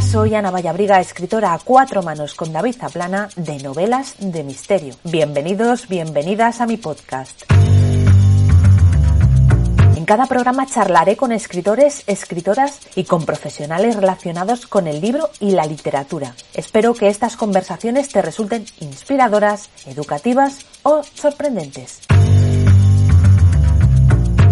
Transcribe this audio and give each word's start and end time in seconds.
Soy 0.00 0.34
Ana 0.34 0.50
Vallabriga, 0.50 1.00
escritora 1.00 1.52
a 1.52 1.58
cuatro 1.58 2.02
manos 2.02 2.34
con 2.34 2.52
David 2.52 2.76
Zaplana 2.76 3.28
de 3.36 3.58
novelas 3.58 4.14
de 4.18 4.42
misterio. 4.42 4.94
Bienvenidos, 5.04 5.86
bienvenidas 5.86 6.60
a 6.60 6.66
mi 6.66 6.78
podcast. 6.78 7.42
En 9.96 10.04
cada 10.06 10.26
programa 10.26 10.66
charlaré 10.66 11.16
con 11.16 11.30
escritores, 11.30 12.04
escritoras 12.06 12.80
y 12.96 13.04
con 13.04 13.26
profesionales 13.26 13.96
relacionados 13.96 14.66
con 14.66 14.86
el 14.86 15.00
libro 15.00 15.28
y 15.40 15.50
la 15.50 15.66
literatura. 15.66 16.34
Espero 16.54 16.94
que 16.94 17.08
estas 17.08 17.36
conversaciones 17.36 18.08
te 18.08 18.22
resulten 18.22 18.64
inspiradoras, 18.80 19.68
educativas 19.86 20.64
o 20.82 21.02
sorprendentes. 21.02 22.00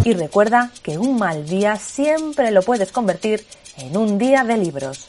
Y 0.05 0.15
recuerda 0.15 0.71
que 0.83 0.99
un 0.99 1.19
mal 1.19 1.47
día 1.47 1.77
siempre 1.77 2.51
lo 2.51 2.63
puedes 2.63 2.93
convertir 2.93 3.45
en 3.81 3.97
un 3.97 4.19
día 4.19 4.45
de 4.45 4.59
libros. 4.59 5.09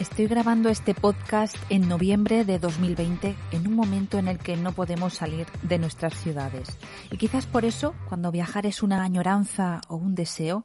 Estoy 0.00 0.26
grabando 0.26 0.68
este 0.68 0.92
podcast 0.94 1.56
en 1.70 1.88
noviembre 1.88 2.44
de 2.44 2.58
2020, 2.58 3.36
en 3.52 3.66
un 3.68 3.74
momento 3.74 4.18
en 4.18 4.26
el 4.26 4.38
que 4.38 4.56
no 4.56 4.72
podemos 4.72 5.14
salir 5.14 5.46
de 5.62 5.78
nuestras 5.78 6.14
ciudades. 6.14 6.76
Y 7.12 7.18
quizás 7.18 7.46
por 7.46 7.64
eso, 7.64 7.94
cuando 8.08 8.32
viajar 8.32 8.66
es 8.66 8.82
una 8.82 9.04
añoranza 9.04 9.80
o 9.86 9.94
un 9.94 10.16
deseo, 10.16 10.64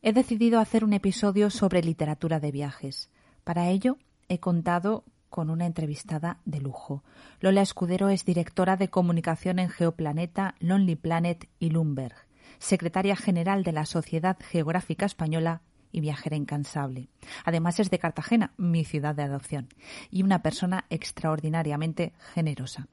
he 0.00 0.14
decidido 0.14 0.60
hacer 0.60 0.82
un 0.82 0.94
episodio 0.94 1.50
sobre 1.50 1.82
literatura 1.82 2.40
de 2.40 2.52
viajes. 2.52 3.10
Para 3.44 3.68
ello, 3.68 3.98
he 4.28 4.38
contado 4.38 5.04
con 5.28 5.50
una 5.50 5.66
entrevistada 5.66 6.38
de 6.46 6.60
lujo. 6.60 7.04
Lola 7.40 7.60
Escudero 7.60 8.08
es 8.08 8.24
directora 8.24 8.76
de 8.76 8.88
comunicación 8.88 9.58
en 9.58 9.68
Geoplaneta, 9.68 10.54
Lonely 10.60 10.96
Planet 10.96 11.48
y 11.58 11.70
Lumberg, 11.70 12.25
secretaria 12.58 13.16
general 13.16 13.62
de 13.62 13.72
la 13.72 13.86
Sociedad 13.86 14.36
Geográfica 14.40 15.06
Española 15.06 15.62
y 15.92 16.00
viajera 16.00 16.36
incansable. 16.36 17.08
Además 17.44 17.80
es 17.80 17.90
de 17.90 17.98
Cartagena, 17.98 18.52
mi 18.56 18.84
ciudad 18.84 19.14
de 19.14 19.22
adopción, 19.22 19.68
y 20.10 20.22
una 20.22 20.42
persona 20.42 20.84
extraordinariamente 20.90 22.12
generosa. 22.34 22.88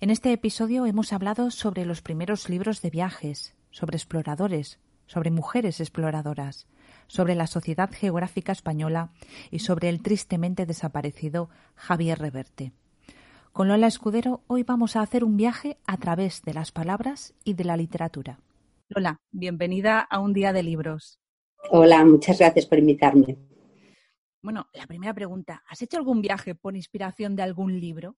En 0.00 0.10
este 0.10 0.32
episodio 0.32 0.86
hemos 0.86 1.12
hablado 1.12 1.50
sobre 1.50 1.84
los 1.84 2.00
primeros 2.00 2.48
libros 2.48 2.80
de 2.80 2.90
viajes, 2.90 3.54
sobre 3.70 3.96
exploradores, 3.96 4.78
sobre 5.06 5.30
mujeres 5.30 5.80
exploradoras, 5.80 6.66
sobre 7.06 7.34
la 7.34 7.46
Sociedad 7.46 7.90
Geográfica 7.92 8.52
Española 8.52 9.10
y 9.50 9.58
sobre 9.58 9.88
el 9.88 10.00
tristemente 10.00 10.64
desaparecido 10.64 11.50
Javier 11.74 12.18
Reverte. 12.18 12.72
Con 13.52 13.68
Lola 13.68 13.86
Escudero 13.86 14.42
hoy 14.46 14.62
vamos 14.62 14.96
a 14.96 15.02
hacer 15.02 15.22
un 15.22 15.36
viaje 15.36 15.76
a 15.86 15.96
través 15.96 16.42
de 16.42 16.54
las 16.54 16.72
palabras 16.72 17.34
y 17.44 17.54
de 17.54 17.64
la 17.64 17.76
literatura. 17.76 18.38
Lola, 18.88 19.18
bienvenida 19.30 20.00
a 20.00 20.20
un 20.20 20.34
día 20.34 20.52
de 20.52 20.62
libros. 20.62 21.18
Hola, 21.70 22.04
muchas 22.04 22.38
gracias 22.38 22.66
por 22.66 22.78
invitarme. 22.78 23.38
Bueno, 24.42 24.68
la 24.74 24.86
primera 24.86 25.14
pregunta, 25.14 25.62
¿has 25.66 25.80
hecho 25.80 25.96
algún 25.96 26.20
viaje 26.20 26.54
por 26.54 26.76
inspiración 26.76 27.34
de 27.34 27.42
algún 27.42 27.80
libro? 27.80 28.16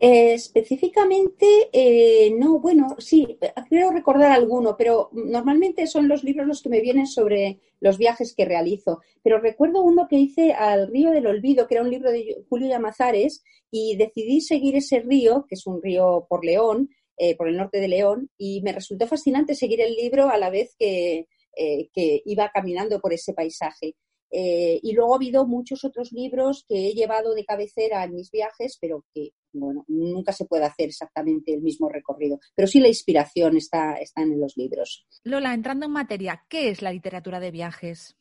Eh, 0.00 0.32
específicamente, 0.32 1.46
eh, 1.72 2.34
no, 2.36 2.58
bueno, 2.58 2.96
sí, 2.98 3.38
creo 3.68 3.90
recordar 3.90 4.32
alguno, 4.32 4.76
pero 4.76 5.10
normalmente 5.12 5.86
son 5.86 6.08
los 6.08 6.24
libros 6.24 6.46
los 6.46 6.62
que 6.62 6.70
me 6.70 6.80
vienen 6.80 7.06
sobre 7.06 7.60
los 7.78 7.98
viajes 7.98 8.34
que 8.34 8.46
realizo. 8.46 9.00
Pero 9.22 9.40
recuerdo 9.40 9.82
uno 9.82 10.08
que 10.08 10.16
hice 10.16 10.54
al 10.54 10.88
Río 10.88 11.10
del 11.10 11.26
Olvido, 11.26 11.68
que 11.68 11.74
era 11.74 11.84
un 11.84 11.90
libro 11.90 12.10
de 12.10 12.44
Julio 12.48 12.68
Llamazares, 12.68 13.44
y 13.70 13.96
decidí 13.96 14.40
seguir 14.40 14.74
ese 14.74 15.00
río, 15.00 15.46
que 15.46 15.54
es 15.54 15.66
un 15.66 15.80
río 15.82 16.26
por 16.28 16.44
León, 16.44 16.88
eh, 17.16 17.36
por 17.36 17.48
el 17.48 17.56
norte 17.56 17.80
de 17.80 17.88
León, 17.88 18.30
y 18.36 18.62
me 18.62 18.72
resultó 18.72 19.06
fascinante 19.06 19.54
seguir 19.54 19.80
el 19.80 19.94
libro 19.94 20.28
a 20.28 20.38
la 20.38 20.50
vez 20.50 20.74
que, 20.78 21.26
que 21.54 22.22
iba 22.24 22.50
caminando 22.50 23.00
por 23.00 23.12
ese 23.12 23.34
paisaje. 23.34 23.94
Eh, 24.34 24.80
y 24.82 24.94
luego 24.94 25.12
ha 25.12 25.16
habido 25.16 25.46
muchos 25.46 25.84
otros 25.84 26.10
libros 26.10 26.64
que 26.66 26.88
he 26.88 26.94
llevado 26.94 27.34
de 27.34 27.44
cabecera 27.44 28.02
en 28.02 28.14
mis 28.14 28.30
viajes, 28.30 28.78
pero 28.80 29.04
que, 29.12 29.32
bueno, 29.52 29.84
nunca 29.88 30.32
se 30.32 30.46
puede 30.46 30.64
hacer 30.64 30.88
exactamente 30.88 31.52
el 31.52 31.60
mismo 31.60 31.90
recorrido. 31.90 32.40
Pero 32.54 32.66
sí 32.66 32.80
la 32.80 32.88
inspiración 32.88 33.58
está, 33.58 33.96
está 33.96 34.22
en 34.22 34.40
los 34.40 34.56
libros. 34.56 35.06
Lola, 35.24 35.52
entrando 35.52 35.84
en 35.84 35.92
materia, 35.92 36.42
¿qué 36.48 36.70
es 36.70 36.80
la 36.80 36.92
literatura 36.92 37.40
de 37.40 37.50
viajes? 37.50 38.16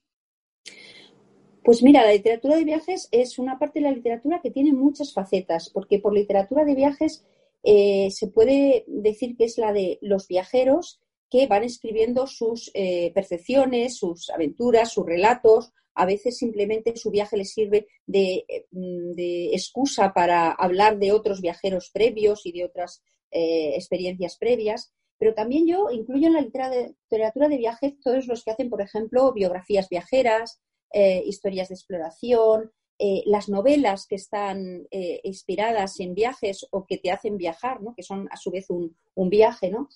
Pues 1.63 1.81
mira, 1.81 2.03
la 2.03 2.11
literatura 2.11 2.57
de 2.57 2.65
viajes 2.65 3.07
es 3.11 3.39
una 3.39 3.57
parte 3.57 3.79
de 3.79 3.85
la 3.85 3.95
literatura 3.95 4.41
que 4.43 4.51
tiene 4.51 4.73
muchas 4.73 5.13
facetas, 5.13 5.69
porque 5.69 5.99
por 5.99 6.13
literatura 6.13 6.65
de 6.65 6.75
viajes 6.75 7.25
eh, 7.63 8.09
se 8.11 8.27
puede 8.27 8.83
decir 8.87 9.35
que 9.37 9.45
es 9.45 9.57
la 9.57 9.73
de 9.73 9.99
los 10.01 10.27
viajeros 10.27 10.99
que 11.29 11.47
van 11.47 11.63
escribiendo 11.63 12.27
sus 12.27 12.71
eh, 12.73 13.11
percepciones, 13.13 13.97
sus 13.97 14.29
aventuras, 14.29 14.91
sus 14.91 15.05
relatos, 15.05 15.71
a 15.93 16.05
veces 16.05 16.37
simplemente 16.37 16.95
su 16.97 17.09
viaje 17.09 17.37
les 17.37 17.53
sirve 17.53 17.87
mm, 18.07 19.11
de, 19.13 19.49
excusa 19.53 20.13
para 20.13 20.51
hablar 20.51 20.99
de 20.99 21.11
otros 21.11 21.41
viajeros 21.41 21.89
previos 21.93 22.45
y 22.45 22.51
de 22.51 22.65
otras 22.65 23.01
eh, 23.31 23.73
experiencias 23.75 24.37
previas. 24.37 24.93
Pero 25.17 25.33
también 25.33 25.67
yo 25.67 25.89
incluyo 25.91 26.27
en 26.27 26.33
la 26.33 26.41
literatura 26.41 27.47
de 27.47 27.57
viajes 27.57 27.99
todos 28.03 28.27
los 28.27 28.43
que 28.43 28.51
hacen, 28.51 28.69
por 28.69 28.81
ejemplo, 28.81 29.31
biografías 29.33 29.87
viajeras, 29.87 30.59
eh, 30.91 31.21
historias 31.25 31.69
de 31.69 31.75
exploración, 31.75 32.71
eh, 33.01 33.23
las 33.25 33.49
novelas 33.49 34.05
que 34.07 34.15
están 34.15 34.87
inspiradas 35.23 35.99
en 35.99 36.13
viajes 36.13 36.67
o 36.71 36.85
que 36.85 36.97
te 36.97 37.11
hacen 37.11 37.37
viajar, 37.37 37.81
¿no? 37.81 37.95
que 37.95 38.03
son 38.03 38.27
a 38.31 38.37
su 38.37 38.51
vez 38.51 38.69
un, 38.69 38.95
un 39.15 39.29
viaje, 39.29 39.71
¿no? 39.71 39.89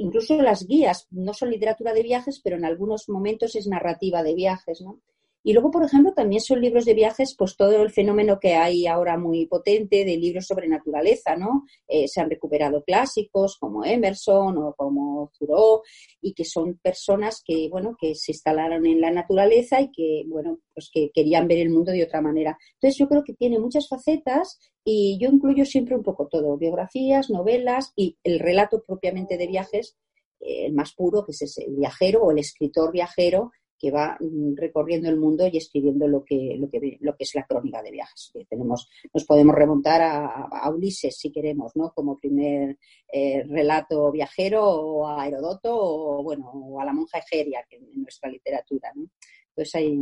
incluso 0.00 0.40
las 0.40 0.66
guías 0.66 1.06
no 1.10 1.34
son 1.34 1.50
literatura 1.50 1.92
de 1.92 2.02
viajes, 2.02 2.40
pero 2.42 2.56
en 2.56 2.64
algunos 2.64 3.08
momentos 3.08 3.54
es 3.54 3.66
narrativa 3.66 4.22
de 4.22 4.34
viajes, 4.34 4.80
¿no? 4.80 5.00
Y 5.42 5.54
luego, 5.54 5.70
por 5.70 5.84
ejemplo, 5.84 6.12
también 6.12 6.40
son 6.40 6.60
libros 6.60 6.84
de 6.84 6.94
viajes, 6.94 7.34
pues 7.36 7.56
todo 7.56 7.82
el 7.82 7.90
fenómeno 7.90 8.38
que 8.38 8.54
hay 8.54 8.86
ahora 8.86 9.16
muy 9.16 9.46
potente 9.46 10.04
de 10.04 10.16
libros 10.16 10.46
sobre 10.46 10.68
naturaleza, 10.68 11.36
¿no? 11.36 11.64
Eh, 11.88 12.08
se 12.08 12.20
han 12.20 12.28
recuperado 12.28 12.84
clásicos 12.84 13.56
como 13.58 13.84
Emerson 13.84 14.58
o 14.58 14.74
como 14.74 15.32
Thoreau 15.38 15.82
y 16.20 16.34
que 16.34 16.44
son 16.44 16.78
personas 16.82 17.42
que, 17.44 17.68
bueno, 17.70 17.96
que 17.98 18.14
se 18.14 18.32
instalaron 18.32 18.84
en 18.84 19.00
la 19.00 19.10
naturaleza 19.10 19.80
y 19.80 19.90
que, 19.90 20.24
bueno, 20.26 20.58
pues 20.74 20.90
que 20.92 21.10
querían 21.12 21.48
ver 21.48 21.58
el 21.58 21.70
mundo 21.70 21.92
de 21.92 22.04
otra 22.04 22.20
manera. 22.20 22.58
Entonces, 22.74 22.98
yo 22.98 23.08
creo 23.08 23.24
que 23.24 23.34
tiene 23.34 23.58
muchas 23.58 23.88
facetas 23.88 24.58
y 24.84 25.18
yo 25.20 25.30
incluyo 25.30 25.64
siempre 25.64 25.96
un 25.96 26.02
poco 26.02 26.28
todo, 26.28 26.56
biografías, 26.56 27.30
novelas 27.30 27.92
y 27.96 28.18
el 28.24 28.38
relato 28.40 28.82
propiamente 28.82 29.38
de 29.38 29.46
viajes, 29.46 29.96
eh, 30.40 30.66
el 30.66 30.72
más 30.72 30.94
puro, 30.94 31.24
que 31.24 31.32
es 31.32 31.58
el 31.58 31.76
viajero 31.76 32.22
o 32.22 32.30
el 32.30 32.38
escritor 32.38 32.92
viajero, 32.92 33.52
que 33.80 33.90
va 33.90 34.18
mm, 34.20 34.56
recorriendo 34.56 35.08
el 35.08 35.16
mundo 35.16 35.48
y 35.50 35.56
escribiendo 35.56 36.06
lo 36.06 36.22
que, 36.22 36.56
lo 36.58 36.68
que, 36.68 36.98
lo 37.00 37.16
que 37.16 37.24
es 37.24 37.34
la 37.34 37.46
crónica 37.46 37.82
de 37.82 37.90
viajes. 37.90 38.30
tenemos, 38.48 38.88
nos 39.12 39.24
podemos 39.24 39.56
remontar 39.56 40.02
a, 40.02 40.70
Ulises, 40.70 41.18
si 41.18 41.32
queremos, 41.32 41.74
¿no? 41.74 41.92
como 41.92 42.18
primer 42.18 42.78
eh, 43.10 43.42
relato 43.48 44.12
viajero, 44.12 44.64
o 44.64 45.08
a 45.08 45.26
Herodoto, 45.26 45.74
o, 45.74 46.22
bueno, 46.22 46.50
o 46.50 46.80
a 46.80 46.84
la 46.84 46.92
monja 46.92 47.18
Egeria, 47.18 47.64
que 47.68 47.76
en 47.76 48.02
nuestra 48.02 48.30
literatura. 48.30 48.92
¿no? 48.94 49.06
Entonces 49.48 49.74
hay, 49.74 49.98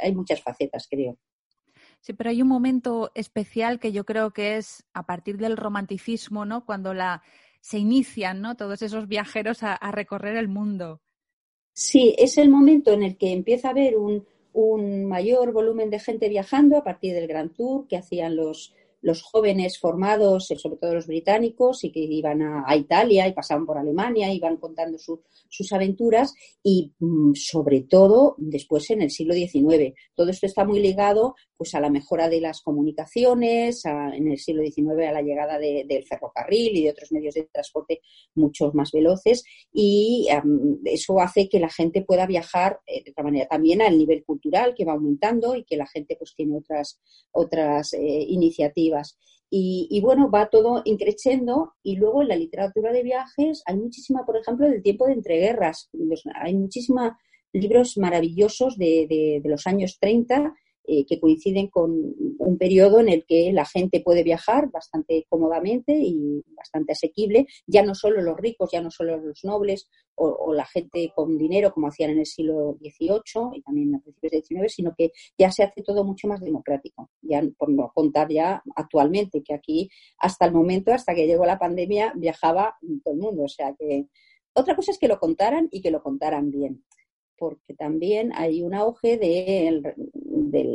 hay, 0.00 0.14
muchas 0.14 0.40
facetas, 0.40 0.88
creo. 0.88 1.18
Sí, 2.00 2.14
pero 2.14 2.30
hay 2.30 2.40
un 2.40 2.48
momento 2.48 3.12
especial 3.14 3.78
que 3.78 3.92
yo 3.92 4.04
creo 4.04 4.32
que 4.32 4.56
es 4.56 4.84
a 4.94 5.04
partir 5.04 5.36
del 5.36 5.56
romanticismo, 5.56 6.44
¿no? 6.44 6.64
Cuando 6.64 6.94
la, 6.94 7.22
se 7.60 7.78
inician, 7.78 8.40
¿no? 8.40 8.56
Todos 8.56 8.82
esos 8.82 9.06
viajeros 9.06 9.62
a 9.62 9.78
recorrer 9.92 10.36
el 10.36 10.48
mundo. 10.48 11.00
Sí, 11.72 12.14
es 12.18 12.38
el 12.38 12.50
momento 12.50 12.92
en 12.92 13.02
el 13.02 13.16
que 13.16 13.32
empieza 13.32 13.68
a 13.68 13.70
haber 13.70 13.96
un, 13.96 14.26
mayor 15.06 15.52
volumen 15.52 15.88
de 15.88 15.98
gente 15.98 16.28
viajando 16.28 16.76
a 16.76 16.84
partir 16.84 17.14
del 17.14 17.26
Gran 17.26 17.54
Tour 17.54 17.86
que 17.88 17.96
hacían 17.96 18.36
los, 18.36 18.74
los 19.02 19.22
jóvenes 19.22 19.78
formados, 19.78 20.50
eh, 20.50 20.56
sobre 20.56 20.78
todo 20.78 20.94
los 20.94 21.06
británicos, 21.06 21.84
y 21.84 21.92
que 21.92 22.00
iban 22.00 22.40
a, 22.42 22.64
Italia 22.76 23.28
y 23.28 23.32
pasaban 23.32 23.66
por 23.66 23.76
Alemania, 23.76 24.32
iban 24.32 24.56
contando 24.56 24.96
sus 24.98 25.72
aventuras 25.72 26.32
y 26.62 26.92
mm, 26.98 27.32
sobre 27.34 27.82
todo 27.82 28.34
después 28.38 28.90
en 28.90 29.02
el 29.02 29.10
siglo 29.10 29.34
XIX. 29.34 29.94
Todo 30.14 30.30
esto 30.30 30.46
está 30.46 30.64
muy 30.64 30.80
ligado 30.80 31.34
pues 31.56 31.74
a 31.74 31.80
la 31.80 31.90
mejora 31.90 32.28
de 32.28 32.40
las 32.40 32.60
comunicaciones, 32.60 33.84
en 33.84 34.28
el 34.28 34.38
siglo 34.38 34.64
XIX 34.64 35.06
a 35.06 35.12
la 35.12 35.22
llegada 35.22 35.60
del 35.60 36.04
ferrocarril 36.04 36.76
y 36.76 36.82
de 36.82 36.90
otros 36.90 37.12
medios 37.12 37.34
de 37.34 37.44
transporte 37.52 38.00
mucho 38.34 38.72
más 38.74 38.90
veloces 38.90 39.44
y 39.72 40.26
eso 40.84 41.20
hace 41.20 41.48
que 41.48 41.60
la 41.60 41.68
gente 41.68 42.02
pueda 42.02 42.26
viajar 42.26 42.80
eh, 42.86 43.02
de 43.04 43.10
otra 43.12 43.24
manera. 43.24 43.46
También 43.46 43.80
al 43.80 43.96
nivel 43.96 44.24
cultural 44.24 44.74
que 44.76 44.84
va 44.84 44.92
aumentando 44.92 45.54
y 45.54 45.64
que 45.64 45.76
la 45.76 45.86
gente 45.86 46.16
pues 46.16 46.34
tiene 46.34 46.56
otras, 46.56 47.00
otras 47.30 47.92
eh, 47.94 48.00
iniciativas. 48.28 48.91
Y, 49.54 50.00
bueno, 50.00 50.30
va 50.30 50.48
todo 50.48 50.80
increciendo 50.86 51.74
y 51.82 51.96
luego 51.96 52.22
en 52.22 52.28
la 52.28 52.36
literatura 52.36 52.90
de 52.90 53.02
viajes 53.02 53.62
hay 53.66 53.76
muchísima, 53.76 54.24
por 54.24 54.38
ejemplo, 54.38 54.66
del 54.66 54.82
tiempo 54.82 55.06
de 55.06 55.12
entreguerras. 55.12 55.90
Hay 56.42 56.54
muchísimos 56.54 57.12
libros 57.52 57.98
maravillosos 57.98 58.78
de, 58.78 59.06
de, 59.10 59.40
de 59.42 59.48
los 59.50 59.66
años 59.66 59.98
30 60.00 60.54
eh, 60.84 61.06
que 61.06 61.20
coinciden 61.20 61.68
con 61.68 61.92
un 62.38 62.58
periodo 62.58 62.98
en 62.98 63.08
el 63.08 63.24
que 63.24 63.52
la 63.52 63.64
gente 63.64 64.00
puede 64.00 64.24
viajar 64.24 64.68
bastante 64.70 65.24
cómodamente 65.28 65.92
y 65.96 66.42
bastante 66.56 66.92
asequible, 66.92 67.46
ya 67.68 67.84
no 67.84 67.94
solo 67.94 68.20
los 68.20 68.36
ricos, 68.36 68.70
ya 68.72 68.80
no 68.80 68.90
solo 68.90 69.16
los 69.16 69.44
nobles 69.44 69.88
o, 70.16 70.52
la 70.52 70.66
gente 70.66 71.12
con 71.14 71.38
dinero 71.38 71.72
como 71.72 71.86
hacían 71.86 72.10
en 72.10 72.18
el 72.18 72.26
siglo 72.26 72.76
XVIII 72.80 73.56
y 73.56 73.62
también 73.62 73.94
a 73.94 74.00
principios 74.00 74.32
del 74.32 74.44
XIX, 74.44 74.74
sino 74.74 74.94
que 74.96 75.12
ya 75.38 75.52
se 75.52 75.62
hace 75.62 75.82
todo 75.82 76.04
mucho 76.04 76.26
más 76.26 76.40
democrático. 76.40 77.10
Ya 77.22 77.42
por 77.56 77.70
no 77.70 77.92
contar 77.94 78.28
ya 78.30 78.62
actualmente 78.74 79.42
que 79.42 79.54
aquí 79.54 79.88
hasta 80.18 80.46
el 80.46 80.52
momento, 80.52 80.92
hasta 80.92 81.14
que 81.14 81.26
llegó 81.26 81.46
la 81.46 81.58
pandemia, 81.58 82.12
viajaba 82.16 82.76
todo 83.04 83.14
el 83.14 83.20
mundo. 83.20 83.44
O 83.44 83.48
sea 83.48 83.74
que 83.78 84.08
otra 84.52 84.74
cosa 84.74 84.90
es 84.90 84.98
que 84.98 85.08
lo 85.08 85.18
contaran 85.18 85.68
y 85.70 85.80
que 85.80 85.92
lo 85.92 86.02
contaran 86.02 86.50
bien 86.50 86.82
porque 87.42 87.74
también 87.74 88.30
hay 88.36 88.62
un 88.62 88.72
auge 88.72 89.18
de, 89.18 89.82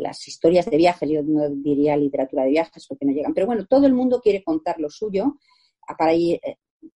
las 0.04 0.28
historias 0.28 0.66
de 0.66 0.76
viajes, 0.76 1.10
yo 1.10 1.24
no 1.24 1.50
diría 1.50 1.96
literatura 1.96 2.44
de 2.44 2.50
viajes 2.50 2.86
porque 2.90 3.06
no 3.06 3.14
llegan, 3.14 3.34
pero 3.34 3.48
bueno, 3.48 3.66
todo 3.66 3.86
el 3.86 3.94
mundo 3.94 4.20
quiere 4.20 4.44
contar 4.44 4.78
lo 4.78 4.90
suyo, 4.90 5.38
para, 5.98 6.14
eh, 6.14 6.42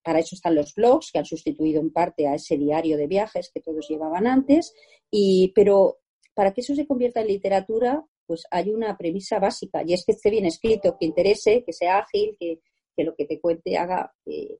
para 0.03 0.19
eso 0.19 0.35
están 0.35 0.55
los 0.55 0.75
blogs 0.75 1.09
que 1.13 1.19
han 1.19 1.25
sustituido 1.25 1.79
en 1.79 1.89
parte 1.89 2.27
a 2.27 2.35
ese 2.35 2.57
diario 2.57 2.97
de 2.97 3.07
viajes 3.07 3.49
que 3.53 3.61
todos 3.61 3.87
llevaban 3.87 4.27
antes, 4.27 4.73
y, 5.09 5.53
pero 5.55 5.99
para 6.33 6.51
que 6.51 6.59
eso 6.59 6.75
se 6.75 6.85
convierta 6.85 7.21
en 7.21 7.27
literatura, 7.27 8.05
pues 8.25 8.43
hay 8.51 8.71
una 8.71 8.97
premisa 8.97 9.39
básica, 9.39 9.83
y 9.87 9.93
es 9.93 10.03
que 10.05 10.11
esté 10.11 10.31
bien 10.31 10.43
escrito, 10.43 10.97
que 10.99 11.05
interese, 11.05 11.63
que 11.65 11.71
sea 11.71 11.99
ágil, 11.99 12.35
que, 12.37 12.59
lo 12.97 13.15
que 13.15 13.23
te 13.25 13.39
cuente 13.39 13.77
haga... 13.77 14.13
Eh, 14.25 14.57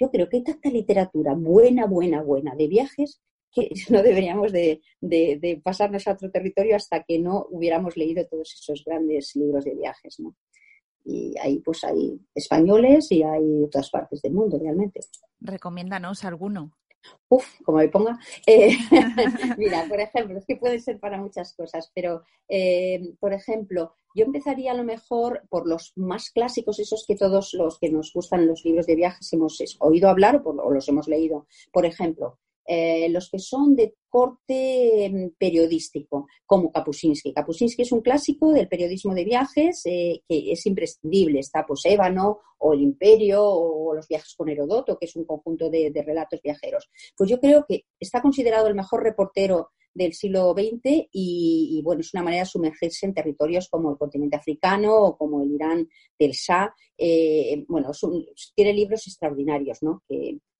yo 0.00 0.10
creo 0.10 0.26
que 0.28 0.38
hay 0.38 0.42
tanta 0.42 0.70
literatura 0.70 1.34
buena, 1.34 1.86
buena, 1.86 2.22
buena 2.22 2.56
de 2.56 2.66
viajes 2.66 3.20
que 3.54 3.70
no 3.90 4.02
deberíamos 4.02 4.52
de, 4.52 4.80
pasarnos 5.62 6.06
a 6.06 6.12
otro 6.12 6.30
territorio 6.30 6.76
hasta 6.76 7.02
que 7.04 7.18
no 7.18 7.46
hubiéramos 7.50 7.96
leído 7.96 8.26
todos 8.26 8.52
esos 8.52 8.84
grandes 8.84 9.34
libros 9.36 9.64
de 9.64 9.74
viajes, 9.74 10.20
¿no? 10.20 10.34
Y 11.06 11.34
ahí 11.38 11.58
pues 11.60 11.84
hay 11.84 12.18
españoles 12.34 13.12
y 13.12 13.22
hay 13.22 13.46
de 13.60 13.68
todas 13.68 13.90
partes 13.90 14.22
del 14.22 14.32
mundo 14.32 14.58
realmente. 14.58 15.00
Recomiéndanos 15.38 16.24
alguno. 16.24 16.72
Uf, 17.28 17.60
como 17.62 17.78
me 17.78 17.88
ponga. 17.88 18.18
Eh, 18.46 18.70
mira, 19.58 19.84
por 19.86 20.00
ejemplo, 20.00 20.38
es 20.38 20.46
que 20.46 20.56
puede 20.56 20.78
ser 20.78 20.98
para 20.98 21.20
muchas 21.20 21.54
cosas, 21.54 21.92
pero 21.94 22.22
eh, 22.48 23.12
por 23.20 23.34
ejemplo, 23.34 23.92
yo 24.14 24.24
empezaría 24.24 24.72
a 24.72 24.76
lo 24.76 24.84
mejor 24.84 25.42
por 25.50 25.68
los 25.68 25.92
más 25.96 26.30
clásicos, 26.30 26.78
esos 26.78 27.04
que 27.06 27.16
todos 27.16 27.52
los 27.52 27.78
que 27.78 27.90
nos 27.90 28.10
gustan 28.14 28.46
los 28.46 28.64
libros 28.64 28.86
de 28.86 28.96
viajes 28.96 29.30
hemos 29.34 29.58
oído 29.80 30.08
hablar 30.08 30.40
o 30.42 30.70
los 30.70 30.88
hemos 30.88 31.06
leído. 31.06 31.46
Por 31.70 31.84
ejemplo, 31.84 32.38
eh, 32.66 33.08
los 33.10 33.30
que 33.30 33.38
son 33.38 33.76
de 33.76 33.94
corte 34.14 35.10
mm, 35.10 35.30
periodístico, 35.36 36.28
como 36.46 36.70
Kapuscinski. 36.70 37.32
Kapuscinski 37.32 37.82
es 37.82 37.90
un 37.90 38.00
clásico 38.00 38.52
del 38.52 38.68
periodismo 38.68 39.12
de 39.12 39.24
viajes 39.24 39.82
eh, 39.86 40.22
que 40.28 40.52
es 40.52 40.64
imprescindible. 40.66 41.40
Está 41.40 41.66
pues 41.66 41.80
Ébano 41.84 42.38
o 42.58 42.74
El 42.74 42.82
Imperio 42.82 43.42
o 43.44 43.92
Los 43.92 44.06
viajes 44.06 44.32
con 44.36 44.48
Herodoto, 44.48 44.96
que 44.96 45.06
es 45.06 45.16
un 45.16 45.24
conjunto 45.24 45.68
de, 45.68 45.90
relatos 46.06 46.40
viajeros. 46.40 46.88
Pues 47.16 47.28
yo 47.28 47.40
creo 47.40 47.64
que 47.68 47.86
está 47.98 48.22
considerado 48.22 48.68
el 48.68 48.76
mejor 48.76 49.02
reportero 49.02 49.70
del 49.92 50.12
siglo 50.12 50.54
XX 50.56 51.08
y, 51.10 51.80
bueno, 51.84 52.00
es 52.00 52.14
una 52.14 52.22
manera 52.22 52.44
de 52.44 52.50
sumergirse 52.50 53.06
en 53.06 53.14
territorios 53.14 53.68
como 53.68 53.90
el 53.90 53.98
continente 53.98 54.36
africano 54.36 54.94
o 54.96 55.16
como 55.16 55.42
el 55.42 55.50
Irán 55.50 55.88
del 56.16 56.30
Shah. 56.30 56.72
Eh, 56.96 57.64
bueno, 57.66 57.90
tiene 58.54 58.72
libros 58.72 59.08
extraordinarios, 59.08 59.82
¿no? 59.82 60.04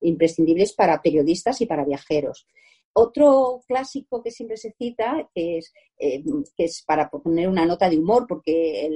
Imprescindibles 0.01 0.73
para 0.73 1.01
periodistas 1.01 1.61
y 1.61 1.65
para 1.65 1.85
viajeros. 1.85 2.47
Otro 2.97 3.61
clásico 3.67 4.23
que 4.23 4.31
siempre 4.31 4.55
se 4.55 4.71
cita, 4.71 5.29
que 5.35 5.57
es, 5.57 5.73
eh, 5.99 6.23
que 6.55 6.63
es 6.63 6.81
para 6.87 7.09
poner 7.09 7.49
una 7.49 7.65
nota 7.65 7.89
de 7.89 7.97
humor, 7.97 8.25
porque 8.25 8.89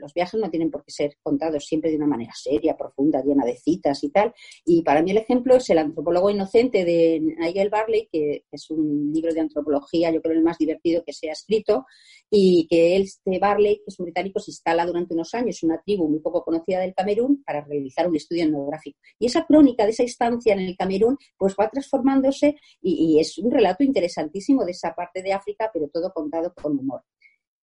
los 0.00 0.12
viajes 0.12 0.40
no 0.40 0.50
tienen 0.50 0.72
por 0.72 0.84
qué 0.84 0.90
ser 0.90 1.16
contados 1.22 1.64
siempre 1.64 1.92
de 1.92 1.96
una 1.96 2.08
manera 2.08 2.32
seria, 2.34 2.76
profunda, 2.76 3.22
llena 3.22 3.44
de 3.44 3.56
citas 3.56 4.02
y 4.02 4.10
tal. 4.10 4.34
Y 4.64 4.82
para 4.82 5.02
mí 5.02 5.12
el 5.12 5.18
ejemplo 5.18 5.54
es 5.54 5.70
El 5.70 5.78
antropólogo 5.78 6.30
inocente 6.30 6.84
de 6.84 7.20
Nigel 7.20 7.70
Barley, 7.70 8.08
que 8.10 8.44
es 8.50 8.70
un 8.70 9.12
libro 9.12 9.32
de 9.32 9.42
antropología, 9.42 10.10
yo 10.10 10.20
creo 10.20 10.34
el 10.34 10.42
más 10.42 10.58
divertido 10.58 11.04
que 11.04 11.12
se 11.12 11.28
ha 11.28 11.32
escrito, 11.32 11.86
y 12.30 12.66
que 12.68 12.96
este 12.96 13.38
Barley, 13.38 13.76
que 13.76 13.84
es 13.86 14.00
un 14.00 14.06
británico, 14.06 14.40
se 14.40 14.50
instala 14.50 14.84
durante 14.84 15.14
unos 15.14 15.32
años 15.32 15.62
en 15.62 15.70
una 15.70 15.80
tribu 15.80 16.08
muy 16.08 16.18
poco 16.18 16.42
conocida 16.42 16.80
del 16.80 16.92
Camerún 16.92 17.44
para 17.44 17.64
realizar 17.64 18.08
un 18.08 18.16
estudio 18.16 18.46
etnográfico. 18.46 18.98
Y 19.16 19.26
esa 19.26 19.46
crónica 19.46 19.84
de 19.84 19.90
esa 19.90 20.02
instancia 20.02 20.54
en 20.54 20.58
el 20.58 20.76
Camerún, 20.76 21.16
pues 21.38 21.54
va 21.54 21.68
transformándose 21.68 22.56
y 22.82 23.20
es 23.20 23.38
un 23.44 23.52
relato 23.52 23.84
interesantísimo 23.84 24.64
de 24.64 24.72
esa 24.72 24.94
parte 24.94 25.22
de 25.22 25.32
África, 25.32 25.70
pero 25.72 25.88
todo 25.88 26.12
contado 26.12 26.52
con 26.54 26.78
humor. 26.78 27.02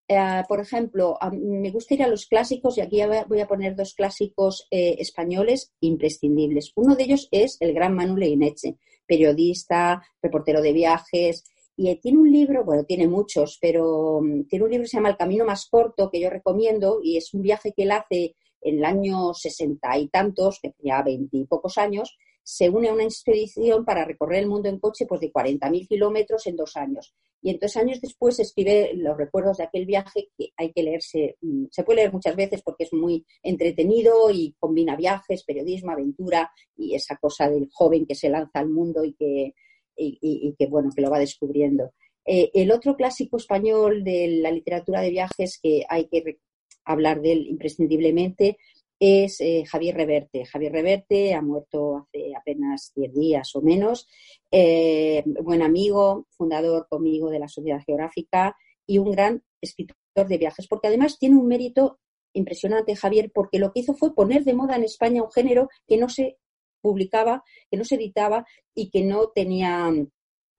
Eh, 0.08 0.44
por 0.48 0.60
ejemplo, 0.60 1.18
me 1.32 1.72
gusta 1.72 1.94
ir 1.94 2.04
a 2.04 2.08
los 2.08 2.26
clásicos 2.26 2.78
y 2.78 2.82
aquí 2.82 3.02
voy 3.28 3.40
a 3.40 3.48
poner 3.48 3.76
dos 3.76 3.94
clásicos 3.94 4.68
eh, 4.70 4.96
españoles 5.00 5.74
imprescindibles. 5.80 6.74
Uno 6.76 6.96
de 6.96 7.04
ellos 7.04 7.30
es 7.32 7.58
el 7.62 7.74
gran 7.74 7.96
Manu 7.96 8.18
Leineche, 8.18 8.78
periodista, 9.06 10.02
reportero 10.22 10.62
de 10.62 10.74
viajes, 10.74 11.46
y 11.78 11.96
tiene 11.96 12.20
un 12.20 12.32
libro, 12.32 12.64
bueno, 12.64 12.84
tiene 12.84 13.08
muchos, 13.08 13.58
pero 13.62 14.20
mm, 14.22 14.44
tiene 14.48 14.66
un 14.66 14.72
libro 14.72 14.84
que 14.84 14.90
se 14.90 14.98
llama 14.98 15.10
El 15.10 15.18
Camino 15.18 15.46
Más 15.46 15.68
Corto, 15.68 16.10
que 16.12 16.20
yo 16.20 16.30
recomiendo, 16.30 17.00
y 17.02 17.18
es 17.18 17.34
un 17.34 17.42
viaje 17.42 17.74
que 17.74 17.84
él 17.84 17.92
hace 17.92 18.36
en 18.62 18.78
el 18.78 18.86
año 18.86 19.34
sesenta 19.34 19.98
y 19.98 20.08
tantos, 20.10 20.60
que 20.62 20.72
tenía 20.72 21.02
veintipocos 21.02 21.78
años, 21.78 22.18
se 22.44 22.70
une 22.70 22.90
a 22.90 22.94
una 22.94 23.04
expedición 23.04 23.86
para 23.86 24.06
recorrer 24.06 24.40
el 24.40 24.50
mundo 24.50 24.70
en 24.70 24.80
coche 24.80 25.06
pues, 25.06 25.22
de 25.22 25.32
40.000 25.32 25.88
kilómetros 25.88 26.48
en 26.48 26.56
dos 26.56 26.76
años. 26.76 27.14
Y 27.42 27.50
entonces 27.50 27.82
años 27.82 28.02
después 28.02 28.40
escribe 28.40 28.92
los 28.96 29.18
recuerdos 29.18 29.58
de 29.58 29.64
aquel 29.64 29.86
viaje 29.86 30.30
que 30.38 30.50
hay 30.58 30.72
que 30.72 30.84
leerse, 30.84 31.38
mm, 31.42 31.66
se 31.72 31.84
puede 31.84 32.02
leer 32.02 32.14
muchas 32.14 32.36
veces 32.36 32.62
porque 32.62 32.84
es 32.84 32.94
muy 32.94 33.26
entretenido 33.42 34.30
y 34.32 34.56
combina 34.60 34.96
viajes, 34.96 35.44
periodismo, 35.44 35.92
aventura 35.92 36.52
y 36.78 36.94
esa 36.94 37.18
cosa 37.18 37.50
del 37.50 37.68
joven 37.72 38.06
que 38.06 38.16
se 38.16 38.30
lanza 38.30 38.60
al 38.60 38.70
mundo 38.70 39.04
y 39.04 39.14
que, 39.14 39.56
y, 39.96 40.56
que 40.58 40.68
bueno, 40.68 40.90
que 40.96 41.02
lo 41.02 41.10
va 41.10 41.20
descubriendo. 41.20 41.92
Eh, 42.26 42.52
el 42.54 42.72
otro 42.72 42.96
clásico 42.96 43.38
español 43.38 44.04
de 44.04 44.28
la 44.42 44.52
literatura 44.52 45.02
de 45.02 45.10
viajes 45.10 45.60
que 45.62 45.84
hay 45.90 46.08
que 46.08 46.40
hablar 46.86 47.22
de 47.22 47.34
él 47.34 47.48
imprescindiblemente 47.48 48.58
es 49.04 49.42
eh, 49.42 49.66
Javier 49.66 49.96
Reverte. 49.96 50.46
Javier 50.46 50.74
Reverte 50.74 51.34
ha 51.34 51.42
muerto 51.42 51.98
hace 51.98 52.36
apenas 52.36 52.92
10 52.96 53.14
días 53.16 53.56
o 53.56 53.62
menos. 53.64 54.08
Eh, 54.52 55.24
buen 55.26 55.64
amigo, 55.64 56.28
fundador 56.30 56.86
conmigo 56.88 57.32
de 57.32 57.40
la 57.40 57.48
Sociedad 57.48 57.82
Geográfica 57.84 58.56
y 58.86 59.00
un 59.00 59.10
gran 59.10 59.44
escritor 59.60 59.96
de 60.28 60.38
viajes, 60.38 60.68
porque 60.68 60.88
además 60.88 61.18
tiene 61.18 61.38
un 61.38 61.48
mérito 61.48 62.00
impresionante, 62.34 62.96
Javier, 62.96 63.32
porque 63.34 63.58
lo 63.58 63.74
que 63.74 63.80
hizo 63.80 63.96
fue 63.96 64.14
poner 64.14 64.44
de 64.44 64.54
moda 64.54 64.76
en 64.76 64.84
España 64.84 65.24
un 65.24 65.32
género 65.32 65.70
que 65.88 65.98
no 65.98 66.08
se 66.08 66.38
publicaba, 66.80 67.44
que 67.72 67.78
no 67.78 67.86
se 67.86 67.96
editaba 67.96 68.46
y 68.76 68.92
que 68.92 69.02
no 69.02 69.30
tenía 69.30 69.90
mm, 69.90 70.12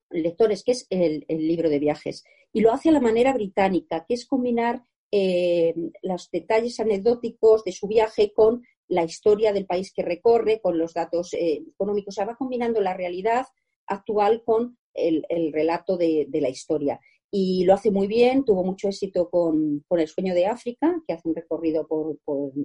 lectores, 0.09 0.65
que 0.65 0.73
es 0.73 0.85
el 0.89 1.23
libro 1.29 1.69
de 1.69 1.79
viajes. 1.79 2.25
Y 2.51 2.59
lo 2.59 2.73
hace 2.73 2.89
a 2.89 2.91
la 2.91 2.99
manera 2.99 3.33
británica, 3.33 4.03
que 4.05 4.15
es 4.15 4.25
combinar 4.25 4.83
eh, 5.15 5.75
los 6.01 6.31
detalles 6.31 6.79
anecdóticos 6.79 7.63
de 7.63 7.71
su 7.71 7.87
viaje 7.87 8.33
con 8.33 8.63
la 8.87 9.03
historia 9.03 9.53
del 9.53 9.67
país 9.67 9.93
que 9.93 10.01
recorre, 10.01 10.59
con 10.59 10.79
los 10.79 10.95
datos 10.95 11.35
eh, 11.35 11.61
económicos. 11.71 12.15
O 12.15 12.15
sea, 12.15 12.25
va 12.25 12.35
combinando 12.35 12.81
la 12.81 12.95
realidad 12.95 13.45
actual 13.85 14.41
con 14.43 14.79
el, 14.95 15.23
relato 15.53 15.97
de, 15.97 16.27
la 16.31 16.49
historia. 16.49 16.99
Y 17.35 17.63
lo 17.63 17.73
hace 17.73 17.89
muy 17.89 18.05
bien, 18.05 18.45
tuvo 18.45 18.63
mucho 18.63 18.89
éxito 18.89 19.27
con, 19.27 19.83
El 19.89 20.07
sueño 20.07 20.35
de 20.35 20.45
África, 20.45 21.01
que 21.07 21.13
hace 21.13 21.27
un 21.27 21.33
recorrido 21.33 21.87
por, 21.87 22.19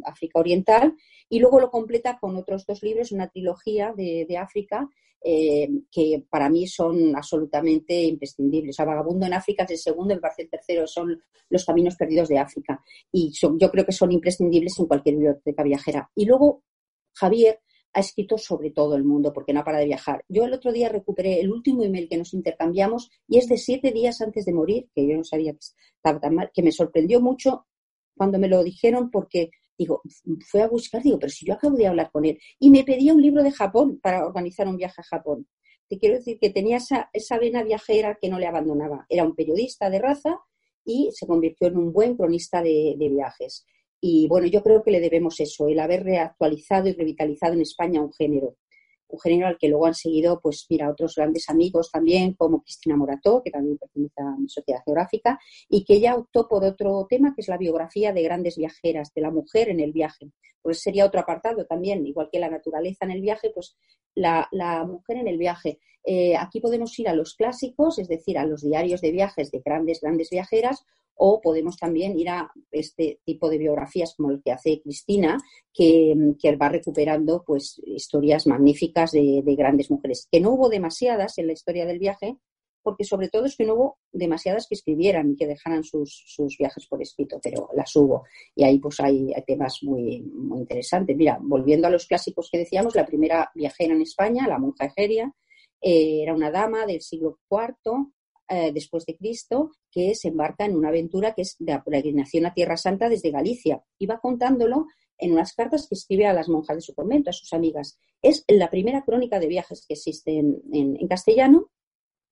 África 0.05 0.41
Oriental, 0.41 0.95
y 1.31 1.39
luego 1.39 1.59
lo 1.59 1.71
completa 1.71 2.19
con 2.21 2.37
otros 2.37 2.67
dos 2.67 2.83
libros, 2.83 3.11
una 3.11 3.31
trilogía 3.31 3.95
de, 3.97 4.37
África, 4.37 4.87
eh, 5.25 5.71
que 5.91 6.23
para 6.29 6.51
mí 6.51 6.67
son 6.67 7.17
absolutamente 7.17 7.99
imprescindibles. 8.03 8.75
O 8.75 8.77
sea, 8.77 8.85
Vagabundo 8.85 9.25
en 9.25 9.33
África 9.33 9.65
es 9.65 9.71
el 9.71 9.79
segundo, 9.79 10.13
el 10.13 10.51
tercero, 10.51 10.87
son 10.87 11.19
Los 11.49 11.65
Caminos 11.65 11.97
Perdidos 11.97 12.29
de 12.29 12.39
África, 12.39 12.79
y 13.11 13.33
yo 13.33 13.71
creo 13.71 13.87
que 13.87 13.93
son 13.93 14.13
imprescindibles 14.13 14.79
en 14.79 14.87
cualquier 14.87 15.15
biblioteca 15.15 15.63
viajera. 15.63 16.11
Y 16.15 16.27
luego, 16.27 16.63
Javier 17.15 17.61
ha 17.93 18.01
escrito 18.01 18.39
sobre 18.39 18.71
todo 18.71 18.97
el 18.97 19.05
mundo 19.05 19.33
porque 19.33 19.53
no 19.53 19.65
para 19.65 19.79
de 19.79 19.87
viajar. 19.87 20.25
Yo 20.29 20.45
el 20.45 20.53
otro 20.53 20.73
día 20.73 20.89
recuperé 20.89 21.41
el 21.41 21.51
último 21.51 21.83
email 21.83 22.09
que 22.09 22.17
nos 22.17 22.35
intercambiamos 22.35 23.11
y 23.27 23.39
es 23.39 23.49
de 23.49 23.57
siete 23.57 23.93
días 23.93 24.21
antes 24.21 24.45
de 24.45 24.53
morir, 24.53 24.89
que 24.95 25.07
yo 25.07 25.17
no 25.17 25.25
sabía 25.25 25.53
que 25.53 25.59
estaba 25.97 26.21
tan 26.21 26.35
mal, 26.35 26.51
que 26.53 26.63
me 26.63 26.73
sorprendió 26.73 27.21
mucho 27.21 27.67
cuando 28.17 28.39
me 28.39 28.49
lo 28.49 28.63
dijeron 28.63 29.11
porque 29.11 29.51
digo, 29.77 30.03
fue 30.51 30.63
a 30.63 30.69
buscar, 30.69 31.03
digo, 31.03 31.19
pero 31.19 31.31
si 31.31 31.47
yo 31.47 31.55
acabo 31.55 31.77
de 31.77 31.87
hablar 31.87 32.11
con 32.11 32.25
él 32.25 32.39
y 32.59 32.71
me 32.71 32.85
pedía 32.85 33.15
un 33.15 33.23
libro 33.23 33.43
de 33.43 33.53
Japón 33.53 34.01
para 34.03 34.27
organizar 34.27 34.67
un 34.67 34.77
viaje 34.77 35.01
a 35.01 35.05
Japón. 35.05 35.47
Te 35.89 35.99
quiero 35.99 36.17
decir 36.17 36.39
que 36.39 36.51
tenía 36.51 36.77
esa, 36.79 37.09
esa 37.13 37.39
vena 37.39 37.63
viajera 37.63 38.19
que 38.21 38.29
no 38.29 38.39
le 38.39 38.47
abandonaba. 38.47 39.07
Era 39.09 39.25
un 39.25 39.35
periodista 39.35 39.89
de 39.89 40.01
raza 40.01 40.39
y 40.85 41.11
se 41.13 41.27
convirtió 41.27 41.69
en 41.69 41.79
un 41.79 41.93
buen 41.93 42.17
cronista 42.17 42.61
de 42.61 42.97
viajes. 42.99 43.65
Y 44.01 44.29
bueno, 44.29 44.47
yo 44.47 44.63
creo 44.63 44.83
que 44.83 44.91
le 44.91 45.01
debemos 45.01 45.41
eso, 45.41 45.69
el 45.69 45.81
haber 45.81 46.05
reactualizado 46.05 46.89
y 46.89 46.93
revitalizado 46.93 47.55
en 47.55 47.63
España 47.63 48.01
un 48.01 48.13
género. 48.13 48.57
Un 49.11 49.19
género 49.21 49.47
al 49.47 49.57
que 49.57 49.69
luego 49.69 49.87
han 49.87 49.95
seguido, 49.95 50.39
pues 50.41 50.67
mira, 50.69 50.91
otros 50.91 51.15
grandes 51.17 51.49
amigos 51.49 51.91
también, 51.91 52.35
como 52.35 52.63
Cristina 52.63 52.97
Morató, 52.97 53.43
que 53.43 53.51
también 53.51 53.79
pertenece 53.79 54.21
a 54.21 54.37
mi 54.39 54.49
sociedad 54.49 54.81
geográfica, 54.85 55.39
y 55.69 55.83
que 55.85 55.99
ya 55.99 56.15
optó 56.15 56.47
por 56.47 56.63
otro 56.63 57.07
tema, 57.09 57.35
que 57.35 57.41
es 57.41 57.49
la 57.49 57.57
biografía 57.57 58.13
de 58.13 58.23
grandes 58.23 58.57
viajeras, 58.57 59.13
de 59.15 59.23
la 59.23 59.31
mujer 59.31 59.71
en 59.71 59.81
el 59.81 59.93
viaje. 59.93 60.31
Pues 60.61 60.83
sería 60.83 61.07
otro 61.07 61.21
apartado 61.21 61.65
también, 61.65 62.07
igual 62.07 62.29
que 62.31 62.39
la 62.39 62.51
naturaleza 62.51 63.07
en 63.07 63.13
el 63.13 63.23
viaje, 63.23 63.51
pues 63.55 63.77
la, 64.15 64.49
mujer 64.87 65.17
en 65.17 65.29
el 65.29 65.39
viaje. 65.39 65.79
Eh, 66.05 66.37
aquí 66.37 66.61
podemos 66.61 66.97
ir 66.99 67.09
a 67.09 67.15
los 67.15 67.35
clásicos, 67.35 67.99
es 67.99 68.09
decir, 68.09 68.39
a 68.39 68.45
los 68.45 68.63
diarios 68.63 69.01
de 69.01 69.11
viajes 69.11 69.51
de 69.51 69.63
grandes, 69.65 70.01
grandes 70.01 70.29
viajeras, 70.31 70.85
o 71.19 71.41
podemos 71.41 71.77
también 71.77 72.19
ir 72.19 72.31
a 72.31 72.51
este 72.71 73.21
tipo 73.25 73.51
de 73.51 73.59
biografías 73.59 74.15
como 74.17 74.31
el 74.31 74.41
que 74.43 74.53
hace 74.53 74.81
Cristina, 74.81 75.39
que, 75.73 76.15
va 76.61 76.69
recuperando 76.69 77.45
pues 77.47 77.81
historias 77.85 78.47
magníficas 78.47 79.13
de, 79.13 79.43
grandes 79.57 79.91
mujeres, 79.91 80.29
que 80.31 80.41
no 80.41 80.53
hubo 80.53 80.69
demasiadas 80.69 81.39
en 81.39 81.49
la 81.49 81.53
historia 81.53 81.87
del 81.87 81.99
viaje, 81.99 82.37
porque 82.83 83.05
sobre 83.05 83.29
todo 83.29 83.45
es 83.47 83.57
que 83.57 83.65
no 83.65 83.75
hubo 83.75 83.99
demasiadas 84.13 84.67
que 84.69 84.77
escribieran 84.77 85.33
y 85.33 85.37
que 85.37 85.47
dejaran 85.47 85.85
sus, 85.85 86.25
viajes 86.59 86.87
por 86.87 87.03
escrito, 87.03 87.39
pero 87.43 87.69
las 87.75 87.95
hubo. 87.97 88.25
Y 88.55 88.65
ahí 88.65 88.79
pues 88.79 89.01
hay, 89.01 89.33
temas 89.47 89.79
muy, 89.83 90.23
muy 90.23 90.61
interesantes. 90.61 91.17
Mira, 91.17 91.39
volviendo 91.43 91.89
a 91.89 91.91
los 91.91 92.07
clásicos 92.07 92.49
que 92.51 92.59
decíamos, 92.59 92.95
la 92.95 93.05
primera 93.05 93.51
viajera 93.55 93.95
en 93.95 94.03
España, 94.03 94.47
la 94.49 94.59
monja 94.59 94.87
Egeria, 94.87 95.33
eh, 95.81 96.23
era 96.23 96.35
una 96.35 96.51
dama 96.51 96.87
del 96.87 97.03
siglo 97.03 97.39
IV 97.51 98.13
eh, 98.49 98.73
después 98.73 99.05
de 99.05 99.17
Cristo, 99.17 99.73
que 99.91 100.15
se 100.15 100.29
embarca 100.29 100.65
en 100.65 100.77
una 100.77 100.89
aventura 100.89 101.35
que 101.35 101.43
es 101.43 101.57
de 101.59 101.73
la 101.73 101.85
peregrinación 101.85 102.47
a 102.47 102.55
Tierra 102.55 102.77
Santa 102.77 103.09
desde 103.09 103.31
Galicia. 103.31 103.83
Y 103.99 104.07
va 104.07 104.21
contándolo 104.21 104.87
en 105.19 105.33
unas 105.33 105.53
cartas 105.53 105.87
que 105.89 105.95
escribe 105.95 106.27
a 106.27 106.33
las 106.33 106.49
monjas 106.49 106.77
de 106.77 106.81
su 106.81 106.95
convento, 106.95 107.31
a 107.31 107.35
sus 107.35 107.53
amigas. 107.53 107.99
Es 108.23 108.45
la 108.49 108.71
primera 108.71 109.03
crónica 109.05 109.39
de 109.39 109.49
viajes 109.49 109.85
que 109.87 109.95
existe 109.95 110.39
en, 110.39 111.09
castellano 111.09 111.71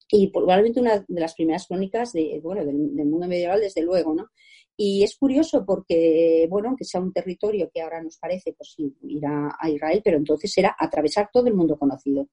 y 0.08 0.28
probablemente 0.28 0.80
una 0.80 1.04
de 1.06 1.20
las 1.20 1.34
primeras 1.34 1.66
crónicas 1.66 2.12
de, 2.12 2.40
bueno, 2.42 2.64
del, 2.64 2.76
mundo 2.76 3.26
medieval, 3.26 3.60
desde 3.60 3.82
luego, 3.82 4.14
¿no? 4.14 4.28
Y 4.76 5.02
es 5.02 5.16
curioso 5.16 5.64
porque, 5.66 6.46
bueno, 6.48 6.68
aunque 6.68 6.84
sea 6.84 7.00
un 7.00 7.12
territorio 7.12 7.70
que 7.72 7.80
ahora 7.80 8.02
nos 8.02 8.18
parece 8.18 8.52
pues, 8.52 8.76
ir 8.78 9.26
a 9.26 9.70
Israel, 9.70 10.02
pero 10.04 10.18
entonces 10.18 10.56
era 10.56 10.76
atravesar 10.78 11.30
todo 11.32 11.46
el 11.48 11.54
mundo 11.54 11.78
conocido 11.78 12.28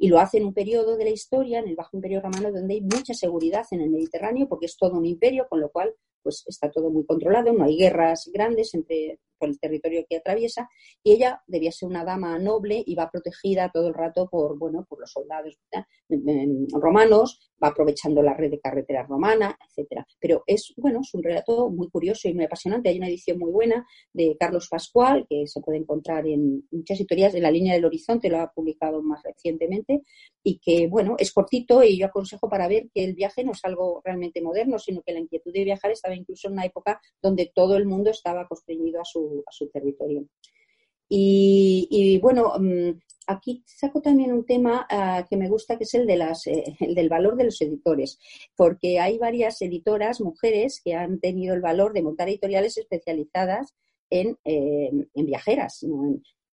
y 0.00 0.08
lo 0.08 0.18
hace 0.18 0.38
en 0.38 0.46
un 0.46 0.54
periodo 0.54 0.96
de 0.96 1.04
la 1.04 1.10
historia, 1.10 1.58
en 1.58 1.68
el 1.68 1.76
Bajo 1.76 1.94
Imperio 1.94 2.22
Romano, 2.22 2.50
donde 2.50 2.72
hay 2.72 2.80
mucha 2.80 3.12
seguridad 3.12 3.66
en 3.70 3.82
el 3.82 3.90
Mediterráneo, 3.90 4.48
porque 4.48 4.64
es 4.64 4.76
todo 4.78 4.96
un 4.96 5.04
imperio, 5.04 5.46
con 5.48 5.60
lo 5.60 5.68
cual 5.70 5.94
pues 6.22 6.42
está 6.46 6.70
todo 6.70 6.90
muy 6.90 7.04
controlado, 7.04 7.52
no 7.52 7.64
hay 7.64 7.76
guerras 7.76 8.30
grandes 8.32 8.72
entre 8.72 9.20
por 9.40 9.48
el 9.48 9.58
territorio 9.58 10.04
que 10.08 10.18
atraviesa 10.18 10.68
y 11.02 11.12
ella 11.12 11.42
debía 11.46 11.72
ser 11.72 11.88
una 11.88 12.04
dama 12.04 12.38
noble 12.38 12.84
y 12.86 12.94
va 12.94 13.10
protegida 13.10 13.70
todo 13.72 13.88
el 13.88 13.94
rato 13.94 14.28
por 14.28 14.58
bueno 14.58 14.86
por 14.88 15.00
los 15.00 15.10
soldados 15.10 15.58
romanos 16.72 17.50
va 17.62 17.68
aprovechando 17.68 18.22
la 18.22 18.34
red 18.34 18.50
de 18.50 18.60
carreteras 18.60 19.08
romana 19.08 19.58
etcétera. 19.68 20.06
Pero 20.20 20.44
es 20.46 20.72
bueno 20.76 21.00
es 21.02 21.14
un 21.14 21.22
relato 21.22 21.70
muy 21.70 21.88
curioso 21.88 22.28
y 22.28 22.34
muy 22.34 22.44
apasionante. 22.44 22.88
Hay 22.88 22.98
una 22.98 23.08
edición 23.08 23.38
muy 23.38 23.50
buena 23.50 23.86
de 24.12 24.36
Carlos 24.38 24.68
Pascual 24.70 25.26
que 25.28 25.46
se 25.46 25.60
puede 25.60 25.78
encontrar 25.78 26.26
en 26.26 26.66
muchas 26.70 27.00
historias 27.00 27.32
de 27.32 27.40
la 27.40 27.50
línea 27.50 27.74
del 27.74 27.84
horizonte 27.84 28.28
lo 28.28 28.40
ha 28.40 28.52
publicado 28.52 29.02
más 29.02 29.22
recientemente 29.22 30.02
y 30.42 30.58
que 30.58 30.86
bueno 30.88 31.16
es 31.18 31.32
cortito 31.32 31.82
y 31.82 31.98
yo 31.98 32.06
aconsejo 32.06 32.48
para 32.48 32.68
ver 32.68 32.88
que 32.94 33.04
el 33.04 33.14
viaje 33.14 33.44
no 33.44 33.52
es 33.52 33.60
algo 33.64 34.00
realmente 34.04 34.42
moderno 34.42 34.78
sino 34.78 35.02
que 35.02 35.12
la 35.12 35.20
inquietud 35.20 35.52
de 35.52 35.64
viajar 35.64 35.90
estaba 35.90 36.14
incluso 36.14 36.48
en 36.48 36.54
una 36.54 36.64
época 36.64 37.00
donde 37.22 37.50
todo 37.54 37.76
el 37.76 37.86
mundo 37.86 38.10
estaba 38.10 38.46
constreñido 38.46 39.00
a 39.00 39.04
su 39.04 39.29
a 39.46 39.52
su 39.52 39.68
territorio. 39.68 40.26
Y, 41.12 42.18
bueno, 42.22 42.52
mm, 42.58 43.00
aquí 43.26 43.64
saco 43.66 44.00
también 44.00 44.32
un 44.32 44.46
tema 44.46 44.86
ah, 44.88 45.26
que 45.28 45.36
me 45.36 45.48
gusta, 45.48 45.76
que 45.76 45.82
es 45.84 45.94
el, 45.94 46.06
de 46.06 46.16
las, 46.16 46.46
eh, 46.46 46.76
el 46.80 46.94
del 46.94 47.08
valor 47.08 47.36
de 47.36 47.44
los 47.44 47.60
editores, 47.60 48.18
porque 48.56 49.00
hay 49.00 49.18
varias 49.18 49.60
editoras, 49.60 50.20
mujeres, 50.20 50.80
que 50.84 50.94
han 50.94 51.18
tenido 51.18 51.54
el 51.54 51.60
valor 51.60 51.92
de 51.92 52.02
montar 52.02 52.28
editoriales 52.28 52.78
especializadas 52.78 53.74
en, 54.08 54.38
eh, 54.44 54.90
viajeras. 55.14 55.84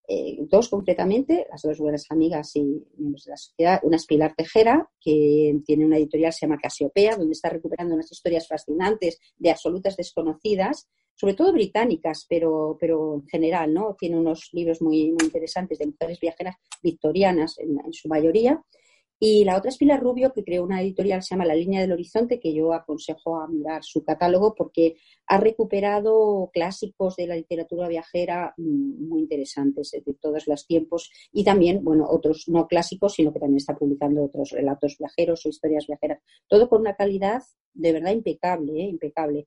Eh, 0.08 0.38
dos 0.48 0.68
concretamente, 0.68 1.46
las 1.50 1.62
dos 1.62 1.78
buenas 1.78 2.06
amigas 2.10 2.54
y 2.54 2.62
miembros 2.96 3.24
de 3.24 3.30
la 3.32 3.36
sociedad. 3.36 3.80
Una 3.82 3.96
es 3.96 4.06
Pilar 4.06 4.34
Tejera, 4.36 4.88
que 5.00 5.58
tiene 5.66 5.84
una 5.84 5.96
editorial 5.98 6.30
que 6.30 6.36
se 6.36 6.46
llama 6.46 6.60
Casiopea, 6.62 7.16
donde 7.16 7.32
está 7.32 7.50
recuperando 7.50 7.94
unas 7.94 8.10
historias 8.10 8.46
fascinantes 8.46 9.18
de 9.36 9.50
absolutas 9.50 9.96
desconocidas 9.96 10.88
sobre 11.16 11.34
todo 11.34 11.52
británicas, 11.52 12.26
pero, 12.28 12.76
pero 12.78 13.14
en 13.14 13.26
general, 13.26 13.72
¿no? 13.72 13.96
Tiene 13.98 14.18
unos 14.18 14.50
libros 14.52 14.82
muy, 14.82 15.14
interesantes 15.22 15.78
de 15.78 15.86
mujeres 15.86 16.20
viajeras 16.20 16.56
victorianas 16.82 17.58
en, 17.58 17.92
su 17.92 18.08
mayoría. 18.08 18.62
Y 19.18 19.44
la 19.44 19.56
otra 19.56 19.70
es 19.70 19.78
Pilar 19.78 20.02
Rubio, 20.02 20.34
que 20.34 20.44
creó 20.44 20.62
una 20.62 20.82
editorial 20.82 21.20
que 21.20 21.22
se 21.22 21.34
llama 21.34 21.46
La 21.46 21.54
Línea 21.54 21.80
del 21.80 21.92
Horizonte, 21.92 22.38
que 22.38 22.52
yo 22.52 22.74
aconsejo 22.74 23.40
a 23.40 23.48
mirar 23.48 23.82
su 23.82 24.04
catálogo 24.04 24.54
porque 24.54 24.96
ha 25.26 25.38
recuperado 25.38 26.50
clásicos 26.52 27.16
de 27.16 27.26
la 27.26 27.36
literatura 27.36 27.88
viajera 27.88 28.52
mm, 28.58 29.08
muy 29.08 29.20
interesantes 29.20 29.92
de 29.92 30.14
todos 30.20 30.46
los 30.46 30.66
tiempos 30.66 31.10
y 31.32 31.44
también, 31.44 31.82
bueno, 31.82 32.06
otros 32.10 32.44
no 32.48 32.68
clásicos, 32.68 33.14
sino 33.14 33.32
que 33.32 33.40
también 33.40 33.56
está 33.56 33.74
publicando 33.74 34.22
otros 34.22 34.50
relatos 34.50 34.96
viajeros 34.98 35.46
o 35.46 35.48
historias 35.48 35.86
viajeras. 35.86 36.20
Todo 36.46 36.68
con 36.68 36.82
una 36.82 36.94
calidad 36.94 37.42
de 37.72 37.92
verdad 37.92 38.12
impecable, 38.12 38.72
¿eh? 38.82 38.88
impecable. 38.88 39.46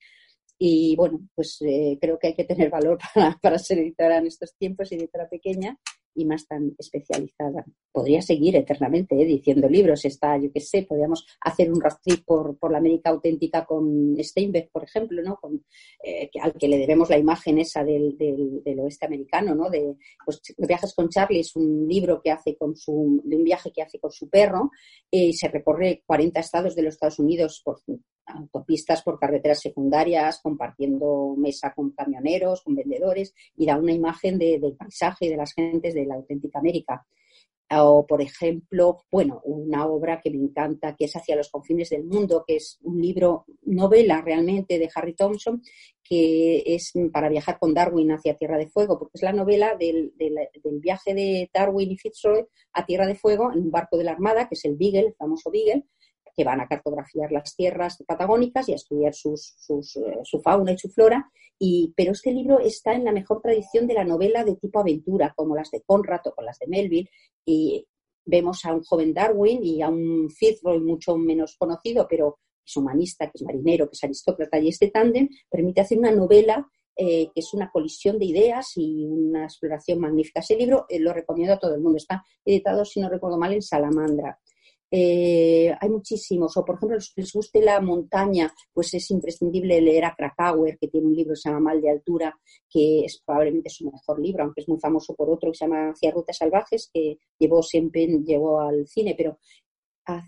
Y 0.61 0.93
bueno, 0.97 1.21
pues 1.33 1.57
eh, 1.61 1.97
creo 2.01 2.19
que 2.19 2.27
hay 2.27 2.35
que 2.35 2.43
tener 2.43 2.69
valor 2.69 2.99
para, 3.41 3.57
ser 3.57 3.79
editora 3.79 4.17
en 4.17 4.27
estos 4.27 4.53
tiempos, 4.57 4.91
editora 4.91 5.29
pequeña 5.29 5.79
y 6.13 6.25
más 6.25 6.45
tan 6.47 6.75
especializada. 6.77 7.65
Podría 7.93 8.21
seguir 8.21 8.57
eternamente 8.57 9.15
eh, 9.15 9.23
diciendo 9.23 9.69
libros. 9.69 10.03
Está, 10.03 10.37
yo 10.37 10.51
qué 10.51 10.59
sé, 10.59 10.83
podríamos 10.83 11.25
hacer 11.39 11.71
un 11.71 11.81
trip 12.03 12.25
por, 12.25 12.57
por 12.57 12.73
la 12.73 12.79
América 12.79 13.09
auténtica 13.09 13.63
con 13.65 14.17
Steinbeck, 14.19 14.69
por 14.69 14.83
ejemplo, 14.83 15.21
¿no? 15.21 15.37
Con, 15.37 15.63
eh, 16.03 16.29
al 16.41 16.51
que 16.53 16.67
le 16.67 16.77
debemos 16.77 17.09
la 17.09 17.17
imagen 17.17 17.57
esa 17.59 17.85
del, 17.85 18.17
del, 18.17 18.79
oeste 18.81 19.05
americano, 19.05 19.55
¿no? 19.55 19.69
De 19.69 19.95
pues, 20.25 20.41
Viajes 20.57 20.93
con 20.93 21.07
Charlie 21.07 21.39
es 21.39 21.55
un 21.55 21.87
libro 21.87 22.21
que 22.21 22.31
hace 22.31 22.57
con 22.57 22.75
su, 22.75 23.21
de 23.23 23.37
un 23.37 23.45
viaje 23.45 23.71
que 23.71 23.81
hace 23.81 23.97
con 23.97 24.11
su 24.11 24.29
perro 24.29 24.71
y 25.09 25.31
se 25.33 25.47
recorre 25.47 26.03
40 26.05 26.37
estados 26.37 26.75
de 26.75 26.81
los 26.81 26.95
Estados 26.95 27.19
Unidos 27.19 27.61
por 27.63 27.79
autopistas 28.29 29.01
por 29.01 29.19
carreteras 29.19 29.59
secundarias, 29.59 30.39
compartiendo 30.41 31.35
mesa 31.37 31.73
con 31.75 31.91
camioneros, 31.91 32.61
con 32.61 32.75
vendedores, 32.75 33.33
y 33.55 33.65
da 33.65 33.77
una 33.77 33.93
imagen 33.93 34.37
del 34.37 34.75
paisaje 34.77 35.25
y 35.25 35.29
de 35.29 35.37
las 35.37 35.53
gentes 35.53 35.93
de 35.93 36.05
la 36.05 36.15
auténtica 36.15 36.59
América. 36.59 37.05
O, 37.71 38.07
por 38.07 38.19
ejemplo, 38.21 39.03
bueno, 39.11 39.41
una 39.43 39.85
obra 39.85 40.19
que 40.21 40.31
me 40.31 40.37
encanta, 40.37 40.95
que 40.95 41.05
es 41.05 41.15
Hacia 41.15 41.35
los 41.35 41.51
confines 41.51 41.91
del 41.91 42.03
mundo, 42.03 42.43
que 42.47 42.55
es 42.55 42.79
un 42.81 42.99
libro, 42.99 43.45
novela 43.61 44.21
realmente 44.21 44.79
de 44.79 44.89
Harry 44.95 45.13
Thompson, 45.13 45.61
que 46.03 46.63
es 46.65 46.93
para 47.13 47.29
viajar 47.29 47.59
con 47.59 47.75
Darwin 47.75 48.11
hacia 48.11 48.35
Tierra 48.35 48.57
de 48.57 48.67
Fuego, 48.67 48.97
porque 48.97 49.17
es 49.17 49.21
la 49.21 49.33
novela 49.33 49.75
del, 49.75 50.13
del 50.17 50.79
viaje 50.79 51.13
de 51.13 51.51
Darwin 51.53 51.91
y 51.91 51.97
Fitzroy 51.97 52.43
a 52.73 52.85
Tierra 52.87 53.05
de 53.05 53.13
Fuego 53.13 53.51
en 53.53 53.59
un 53.59 53.71
barco 53.71 53.97
de 53.97 54.05
la 54.05 54.13
Armada, 54.13 54.49
que 54.49 54.55
es 54.55 54.65
el 54.65 54.75
Beagle, 54.75 55.09
el 55.09 55.13
famoso 55.13 55.51
Beagle, 55.51 55.85
que 56.39 56.45
van 56.45 56.61
a 56.61 56.69
cartografiar 56.69 57.33
las 57.33 57.53
tierras 57.53 58.01
patagónicas 58.07 58.69
y 58.69 58.71
a 58.71 58.75
estudiar 58.75 59.11
eh, 59.11 59.15
su 60.23 60.41
fauna 60.41 60.71
y 60.71 60.77
su 60.77 60.87
flora. 60.87 61.29
Y, 61.59 61.93
pero 61.97 62.13
este 62.13 62.31
libro 62.31 62.61
está 62.61 62.93
en 62.93 63.03
la 63.03 63.11
mejor 63.11 63.41
tradición 63.41 63.87
de 63.87 63.95
la 63.95 64.05
novela 64.05 64.45
de 64.45 64.55
tipo 64.55 64.79
aventura, 64.79 65.33
como 65.35 65.53
las 65.53 65.69
de 65.69 65.81
Conrad 65.81 66.21
o 66.27 66.33
con 66.33 66.45
las 66.45 66.57
de 66.59 66.67
Melville. 66.67 67.09
Y 67.45 67.85
vemos 68.23 68.63
a 68.63 68.73
un 68.73 68.83
joven 68.83 69.13
Darwin 69.13 69.61
y 69.65 69.81
a 69.81 69.89
un 69.89 70.29
Fitzroy 70.29 70.79
mucho 70.79 71.17
menos 71.17 71.57
conocido, 71.59 72.07
pero 72.09 72.39
es 72.65 72.77
humanista, 72.77 73.25
que 73.25 73.33
es 73.35 73.43
marinero, 73.43 73.89
que 73.89 73.95
es 73.95 74.03
aristócrata, 74.05 74.59
y 74.59 74.69
este 74.69 74.91
tándem 74.91 75.27
permite 75.49 75.81
hacer 75.81 75.99
una 75.99 76.11
novela 76.11 76.65
eh, 76.95 77.29
que 77.33 77.41
es 77.41 77.53
una 77.53 77.69
colisión 77.69 78.17
de 78.17 78.27
ideas 78.27 78.77
y 78.77 79.03
una 79.03 79.43
exploración 79.43 79.99
magnífica. 79.99 80.39
Ese 80.39 80.55
libro 80.55 80.85
eh, 80.87 80.99
lo 80.99 81.11
recomiendo 81.11 81.55
a 81.55 81.59
todo 81.59 81.75
el 81.75 81.81
mundo. 81.81 81.97
Está 81.97 82.23
editado, 82.45 82.85
si 82.85 83.01
no 83.01 83.09
recuerdo 83.09 83.37
mal, 83.37 83.51
en 83.51 83.61
Salamandra. 83.61 84.39
Eh, 84.91 85.71
hay 85.79 85.89
muchísimos, 85.89 86.57
o 86.57 86.65
por 86.65 86.75
ejemplo, 86.75 86.95
los 86.95 87.13
que 87.13 87.21
les 87.21 87.31
guste 87.31 87.61
la 87.61 87.79
montaña, 87.79 88.51
pues 88.73 88.93
es 88.93 89.11
imprescindible 89.11 89.81
leer 89.81 90.05
a 90.05 90.15
Krakauer, 90.15 90.77
que 90.79 90.87
tiene 90.87 91.07
un 91.07 91.15
libro 91.15 91.33
que 91.33 91.41
se 91.41 91.49
llama 91.49 91.71
Mal 91.71 91.81
de 91.81 91.91
Altura, 91.91 92.39
que 92.69 93.05
es 93.05 93.21
probablemente 93.25 93.69
su 93.69 93.89
mejor 93.89 94.19
libro, 94.19 94.43
aunque 94.43 94.61
es 94.61 94.69
muy 94.69 94.79
famoso 94.79 95.13
por 95.15 95.29
otro 95.29 95.51
que 95.51 95.57
se 95.57 95.65
llama 95.65 95.91
Hacia 95.91 96.11
Rutas 96.11 96.37
Salvajes, 96.37 96.89
que 96.91 97.17
llevó 97.37 97.61
siempre 97.61 98.07
llevó 98.25 98.61
al 98.61 98.87
cine, 98.87 99.13
pero 99.15 99.37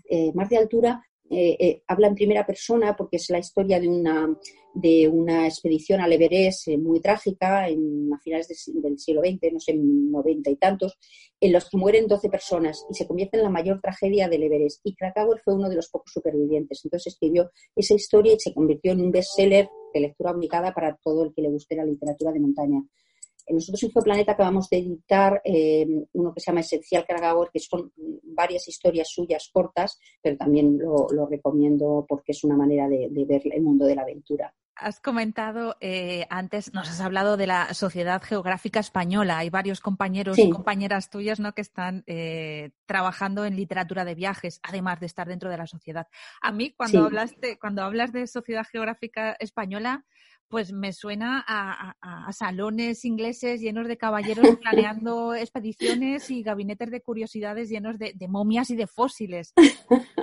eh, 0.08 0.32
Mar 0.32 0.48
de 0.48 0.58
Altura 0.58 1.02
eh, 1.30 1.56
eh, 1.58 1.82
habla 1.86 2.08
en 2.08 2.14
primera 2.14 2.44
persona 2.44 2.94
porque 2.94 3.16
es 3.16 3.30
la 3.30 3.38
historia 3.38 3.80
de 3.80 3.88
una, 3.88 4.36
de 4.74 5.08
una 5.08 5.46
expedición 5.46 6.00
al 6.00 6.12
Everest 6.12 6.68
eh, 6.68 6.76
muy 6.76 7.00
trágica 7.00 7.68
en, 7.68 8.10
a 8.12 8.18
finales 8.18 8.48
del 8.66 8.98
siglo 8.98 9.22
XX, 9.22 9.52
no 9.52 9.60
sé, 9.60 9.74
noventa 9.74 10.50
y 10.50 10.56
tantos, 10.56 10.98
en 11.40 11.52
los 11.52 11.70
que 11.70 11.78
mueren 11.78 12.06
12 12.06 12.28
personas 12.28 12.84
y 12.90 12.94
se 12.94 13.06
convierte 13.06 13.38
en 13.38 13.44
la 13.44 13.50
mayor 13.50 13.80
tragedia 13.80 14.28
del 14.28 14.42
Everest. 14.42 14.80
Y 14.84 14.94
Krakauer 14.94 15.40
fue 15.42 15.54
uno 15.54 15.70
de 15.70 15.76
los 15.76 15.88
pocos 15.88 16.12
supervivientes. 16.12 16.82
Entonces 16.84 17.14
escribió 17.14 17.50
esa 17.74 17.94
historia 17.94 18.34
y 18.34 18.40
se 18.40 18.52
convirtió 18.52 18.92
en 18.92 19.00
un 19.00 19.10
bestseller 19.10 19.68
de 19.94 20.00
lectura 20.00 20.32
obligada 20.32 20.74
para 20.74 20.98
todo 21.02 21.24
el 21.24 21.32
que 21.32 21.42
le 21.42 21.48
guste 21.48 21.76
la 21.76 21.84
literatura 21.84 22.32
de 22.32 22.40
montaña 22.40 22.84
nosotros 23.48 23.82
en 23.82 23.90
Geoplaneta 23.90 24.32
acabamos 24.32 24.68
de 24.68 24.78
editar 24.78 25.40
eh, 25.44 25.86
uno 26.12 26.32
que 26.32 26.40
se 26.40 26.50
llama 26.50 26.60
Esencial 26.60 27.04
Krakauer, 27.06 27.50
que 27.52 27.60
son 27.60 27.92
varias 28.22 28.68
historias 28.68 29.08
suyas 29.10 29.50
cortas, 29.52 29.98
pero 30.22 30.36
también 30.36 30.78
lo, 30.78 31.26
recomiendo 31.26 32.04
porque 32.08 32.32
es 32.32 32.44
una 32.44 32.56
manera 32.56 32.88
de, 32.88 33.08
ver 33.26 33.42
el 33.44 33.62
mundo 33.62 33.86
de 33.86 33.94
la 33.94 34.02
aventura. 34.02 34.54
Has 34.74 35.00
comentado 35.00 35.76
eh, 35.80 36.26
antes, 36.30 36.72
nos 36.72 36.88
has 36.88 37.00
hablado 37.00 37.36
de 37.36 37.46
la 37.46 37.72
Sociedad 37.74 38.22
Geográfica 38.22 38.80
Española. 38.80 39.38
Hay 39.38 39.50
varios 39.50 39.80
compañeros 39.80 40.38
y 40.38 40.50
compañeras 40.50 41.10
tuyas 41.10 41.40
¿no? 41.40 41.52
que 41.54 41.60
están 41.60 42.04
eh, 42.06 42.70
trabajando 42.86 43.44
en 43.44 43.54
literatura 43.54 44.04
de 44.04 44.14
viajes, 44.14 44.60
además 44.62 44.98
de 44.98 45.06
estar 45.06 45.28
dentro 45.28 45.50
de 45.50 45.58
la 45.58 45.66
sociedad. 45.66 46.08
A 46.40 46.52
mí, 46.52 46.72
cuando, 46.72 47.04
hablaste, 47.04 47.58
cuando 47.58 47.82
hablas 47.82 48.12
de 48.12 48.26
Sociedad 48.26 48.66
Geográfica 48.70 49.36
Española, 49.38 50.04
pues 50.52 50.70
me 50.70 50.92
suena 50.92 51.42
a, 51.48 52.30
salones 52.30 53.06
ingleses 53.06 53.62
llenos 53.62 53.88
de 53.88 53.96
caballeros 53.96 54.46
planeando 54.60 55.34
expediciones 55.34 56.30
y 56.30 56.42
gabinetes 56.42 56.90
de 56.90 57.00
curiosidades 57.00 57.70
llenos 57.70 57.98
de, 57.98 58.14
momias 58.28 58.68
y 58.68 58.76
de 58.76 58.86
fósiles. 58.86 59.54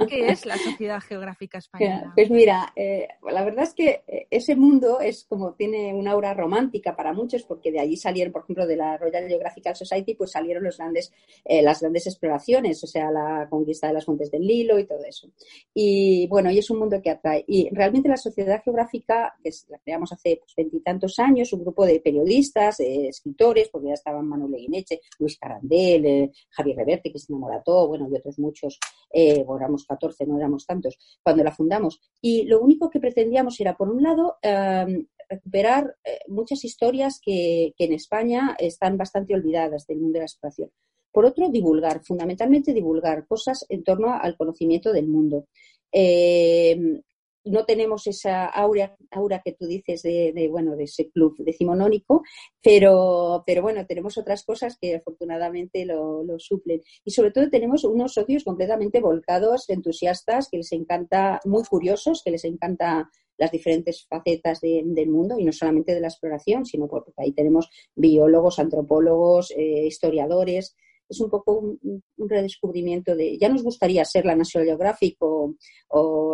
¿Qué 0.08 0.28
es 0.28 0.46
la 0.46 0.58
Sociedad 0.58 1.00
Geográfica 1.00 1.58
Española? 1.58 2.12
Pues 2.16 2.30
mira, 2.30 2.72
eh, 2.76 3.08
la 3.32 3.44
verdad 3.44 3.64
es 3.64 3.74
que 3.74 4.04
eh, 4.08 4.28
ese 4.30 4.56
mundo 4.56 5.00
es 5.00 5.26
como 5.28 5.54
tiene 5.54 5.96
una 5.96 6.12
aura 6.12 6.36
romántica 6.36 6.96
para 6.96 7.12
muchos, 7.12 7.42
porque 7.42 7.72
de 7.72 7.80
allí 7.80 7.98
salieron, 7.98 8.32
por 8.32 8.44
ejemplo, 8.44 8.68
de 8.68 8.76
la 8.76 8.98
Royal 8.98 9.28
Geographical 9.28 9.76
Society, 9.76 10.14
pues 10.14 10.32
salieron 10.32 10.64
eh, 10.68 11.62
las 11.64 11.82
grandes 11.82 12.06
exploraciones, 12.06 12.84
o 12.84 12.88
sea, 12.88 13.10
la 13.10 13.48
conquista 13.50 13.88
de 13.88 13.94
las 13.94 14.06
fuentes 14.06 14.30
del 14.30 14.42
Nilo 14.46 14.78
y 14.78 14.86
todo 14.86 15.04
eso. 15.06 15.28
Y 15.74 16.28
bueno, 16.28 16.52
y 16.52 16.60
es 16.60 16.70
un 16.70 16.78
mundo 16.78 17.02
que 17.02 17.10
atrae. 17.10 17.44
Y 17.48 17.70
realmente 17.72 18.10
la 18.10 18.18
Sociedad 18.18 18.62
Geográfica, 18.64 19.36
que 19.44 19.50
creamos 19.84 20.12
pues, 20.24 20.54
veintitantos 20.56 21.20
años, 21.20 21.54
un 21.54 21.62
grupo 21.62 21.86
de 21.86 22.00
periodistas, 22.00 22.80
escritores, 22.80 23.70
porque 23.70 23.88
ya 23.88 23.94
estaban 23.94 24.28
Manuel 24.28 24.52
Leguineche, 24.52 25.02
Luis 25.20 25.38
Carandel, 25.38 26.06
eh, 26.06 26.32
Javier 26.50 26.78
Reverte, 26.78 27.12
que 27.12 27.20
se 27.20 27.34
todo, 27.66 27.88
bueno, 27.88 28.08
y 28.12 28.16
otros 28.16 28.40
muchos, 28.40 28.80
eh, 29.12 29.44
bueno, 29.44 29.64
éramos 29.64 29.86
14, 29.86 30.26
no 30.26 30.38
éramos 30.38 30.66
tantos, 30.66 30.98
cuando 31.24 31.44
la 31.44 31.52
fundamos. 31.52 32.00
Y 32.22 32.44
lo 32.44 32.62
único 32.62 32.90
que 32.90 33.00
pretendíamos 33.00 33.60
era, 33.60 33.76
por 33.76 33.90
un 33.90 34.04
lado, 34.04 34.38
em, 34.42 35.08
recuperar 35.28 35.96
eh, 36.04 36.20
muchas 36.28 36.64
historias 36.66 37.20
que, 37.24 37.74
que 37.78 37.86
en 37.86 37.94
España 37.94 38.56
están 38.58 38.98
bastante 38.98 39.36
olvidadas 39.36 39.86
del 39.86 40.00
mundo 40.00 40.14
de 40.14 40.20
la 40.20 40.26
exploración. 40.26 40.72
Por 41.12 41.26
otro, 41.26 41.50
divulgar, 41.50 42.04
fundamentalmente 42.04 42.74
divulgar 42.74 43.26
cosas 43.28 43.66
en 43.70 43.84
torno 43.84 44.14
al 44.14 44.38
conocimiento 44.38 44.94
del 44.94 45.08
mundo. 45.08 45.48
Eh, 45.92 47.02
no 47.46 47.66
tenemos 47.66 48.08
esa 48.08 48.46
aura, 48.46 48.96
aura 49.12 49.42
que 49.44 49.54
tú 49.54 49.66
dices 49.66 50.02
de, 50.02 50.48
bueno, 50.50 50.76
de 50.76 50.84
ese 50.84 51.10
club 51.10 51.36
decimonónico, 51.40 52.24
pero, 52.62 53.44
pero 53.46 53.62
bueno, 53.62 53.86
tenemos 53.86 54.18
otras 54.18 54.44
cosas 54.44 54.78
que 54.80 54.96
afortunadamente 54.96 55.86
lo, 55.86 56.24
suplen. 56.38 56.82
Y 57.04 57.12
sobre 57.12 57.32
todo 57.32 57.50
tenemos 57.50 57.84
unos 57.84 58.14
socios 58.14 58.44
completamente 58.44 59.00
volcados, 59.02 59.70
entusiastas, 59.70 60.50
que 60.50 60.58
les 60.58 60.72
encanta, 60.72 61.40
muy 61.46 61.64
curiosos, 61.64 62.22
que 62.24 62.32
les 62.32 62.46
encanta 62.46 63.10
las 63.38 63.52
diferentes 63.52 64.06
facetas 64.08 64.60
del 64.60 65.10
mundo 65.10 65.40
y 65.40 65.46
no 65.46 65.54
solamente 65.54 65.96
de 65.96 66.02
la 66.02 66.10
exploración, 66.10 66.66
sino 66.66 66.88
porque 66.88 67.14
ahí 67.18 67.32
tenemos 67.32 67.70
biólogos, 67.96 68.60
antropólogos, 68.60 69.52
eh, 69.52 69.86
historiadores, 69.86 70.76
es 71.10 71.20
un 71.20 71.30
poco 71.30 71.60
un, 71.60 72.04
redescubrimiento 72.18 73.16
de, 73.16 73.38
ya 73.38 73.50
nos 73.50 73.64
gustaría 73.64 74.06
ser 74.06 74.26
la 74.26 74.36
National 74.36 74.68
Geographic 74.68 75.18
o, 75.20 75.56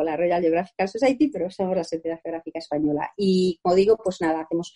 la 0.04 0.18
Royal 0.18 0.42
Geographical 0.42 0.90
Society, 0.90 1.30
pero 1.30 1.50
somos 1.50 1.76
la 1.76 1.84
Sociedad 1.84 2.20
Geográfica 2.22 2.60
Española. 2.60 3.12
Y 3.18 3.60
como 3.62 3.76
digo, 3.76 3.98
pues 4.04 4.20
nada, 4.22 4.42
hacemos, 4.42 4.74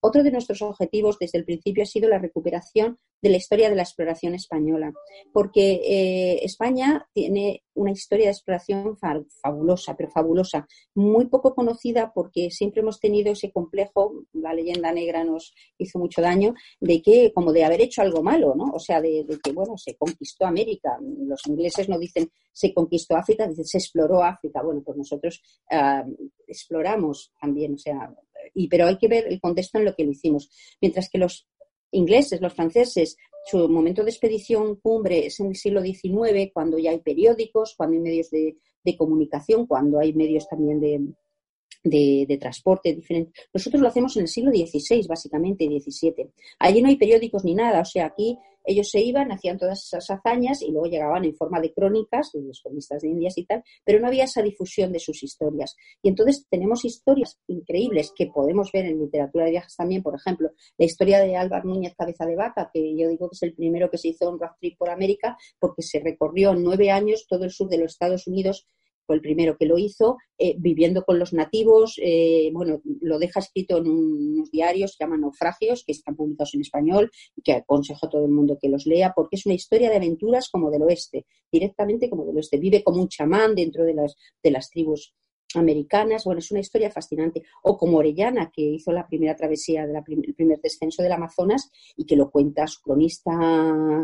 otro 0.00 0.22
de 0.22 0.30
nuestros 0.30 0.60
objetivos 0.62 1.18
desde 1.18 1.38
el 1.38 1.44
principio 1.44 1.82
ha 1.82 1.86
sido 1.86 2.08
la 2.08 2.18
recuperación 2.18 2.98
de 3.20 3.30
la 3.30 3.36
historia 3.36 3.68
de 3.68 3.76
la 3.76 3.82
exploración 3.82 4.34
española, 4.34 4.92
porque 5.32 5.80
eh, 5.84 6.44
España 6.44 7.06
tiene 7.12 7.62
una 7.74 7.92
historia 7.92 8.26
de 8.26 8.32
exploración 8.32 8.96
fabulosa, 8.96 9.96
pero 9.96 10.10
fabulosa, 10.10 10.66
muy 10.94 11.26
poco 11.26 11.54
conocida 11.54 12.12
porque 12.12 12.50
siempre 12.50 12.80
hemos 12.80 13.00
tenido 13.00 13.32
ese 13.32 13.52
complejo, 13.52 14.24
la 14.32 14.52
leyenda 14.52 14.92
negra 14.92 15.24
nos 15.24 15.54
hizo 15.78 15.98
mucho 15.98 16.20
daño, 16.20 16.54
de 16.80 17.00
que 17.02 17.32
como 17.32 17.52
de 17.52 17.64
haber 17.64 17.80
hecho 17.80 18.02
algo 18.02 18.22
malo, 18.22 18.54
¿no? 18.56 18.72
O 18.74 18.78
sea, 18.78 19.00
de, 19.00 19.24
que, 19.42 19.52
bueno, 19.52 19.76
se 19.78 19.96
conquistó 19.96 20.46
América. 20.46 20.98
Los 21.00 21.46
ingleses 21.46 21.88
no 21.88 21.98
dicen 21.98 22.30
se 22.52 22.74
conquistó 22.74 23.16
África, 23.16 23.46
dicen 23.46 23.64
se 23.64 23.78
exploró 23.78 24.22
África. 24.22 24.62
Bueno, 24.62 24.82
pues 24.84 24.96
nosotros 24.98 25.40
ah, 25.70 26.04
exploramos 26.46 27.32
también, 27.40 27.74
o 27.74 27.78
sea, 27.78 28.12
y, 28.54 28.68
pero 28.68 28.86
hay 28.86 28.98
que 28.98 29.08
ver 29.08 29.26
el 29.28 29.40
contexto 29.40 29.78
en 29.78 29.84
lo 29.84 29.94
que 29.94 30.04
lo 30.04 30.10
hicimos. 30.10 30.50
Mientras 30.80 31.08
que 31.08 31.18
los 31.18 31.48
ingleses, 31.92 32.40
los 32.40 32.54
franceses, 32.54 33.16
su 33.46 33.68
momento 33.68 34.04
de 34.04 34.10
expedición 34.10 34.76
cumbre 34.76 35.26
es 35.26 35.40
en 35.40 35.48
el 35.48 35.56
siglo 35.56 35.82
XIX, 35.82 36.50
cuando 36.52 36.78
ya 36.78 36.90
hay 36.90 37.00
periódicos, 37.00 37.74
cuando 37.76 37.96
hay 37.96 38.02
medios 38.02 38.30
de, 38.30 38.56
comunicación, 38.96 39.66
cuando 39.66 39.98
hay 39.98 40.14
medios 40.14 40.48
también 40.48 40.80
de, 40.80 42.26
de, 42.26 42.38
transporte 42.38 42.94
diferente. 42.94 43.32
Nosotros 43.52 43.82
lo 43.82 43.88
hacemos 43.88 44.16
en 44.16 44.22
el 44.22 44.28
siglo 44.28 44.50
XVI, 44.50 45.06
básicamente, 45.06 45.66
XVII. 45.66 46.30
Allí 46.58 46.80
no 46.80 46.88
hay 46.88 46.96
periódicos 46.96 47.44
ni 47.44 47.54
nada, 47.54 47.82
o 47.82 47.84
sea, 47.84 48.06
aquí 48.06 48.38
ellos 48.68 48.90
se 48.90 49.00
iban, 49.00 49.32
hacían 49.32 49.58
todas 49.58 49.82
esas 49.82 50.10
hazañas 50.10 50.62
y 50.62 50.70
luego 50.70 50.86
llegaban 50.86 51.24
en 51.24 51.34
forma 51.34 51.60
de 51.60 51.72
crónicas, 51.72 52.30
de 52.32 52.42
los 52.42 52.60
cronistas 52.62 53.00
de 53.02 53.08
Indias 53.08 53.38
y 53.38 53.46
tal, 53.46 53.64
pero 53.84 53.98
no 53.98 54.08
había 54.08 54.24
esa 54.24 54.42
difusión 54.42 54.92
de 54.92 54.98
sus 54.98 55.22
historias. 55.22 55.74
Y 56.02 56.10
entonces 56.10 56.46
tenemos 56.50 56.84
historias 56.84 57.38
increíbles 57.46 58.12
que 58.14 58.26
podemos 58.26 58.70
ver 58.72 58.84
en 58.84 59.00
literatura 59.00 59.46
de 59.46 59.52
viajes 59.52 59.74
también, 59.74 60.02
por 60.02 60.14
ejemplo, 60.14 60.50
la 60.76 60.84
historia 60.84 61.20
de 61.20 61.34
Álvaro 61.34 61.64
Núñez 61.64 61.94
Cabeza 61.96 62.26
de 62.26 62.36
Vaca, 62.36 62.70
que 62.72 62.94
yo 62.96 63.08
digo 63.08 63.30
que 63.30 63.34
es 63.34 63.42
el 63.42 63.54
primero 63.54 63.90
que 63.90 63.98
se 63.98 64.08
hizo 64.08 64.30
un 64.30 64.38
road 64.38 64.52
trip 64.60 64.76
por 64.76 64.90
América, 64.90 65.36
porque 65.58 65.82
se 65.82 66.00
recorrió 66.00 66.54
nueve 66.54 66.90
años 66.90 67.26
todo 67.26 67.44
el 67.44 67.50
sur 67.50 67.68
de 67.68 67.78
los 67.78 67.92
Estados 67.92 68.26
Unidos 68.26 68.68
fue 69.08 69.16
el 69.16 69.22
primero 69.22 69.56
que 69.56 69.64
lo 69.64 69.78
hizo, 69.78 70.18
eh, 70.36 70.54
viviendo 70.58 71.02
con 71.02 71.18
los 71.18 71.32
nativos, 71.32 71.98
eh, 72.02 72.50
bueno, 72.52 72.82
lo 73.00 73.18
deja 73.18 73.40
escrito 73.40 73.78
en 73.78 73.88
unos 73.88 74.50
diarios 74.50 74.96
que 74.98 75.04
llaman 75.06 75.22
naufragios, 75.22 75.82
que 75.82 75.92
están 75.92 76.14
publicados 76.14 76.54
en 76.54 76.60
español 76.60 77.10
y 77.34 77.40
que 77.40 77.54
aconsejo 77.54 78.04
a 78.04 78.10
todo 78.10 78.26
el 78.26 78.30
mundo 78.30 78.58
que 78.60 78.68
los 78.68 78.84
lea, 78.84 79.14
porque 79.16 79.36
es 79.36 79.46
una 79.46 79.54
historia 79.54 79.88
de 79.88 79.96
aventuras 79.96 80.50
como 80.50 80.70
del 80.70 80.82
oeste, 80.82 81.24
directamente 81.50 82.10
como 82.10 82.26
del 82.26 82.36
oeste. 82.36 82.58
Vive 82.58 82.84
como 82.84 83.00
un 83.00 83.08
chamán 83.08 83.54
dentro 83.54 83.82
de 83.84 83.94
las, 83.94 84.14
de 84.42 84.50
las 84.50 84.68
tribus 84.68 85.14
americanas. 85.54 86.24
Bueno, 86.24 86.40
es 86.40 86.50
una 86.50 86.60
historia 86.60 86.90
fascinante. 86.90 87.42
O 87.62 87.76
como 87.76 87.98
Orellana, 87.98 88.50
que 88.50 88.62
hizo 88.62 88.92
la 88.92 89.06
primera 89.06 89.36
travesía, 89.36 89.86
de 89.86 89.98
el 90.06 90.34
primer 90.34 90.60
descenso 90.60 91.02
del 91.02 91.12
Amazonas 91.12 91.70
y 91.96 92.06
que 92.06 92.16
lo 92.16 92.30
cuenta 92.30 92.66
su 92.66 92.80
cronista 92.82 93.32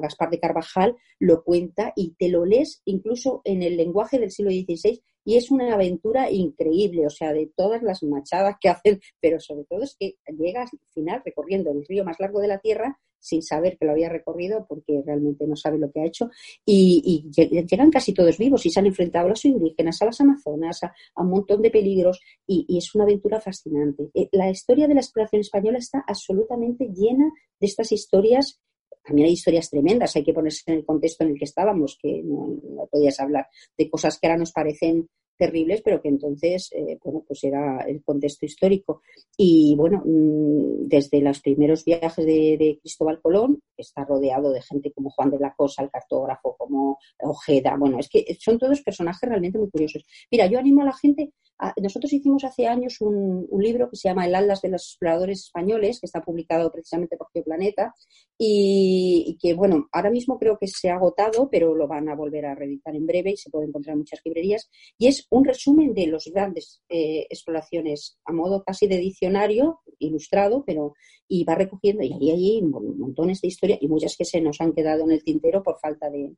Gaspar 0.00 0.30
de 0.30 0.40
Carvajal, 0.40 0.96
lo 1.18 1.42
cuenta 1.44 1.92
y 1.96 2.14
te 2.14 2.28
lo 2.28 2.44
lees 2.44 2.82
incluso 2.84 3.42
en 3.44 3.62
el 3.62 3.76
lenguaje 3.76 4.18
del 4.18 4.30
siglo 4.30 4.50
XVI 4.50 5.02
y 5.24 5.36
es 5.36 5.50
una 5.50 5.72
aventura 5.72 6.30
increíble, 6.30 7.06
o 7.06 7.10
sea, 7.10 7.32
de 7.32 7.50
todas 7.56 7.82
las 7.82 8.02
machadas 8.02 8.56
que 8.60 8.68
hacen, 8.70 9.00
pero 9.20 9.40
sobre 9.40 9.64
todo 9.64 9.82
es 9.82 9.96
que 9.98 10.16
llegas 10.36 10.70
al 10.72 10.92
final 10.92 11.22
recorriendo 11.24 11.70
el 11.70 11.84
río 11.86 12.04
más 12.04 12.20
largo 12.20 12.40
de 12.40 12.48
la 12.48 12.58
Tierra 12.58 13.00
sin 13.24 13.42
saber 13.42 13.78
que 13.78 13.86
lo 13.86 13.92
había 13.92 14.10
recorrido 14.10 14.66
porque 14.68 15.02
realmente 15.04 15.46
no 15.46 15.56
sabe 15.56 15.78
lo 15.78 15.90
que 15.90 16.00
ha 16.00 16.06
hecho 16.06 16.30
y, 16.64 17.30
llegan 17.34 17.90
casi 17.90 18.12
todos 18.12 18.36
vivos 18.36 18.66
y 18.66 18.70
se 18.70 18.80
han 18.80 18.86
enfrentado 18.86 19.26
a 19.26 19.30
los 19.30 19.44
indígenas, 19.44 20.00
a 20.02 20.06
las 20.06 20.20
amazonas, 20.20 20.84
a, 20.84 20.92
un 21.16 21.30
montón 21.30 21.62
de 21.62 21.70
peligros 21.70 22.20
y, 22.46 22.66
es 22.76 22.94
una 22.94 23.04
aventura 23.04 23.40
fascinante. 23.40 24.10
Eh, 24.12 24.28
la 24.32 24.50
historia 24.50 24.86
de 24.86 24.94
la 24.94 25.00
exploración 25.00 25.40
española 25.40 25.78
está 25.78 26.04
absolutamente 26.06 26.90
llena 26.94 27.32
de 27.58 27.66
estas 27.66 27.92
historias 27.92 28.60
también 29.04 29.26
hay 29.26 29.34
historias 29.34 29.68
tremendas, 29.68 30.16
hay 30.16 30.24
que 30.24 30.32
ponerse 30.32 30.62
en 30.66 30.78
el 30.78 30.86
contexto 30.86 31.24
en 31.24 31.32
el 31.32 31.38
que 31.38 31.44
estábamos, 31.44 31.98
que 32.00 32.22
no, 32.24 32.58
podías 32.90 33.20
hablar 33.20 33.48
de 33.76 33.90
cosas 33.90 34.18
que 34.18 34.26
ahora 34.26 34.38
nos 34.38 34.52
parecen 34.52 35.10
terribles, 35.36 35.82
pero 35.82 36.00
que 36.00 36.08
entonces, 36.08 36.70
eh, 36.72 36.98
bueno, 37.02 37.24
pues 37.26 37.42
era 37.44 37.84
el 37.86 38.02
contexto 38.02 38.46
histórico. 38.46 39.02
Y 39.36 39.74
bueno, 39.76 40.02
mm, 40.04 40.88
desde 40.88 41.20
los 41.20 41.40
primeros 41.40 41.84
viajes 41.84 42.24
de, 42.24 42.78
Cristóbal 42.80 43.20
Colón, 43.20 43.60
está 43.76 44.04
rodeado 44.04 44.52
de 44.52 44.62
gente 44.62 44.92
como 44.92 45.10
Juan 45.10 45.30
de 45.30 45.38
la 45.38 45.54
Cosa, 45.54 45.82
el 45.82 45.90
cartógrafo, 45.90 46.56
como 46.56 46.98
Ojeda, 47.20 47.76
bueno, 47.78 47.98
es 47.98 48.08
que 48.08 48.24
son 48.38 48.58
todos 48.58 48.82
personajes 48.82 49.28
realmente 49.28 49.58
muy 49.58 49.70
curiosos. 49.70 50.04
Mira, 50.30 50.46
yo 50.46 50.58
animo 50.58 50.82
a 50.82 50.86
la 50.86 50.92
gente, 50.92 51.32
nosotros 51.80 52.12
hicimos 52.12 52.44
hace 52.44 52.66
años 52.66 53.00
un, 53.00 53.46
libro 53.58 53.88
que 53.88 53.96
se 53.96 54.08
llama 54.08 54.26
El 54.26 54.34
Atlas 54.34 54.60
de 54.60 54.68
los 54.68 54.82
Exploradores 54.82 55.44
Españoles, 55.44 56.00
que 56.00 56.06
está 56.06 56.20
publicado 56.22 56.70
precisamente 56.70 57.16
por 57.16 57.28
Planeta, 57.44 57.94
y, 58.38 59.24
y 59.26 59.38
que, 59.38 59.54
bueno, 59.54 59.88
ahora 59.92 60.10
mismo 60.10 60.38
creo 60.38 60.58
que 60.58 60.66
se 60.68 60.90
ha 60.90 60.96
agotado, 60.96 61.48
pero 61.50 61.74
lo 61.74 61.88
van 61.88 62.08
a 62.08 62.14
volver 62.14 62.46
a 62.46 62.54
reeditar 62.54 62.94
en 62.94 63.06
breve 63.06 63.32
y 63.32 63.36
se 63.36 63.50
puede 63.50 63.66
encontrar 63.66 63.94
en 63.94 64.00
muchas 64.00 64.20
librerías. 64.24 64.68
Y 64.98 65.06
es 65.08 65.26
un 65.30 65.44
resumen 65.44 65.94
de 65.94 66.06
las 66.08 66.24
grandes 66.26 66.82
eh, 66.88 67.26
exploraciones 67.30 68.18
a 68.24 68.32
modo 68.32 68.62
casi 68.62 68.86
de 68.86 68.98
diccionario, 68.98 69.80
ilustrado, 69.98 70.64
pero 70.66 70.94
y 71.26 71.44
va 71.44 71.54
recogiendo, 71.54 72.02
y 72.02 72.12
hay 72.12 72.30
ahí 72.30 72.62
montones 72.62 73.40
de 73.40 73.48
historias 73.48 73.78
y 73.80 73.88
muchas 73.88 74.16
que 74.16 74.24
se 74.24 74.40
nos 74.40 74.60
han 74.60 74.72
quedado 74.72 75.04
en 75.04 75.12
el 75.12 75.24
tintero 75.24 75.62
por 75.62 75.78
falta 75.80 76.10
de, 76.10 76.34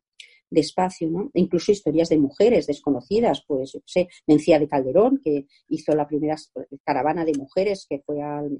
espacio, 0.50 1.10
¿no? 1.10 1.30
E 1.34 1.40
incluso 1.40 1.72
historias 1.72 2.08
de 2.08 2.18
mujeres 2.18 2.66
desconocidas, 2.66 3.44
pues, 3.46 3.72
yo 3.72 3.80
sé, 3.84 4.08
Mencía 4.26 4.58
de 4.58 4.68
Calderón, 4.68 5.20
que 5.22 5.46
hizo 5.68 5.94
la 5.94 6.06
primera 6.06 6.36
caravana 6.84 7.24
de 7.24 7.32
mujeres 7.36 7.86
que 7.88 8.00
fue 8.04 8.22
al, 8.22 8.58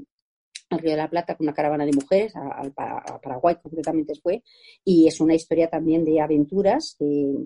Río 0.68 0.90
de 0.90 0.96
la 0.96 1.08
Plata 1.08 1.36
con 1.36 1.46
una 1.46 1.54
caravana 1.54 1.86
de 1.86 1.92
mujeres, 1.92 2.34
a, 2.34 3.20
Paraguay 3.22 3.56
concretamente 3.62 4.14
fue, 4.20 4.42
y 4.84 5.06
es 5.06 5.20
una 5.20 5.34
historia 5.34 5.68
también 5.68 6.04
de 6.04 6.20
aventuras. 6.20 6.96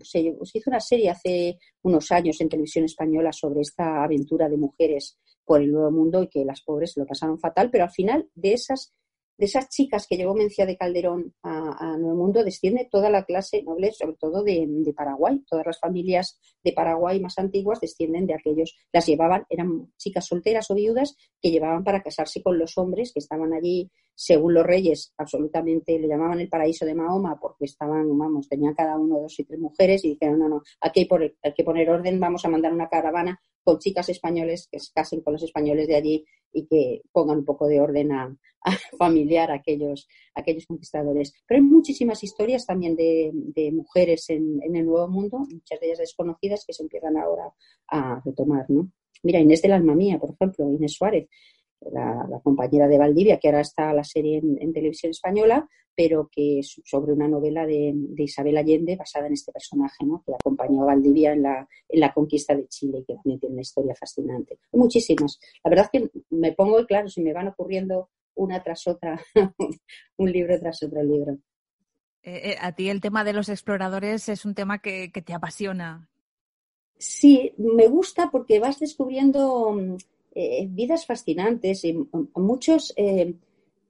se, 0.03 0.21
hizo 0.21 0.71
una 0.71 0.81
serie 0.81 1.11
hace 1.11 1.59
unos 1.83 2.11
años 2.13 2.41
en 2.41 2.49
televisión 2.49 2.87
española 2.87 3.31
sobre 3.33 3.61
esta 3.61 4.03
aventura 4.03 4.49
de 4.49 4.57
mujeres 4.57 5.19
por 5.45 5.61
el 5.61 5.71
Nuevo 5.71 5.91
Mundo 5.91 6.23
y 6.23 6.29
que 6.29 6.45
las 6.47 6.63
pobres 6.63 6.95
lo 6.97 7.07
pasaron 7.07 7.39
fatal, 7.39 7.71
pero 7.71 7.85
al 7.85 7.91
final 7.91 8.27
de 8.35 8.55
esas 8.55 8.95
de 9.41 9.47
esas 9.47 9.71
chicas 9.71 10.07
que 10.07 10.19
llevó 10.19 10.35
Mencía 10.35 10.67
de 10.67 10.77
Calderón 10.77 11.35
a, 11.43 11.97
Nuevo 11.97 12.15
Mundo 12.15 12.45
desciende 12.45 12.87
toda 12.91 13.09
la 13.09 13.25
clase 13.25 13.63
noble, 13.63 13.91
sobre 13.91 14.17
todo 14.17 14.45
de, 14.45 14.69
Paraguay. 14.95 15.43
Todas 15.49 15.65
las 15.65 15.81
familias 15.81 16.39
de 16.63 16.75
Paraguay 16.75 17.19
más 17.21 17.39
antiguas 17.39 17.81
descienden 17.81 18.27
de 18.27 18.35
aquellos. 18.35 18.77
Las 18.93 19.07
llevaban, 19.07 19.47
eran 19.49 19.91
chicas 19.97 20.27
solteras 20.27 20.71
o 20.71 20.75
viudas 20.75 21.17
que 21.41 21.51
llevaban 21.51 21.85
para 21.85 22.03
casarse 22.03 22.43
con 22.43 22.59
los 22.59 22.77
hombres 22.77 23.15
que 23.15 23.21
estaban 23.21 23.55
allí, 23.55 23.91
según 24.15 24.53
los 24.53 24.67
reyes, 24.67 25.15
absolutamente 25.17 25.99
le 25.99 26.07
llamaban 26.07 26.41
el 26.41 26.51
paraíso 26.51 26.85
de 26.85 26.95
Mahoma 26.95 27.39
porque 27.41 27.65
estaban, 27.65 28.19
vamos, 28.19 28.47
tenían 28.47 28.75
cada 28.75 28.99
uno 28.99 29.21
dos 29.21 29.41
y 29.41 29.45
tres 29.45 29.59
mujeres 29.59 30.05
y 30.05 30.11
dijeron, 30.11 30.39
no, 30.39 30.49
no, 30.51 30.63
aquí 30.83 31.09
hay, 31.11 31.33
hay 31.43 31.55
que 31.55 31.65
poner 31.65 31.89
orden, 31.89 32.21
vamos 32.21 32.45
a 32.45 32.51
mandar 32.51 32.75
una 32.75 32.91
caravana 32.91 33.41
con 33.65 33.79
chicas 33.79 34.11
españoles 34.11 34.69
que 34.71 34.79
se 34.79 34.93
casen 34.93 35.23
con 35.23 35.33
los 35.33 35.43
españoles 35.43 35.89
de 35.89 35.97
allí 35.97 36.27
y 36.53 36.67
que 36.67 37.03
pongan 37.13 37.39
un 37.39 37.45
poco 37.45 37.67
de 37.67 37.81
orden 37.81 38.13
a, 38.13 38.37
familiar 38.99 39.51
a 39.51 39.55
aquellos, 39.55 40.09
aquellos 40.35 40.67
conquistadores. 40.67 41.33
Pero 41.47 41.61
hay 41.61 41.67
muchísimas 41.67 42.23
historias 42.23 42.67
también 42.67 42.97
de, 42.97 43.71
mujeres 43.73 44.29
en, 44.31 44.61
el 44.63 44.85
Nuevo 44.85 45.09
Mundo, 45.09 45.39
muchas 45.39 45.81
de 45.81 45.87
ellas 45.87 45.99
desconocidas, 45.99 46.65
que 46.67 46.73
se 46.73 46.83
empiezan 46.83 47.17
ahora 47.17 47.53
a 47.89 48.21
retomar. 48.25 48.67
¿no? 48.69 48.91
Mira, 49.23 49.41
Inés 49.41 49.63
de 49.63 49.69
la 49.69 49.77
Alma 49.77 49.95
Mía, 49.95 50.19
por 50.19 50.31
ejemplo, 50.31 50.71
Inés 50.71 50.93
Suárez, 50.93 51.29
la, 51.93 52.41
compañera 52.43 52.89
de 52.89 52.99
Valdivia, 52.99 53.39
que 53.39 53.49
ahora 53.49 53.61
está 53.61 53.93
la 53.93 54.05
serie 54.05 54.39
en, 54.39 54.73
televisión 54.73 55.11
española, 55.11 55.69
pero 55.95 56.29
que 56.31 56.61
es 56.61 56.81
sobre 56.85 57.13
una 57.13 57.29
novela 57.29 57.67
de, 57.67 57.95
Isabel 58.17 58.57
Allende 58.57 58.97
basada 58.97 59.27
en 59.27 59.35
este 59.35 59.53
personaje, 59.53 60.05
¿no? 60.05 60.23
que 60.25 60.35
acompañó 60.35 60.83
a 60.83 60.87
Valdivia 60.87 61.33
en 61.33 61.43
la, 61.43 61.69
en 61.89 62.01
la 62.01 62.13
conquista 62.13 62.55
de 62.55 62.67
Chile 62.69 62.99
y 63.01 63.05
que 63.05 63.15
también 63.15 63.41
tiene 63.41 63.55
una 63.55 63.63
historia 63.63 63.95
fascinante. 63.99 64.59
muchísimas. 64.73 65.39
La 65.65 65.71
verdad 65.71 65.91
es 65.93 66.01
que 66.01 66.11
me 66.31 66.53
pongo, 66.53 66.85
claro, 66.87 67.09
si 67.09 67.23
me 67.23 67.33
van 67.33 67.49
ocurriendo 67.49 68.11
una 68.35 68.63
tras 68.63 68.87
otra, 68.87 69.21
un 70.17 70.33
libro 70.33 70.59
tras 70.59 70.83
otro 70.83 71.03
libro. 71.03 71.39
Eh, 72.23 72.51
eh, 72.51 72.57
a 72.61 72.73
ti 72.73 72.91
el 72.91 73.01
tema 73.01 73.25
de 73.25 73.33
los 73.33 73.49
exploradores 73.49 74.29
es 74.29 74.45
un 74.45 74.55
tema 74.55 74.81
que, 74.81 75.11
que 75.11 75.23
te 75.23 75.33
apasiona. 75.33 76.09
Sí, 76.99 77.55
me 77.57 77.89
gusta 77.89 78.31
porque 78.31 78.61
vas 78.61 78.79
descubriendo 78.79 79.97
eh, 80.33 80.67
vidas 80.69 81.07
fascinantes 81.07 81.85
y 81.85 81.97
muchos, 82.35 82.93
eh, 82.97 83.35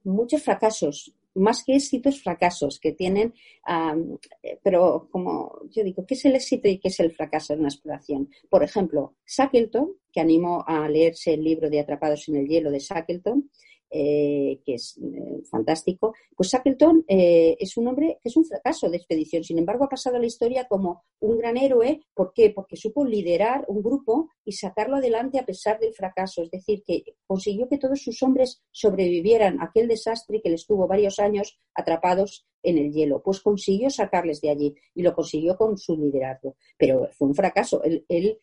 muchos 0.03 0.43
fracasos, 0.43 1.13
más 1.35 1.63
que 1.63 1.75
éxitos, 1.75 2.21
fracasos 2.21 2.79
que 2.79 2.91
tienen, 2.91 3.33
eh, 3.67 4.59
pero 4.63 5.07
como 5.11 5.61
yo 5.69 5.83
digo, 5.83 6.05
¿qué 6.05 6.15
es 6.15 6.25
el 6.25 6.35
éxito 6.35 6.67
y 6.67 6.79
qué 6.79 6.89
es 6.89 6.99
el 6.99 7.11
fracaso 7.11 7.53
en 7.53 7.59
una 7.59 7.69
exploración? 7.69 8.29
Por 8.49 8.63
ejemplo, 8.63 9.15
Shackleton, 9.25 9.93
que 10.11 10.19
animo 10.19 10.63
a 10.67 10.89
leerse 10.89 11.33
el 11.33 11.43
libro 11.43 11.69
de 11.69 11.79
Atrapados 11.79 12.27
en 12.27 12.37
el 12.37 12.47
hielo 12.47 12.71
de 12.71 12.79
Shackleton, 12.79 13.49
eh, 13.93 14.61
que 14.65 14.75
es 14.75 14.97
eh, 14.97 15.43
fantástico, 15.49 16.15
pues 16.33 16.49
Shackleton 16.49 17.03
eh, 17.09 17.57
es 17.59 17.75
un 17.75 17.89
hombre 17.89 18.19
que 18.23 18.29
es 18.29 18.37
un 18.37 18.45
fracaso 18.45 18.89
de 18.89 18.95
expedición. 18.95 19.43
Sin 19.43 19.59
embargo, 19.59 19.83
ha 19.83 19.89
pasado 19.89 20.15
a 20.15 20.19
la 20.19 20.27
historia 20.27 20.65
como 20.69 21.03
un 21.19 21.37
gran 21.37 21.57
héroe. 21.57 21.99
¿Por 22.13 22.31
qué? 22.33 22.51
Porque 22.51 22.77
supo 22.77 23.03
liderar 23.03 23.65
un 23.67 23.83
grupo 23.83 24.29
y 24.45 24.53
sacarlo 24.53 24.95
adelante 24.95 25.39
a 25.39 25.45
pesar 25.45 25.77
del 25.77 25.93
fracaso. 25.93 26.41
Es 26.41 26.49
decir, 26.49 26.83
que 26.85 27.03
consiguió 27.27 27.67
que 27.67 27.77
todos 27.77 28.01
sus 28.01 28.23
hombres 28.23 28.63
sobrevivieran 28.71 29.59
a 29.59 29.65
aquel 29.65 29.89
desastre 29.89 30.41
que 30.41 30.51
les 30.51 30.65
tuvo 30.65 30.87
varios 30.87 31.19
años 31.19 31.59
atrapados 31.73 32.47
en 32.63 32.77
el 32.77 32.93
hielo. 32.93 33.21
Pues 33.21 33.41
consiguió 33.41 33.89
sacarles 33.89 34.39
de 34.39 34.51
allí 34.51 34.75
y 34.95 35.01
lo 35.01 35.13
consiguió 35.13 35.57
con 35.57 35.77
su 35.77 35.97
liderazgo. 35.97 36.55
Pero 36.77 37.09
fue 37.11 37.27
un 37.27 37.35
fracaso. 37.35 37.83
Él, 37.83 38.05
él 38.07 38.39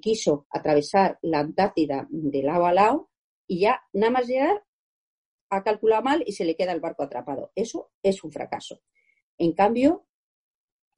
quiso 0.00 0.46
atravesar 0.48 1.18
la 1.20 1.40
Antártida 1.40 2.08
de 2.10 2.42
lado 2.42 2.64
a 2.64 2.72
lado 2.72 3.10
y 3.46 3.60
ya 3.60 3.80
nada 3.92 4.10
más 4.10 4.26
llegar 4.26 4.62
ha 5.50 5.62
calculado 5.62 6.02
mal 6.02 6.24
y 6.26 6.32
se 6.32 6.44
le 6.44 6.56
queda 6.56 6.72
el 6.72 6.80
barco 6.80 7.02
atrapado. 7.02 7.52
Eso 7.54 7.90
es 8.02 8.22
un 8.24 8.32
fracaso. 8.32 8.80
En 9.38 9.52
cambio, 9.52 10.06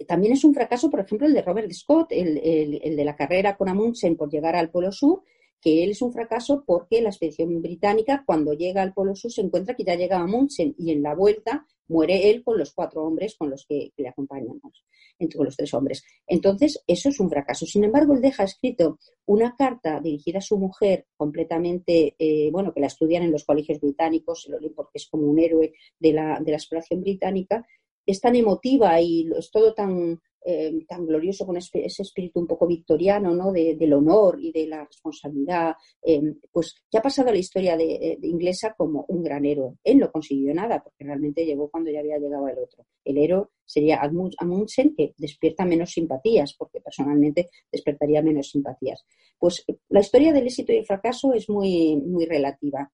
también 0.06 0.32
es 0.32 0.44
un 0.44 0.54
fracaso, 0.54 0.90
por 0.90 1.00
ejemplo, 1.00 1.26
el 1.26 1.34
de 1.34 1.42
Robert 1.42 1.70
Scott, 1.72 2.12
el, 2.12 2.34
de 2.34 3.04
la 3.04 3.16
carrera 3.16 3.56
con 3.56 3.68
Amundsen 3.68 4.16
por 4.16 4.30
llegar 4.30 4.54
al 4.54 4.70
Polo 4.70 4.92
Sur, 4.92 5.22
que 5.60 5.82
él 5.82 5.90
es 5.90 6.02
un 6.02 6.12
fracaso 6.12 6.64
porque 6.66 7.02
la 7.02 7.10
expedición 7.10 7.60
británica, 7.60 8.22
cuando 8.26 8.52
llega 8.52 8.82
al 8.82 8.94
Polo 8.94 9.14
Sur, 9.14 9.32
se 9.32 9.40
encuentra 9.40 9.74
que 9.74 9.84
ya 9.84 9.96
llega 9.96 10.20
Amundsen 10.20 10.74
y 10.78 10.92
en 10.92 11.02
la 11.02 11.14
vuelta 11.14 11.66
muere 11.88 12.30
él 12.30 12.44
con 12.44 12.58
los 12.58 12.72
cuatro 12.72 13.04
hombres 13.04 13.34
con 13.36 13.50
los 13.50 13.64
que, 13.66 13.92
le 13.96 14.08
acompañan, 14.08 14.60
con 14.60 15.44
los 15.44 15.56
tres 15.56 15.72
hombres. 15.74 16.04
Entonces, 16.26 16.82
eso 16.86 17.08
es 17.08 17.18
un 17.18 17.30
fracaso. 17.30 17.66
Sin 17.66 17.84
embargo, 17.84 18.14
él 18.14 18.20
deja 18.20 18.44
escrito 18.44 18.98
una 19.26 19.56
carta 19.56 20.00
dirigida 20.00 20.38
a 20.38 20.42
su 20.42 20.58
mujer 20.58 21.06
completamente, 21.16 22.14
eh, 22.18 22.50
bueno, 22.52 22.72
que 22.72 22.80
la 22.80 22.86
estudian 22.86 23.22
en 23.22 23.32
los 23.32 23.44
colegios 23.44 23.80
británicos, 23.80 24.48
porque 24.76 24.92
es 24.94 25.08
como 25.08 25.26
un 25.26 25.38
héroe 25.38 25.72
de 25.98 26.12
la, 26.12 26.38
de 26.40 26.50
la 26.50 26.56
exploración 26.58 27.00
británica, 27.00 27.66
es 28.08 28.20
tan 28.22 28.34
emotiva 28.34 29.00
y 29.02 29.28
es 29.36 29.50
todo 29.50 29.74
tan, 29.74 30.18
eh, 30.42 30.72
tan 30.88 31.04
glorioso 31.04 31.44
con 31.44 31.58
ese 31.58 31.84
espíritu 31.84 32.40
un 32.40 32.46
poco 32.46 32.66
victoriano, 32.66 33.34
¿no? 33.34 33.52
del 33.52 33.92
honor 33.92 34.38
y 34.40 34.50
de 34.50 34.66
la 34.66 34.82
responsabilidad, 34.82 35.74
eh, 36.02 36.22
pues 36.50 36.74
ya 36.90 37.00
ha 37.00 37.02
pasado 37.02 37.28
a 37.28 37.32
la 37.32 37.38
historia 37.38 37.76
de, 37.76 38.18
inglesa 38.22 38.74
como 38.78 39.04
un 39.08 39.22
gran 39.22 39.44
héroe. 39.44 39.74
Él 39.84 39.98
no 39.98 40.10
consiguió 40.10 40.54
nada 40.54 40.82
porque 40.82 41.04
realmente 41.04 41.44
llegó 41.44 41.68
cuando 41.68 41.90
ya 41.90 42.00
había 42.00 42.16
llegado 42.16 42.48
el 42.48 42.58
otro. 42.58 42.86
El 43.04 43.18
héroe 43.18 43.48
sería 43.66 44.00
Amundsen, 44.00 44.94
que 44.96 45.12
despierta 45.18 45.66
menos 45.66 45.90
simpatías, 45.90 46.54
porque 46.54 46.80
personalmente 46.80 47.50
despertaría 47.70 48.22
menos 48.22 48.48
simpatías. 48.48 49.04
Pues 49.38 49.66
la 49.90 50.00
historia 50.00 50.32
del 50.32 50.46
éxito 50.46 50.72
y 50.72 50.78
el 50.78 50.86
fracaso 50.86 51.34
es 51.34 51.50
muy, 51.50 51.96
muy 51.96 52.24
relativa 52.24 52.90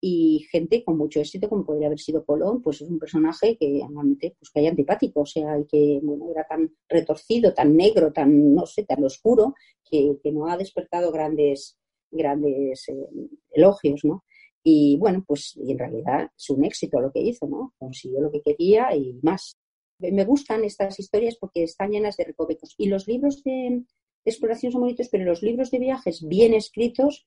y 0.00 0.46
gente 0.50 0.84
con 0.84 0.96
mucho 0.96 1.20
éxito, 1.20 1.48
como 1.48 1.64
podría 1.64 1.88
haber 1.88 1.98
sido 1.98 2.24
Colón, 2.24 2.62
pues 2.62 2.80
es 2.80 2.88
un 2.88 2.98
personaje 2.98 3.56
que 3.56 3.80
normalmente 3.80 4.36
pues 4.38 4.50
que 4.50 4.60
hay 4.60 4.66
antipático, 4.68 5.20
o 5.22 5.26
sea, 5.26 5.58
y 5.58 5.66
que 5.66 6.00
bueno, 6.02 6.30
era 6.30 6.46
tan 6.46 6.70
retorcido, 6.88 7.52
tan 7.52 7.76
negro, 7.76 8.12
tan, 8.12 8.54
no 8.54 8.64
sé, 8.66 8.84
tan 8.84 9.02
oscuro, 9.04 9.54
que, 9.90 10.18
no 10.32 10.46
ha 10.46 10.56
despertado 10.56 11.10
grandes, 11.10 11.78
grandes 12.10 12.88
eh, 12.88 13.08
elogios, 13.50 14.04
¿no? 14.04 14.24
Y 14.62 14.96
bueno, 14.98 15.24
pues 15.26 15.56
y 15.56 15.72
en 15.72 15.78
realidad 15.78 16.30
es 16.36 16.50
un 16.50 16.64
éxito 16.64 17.00
lo 17.00 17.10
que 17.10 17.20
hizo, 17.20 17.46
¿no? 17.46 17.74
Consiguió 17.78 18.20
lo 18.20 18.30
que 18.30 18.42
quería 18.42 18.94
y 18.94 19.18
más. 19.22 19.56
Me 19.98 20.24
gustan 20.24 20.64
estas 20.64 20.98
historias 21.00 21.36
porque 21.40 21.64
están 21.64 21.90
llenas 21.90 22.16
de 22.16 22.24
recovecos. 22.24 22.74
Y 22.76 22.86
los 22.88 23.08
libros 23.08 23.42
de, 23.44 23.82
de 24.24 24.30
exploración 24.30 24.70
son 24.70 24.82
bonitos, 24.82 25.08
pero 25.08 25.24
los 25.24 25.42
libros 25.42 25.70
de 25.70 25.78
viajes 25.78 26.26
bien 26.26 26.54
escritos 26.54 27.26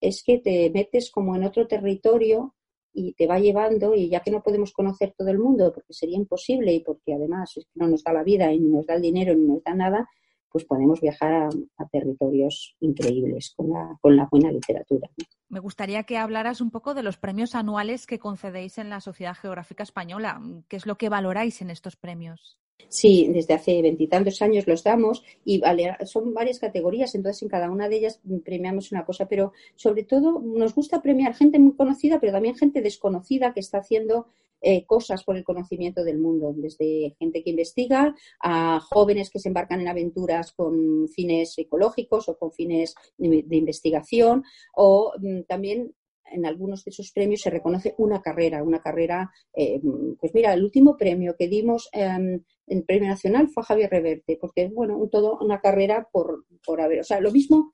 es 0.00 0.22
que 0.22 0.38
te 0.38 0.70
metes 0.70 1.10
como 1.10 1.36
en 1.36 1.44
otro 1.44 1.66
territorio 1.66 2.54
y 2.92 3.12
te 3.14 3.26
va 3.26 3.38
llevando 3.38 3.94
y 3.94 4.08
ya 4.08 4.20
que 4.20 4.30
no 4.30 4.42
podemos 4.42 4.72
conocer 4.72 5.14
todo 5.16 5.28
el 5.28 5.38
mundo 5.38 5.72
porque 5.72 5.92
sería 5.92 6.16
imposible 6.16 6.72
y 6.72 6.80
porque 6.80 7.14
además 7.14 7.54
no 7.74 7.88
nos 7.88 8.02
da 8.02 8.12
la 8.12 8.24
vida 8.24 8.52
y 8.52 8.58
ni 8.58 8.70
nos 8.70 8.86
da 8.86 8.94
el 8.94 9.02
dinero 9.02 9.34
ni 9.34 9.46
nos 9.46 9.62
da 9.62 9.74
nada, 9.74 10.08
pues 10.50 10.64
podemos 10.64 11.00
viajar 11.00 11.48
a, 11.76 11.86
territorios 11.88 12.76
increíbles 12.80 13.52
con 13.56 13.70
la, 13.70 13.98
con 14.00 14.16
la 14.16 14.28
buena 14.30 14.50
literatura. 14.50 15.08
Me 15.48 15.60
gustaría 15.60 16.04
que 16.04 16.18
hablaras 16.18 16.60
un 16.60 16.70
poco 16.70 16.94
de 16.94 17.02
los 17.02 17.16
premios 17.16 17.54
anuales 17.54 18.06
que 18.06 18.18
concedéis 18.18 18.78
en 18.78 18.90
la 18.90 19.00
Sociedad 19.00 19.34
Geográfica 19.34 19.82
Española. 19.82 20.40
¿Qué 20.68 20.76
es 20.76 20.86
lo 20.86 20.98
que 20.98 21.08
valoráis 21.08 21.62
en 21.62 21.70
estos 21.70 21.96
premios? 21.96 22.58
Sí, 22.88 23.28
desde 23.32 23.54
hace 23.54 23.82
veintitantos 23.82 24.40
años 24.40 24.66
los 24.66 24.84
damos 24.84 25.22
y 25.44 25.60
son 26.04 26.32
varias 26.32 26.58
categorías, 26.58 27.14
entonces 27.14 27.42
en 27.42 27.48
cada 27.48 27.70
una 27.70 27.88
de 27.88 27.96
ellas 27.96 28.20
premiamos 28.44 28.92
una 28.92 29.04
cosa, 29.04 29.26
pero 29.26 29.52
sobre 29.74 30.04
todo 30.04 30.40
nos 30.40 30.74
gusta 30.74 31.02
premiar 31.02 31.34
gente 31.34 31.58
muy 31.58 31.74
conocida, 31.74 32.20
pero 32.20 32.32
también 32.32 32.56
gente 32.56 32.80
desconocida 32.80 33.52
que 33.52 33.60
está 33.60 33.78
haciendo 33.78 34.28
eh, 34.60 34.84
cosas 34.86 35.24
por 35.24 35.36
el 35.36 35.44
conocimiento 35.44 36.04
del 36.04 36.18
mundo, 36.18 36.52
desde 36.56 37.14
gente 37.18 37.42
que 37.42 37.50
investiga 37.50 38.14
a 38.40 38.80
jóvenes 38.80 39.30
que 39.30 39.38
se 39.38 39.48
embarcan 39.48 39.80
en 39.80 39.88
aventuras 39.88 40.52
con 40.52 41.08
fines 41.08 41.56
ecológicos 41.58 42.28
o 42.28 42.36
con 42.36 42.52
fines 42.52 42.94
de, 43.16 43.56
investigación 43.56 44.44
o 44.74 45.12
mm, 45.18 45.42
también 45.42 45.94
en 46.30 46.44
algunos 46.44 46.84
de 46.84 46.90
esos 46.90 47.10
premios 47.12 47.40
se 47.40 47.50
reconoce 47.50 47.94
una 47.98 48.20
carrera, 48.20 48.62
una 48.62 48.82
carrera, 48.82 49.30
eh, 49.54 49.80
pues 50.20 50.34
mira, 50.34 50.52
el 50.52 50.62
último 50.62 50.96
premio 50.96 51.36
que 51.38 51.48
dimos 51.48 51.88
em, 51.92 52.42
en 52.66 52.82
Premio 52.84 53.08
Nacional 53.08 53.48
fue 53.48 53.62
a 53.62 53.66
Javier 53.66 53.90
Reverte, 53.90 54.36
porque, 54.38 54.68
bueno, 54.68 55.00
todo 55.10 55.38
una 55.40 55.60
carrera 55.60 56.06
por, 56.12 56.44
por 56.64 56.82
haber, 56.82 57.00
o 57.00 57.04
sea, 57.04 57.20
lo 57.20 57.32
mismo 57.32 57.72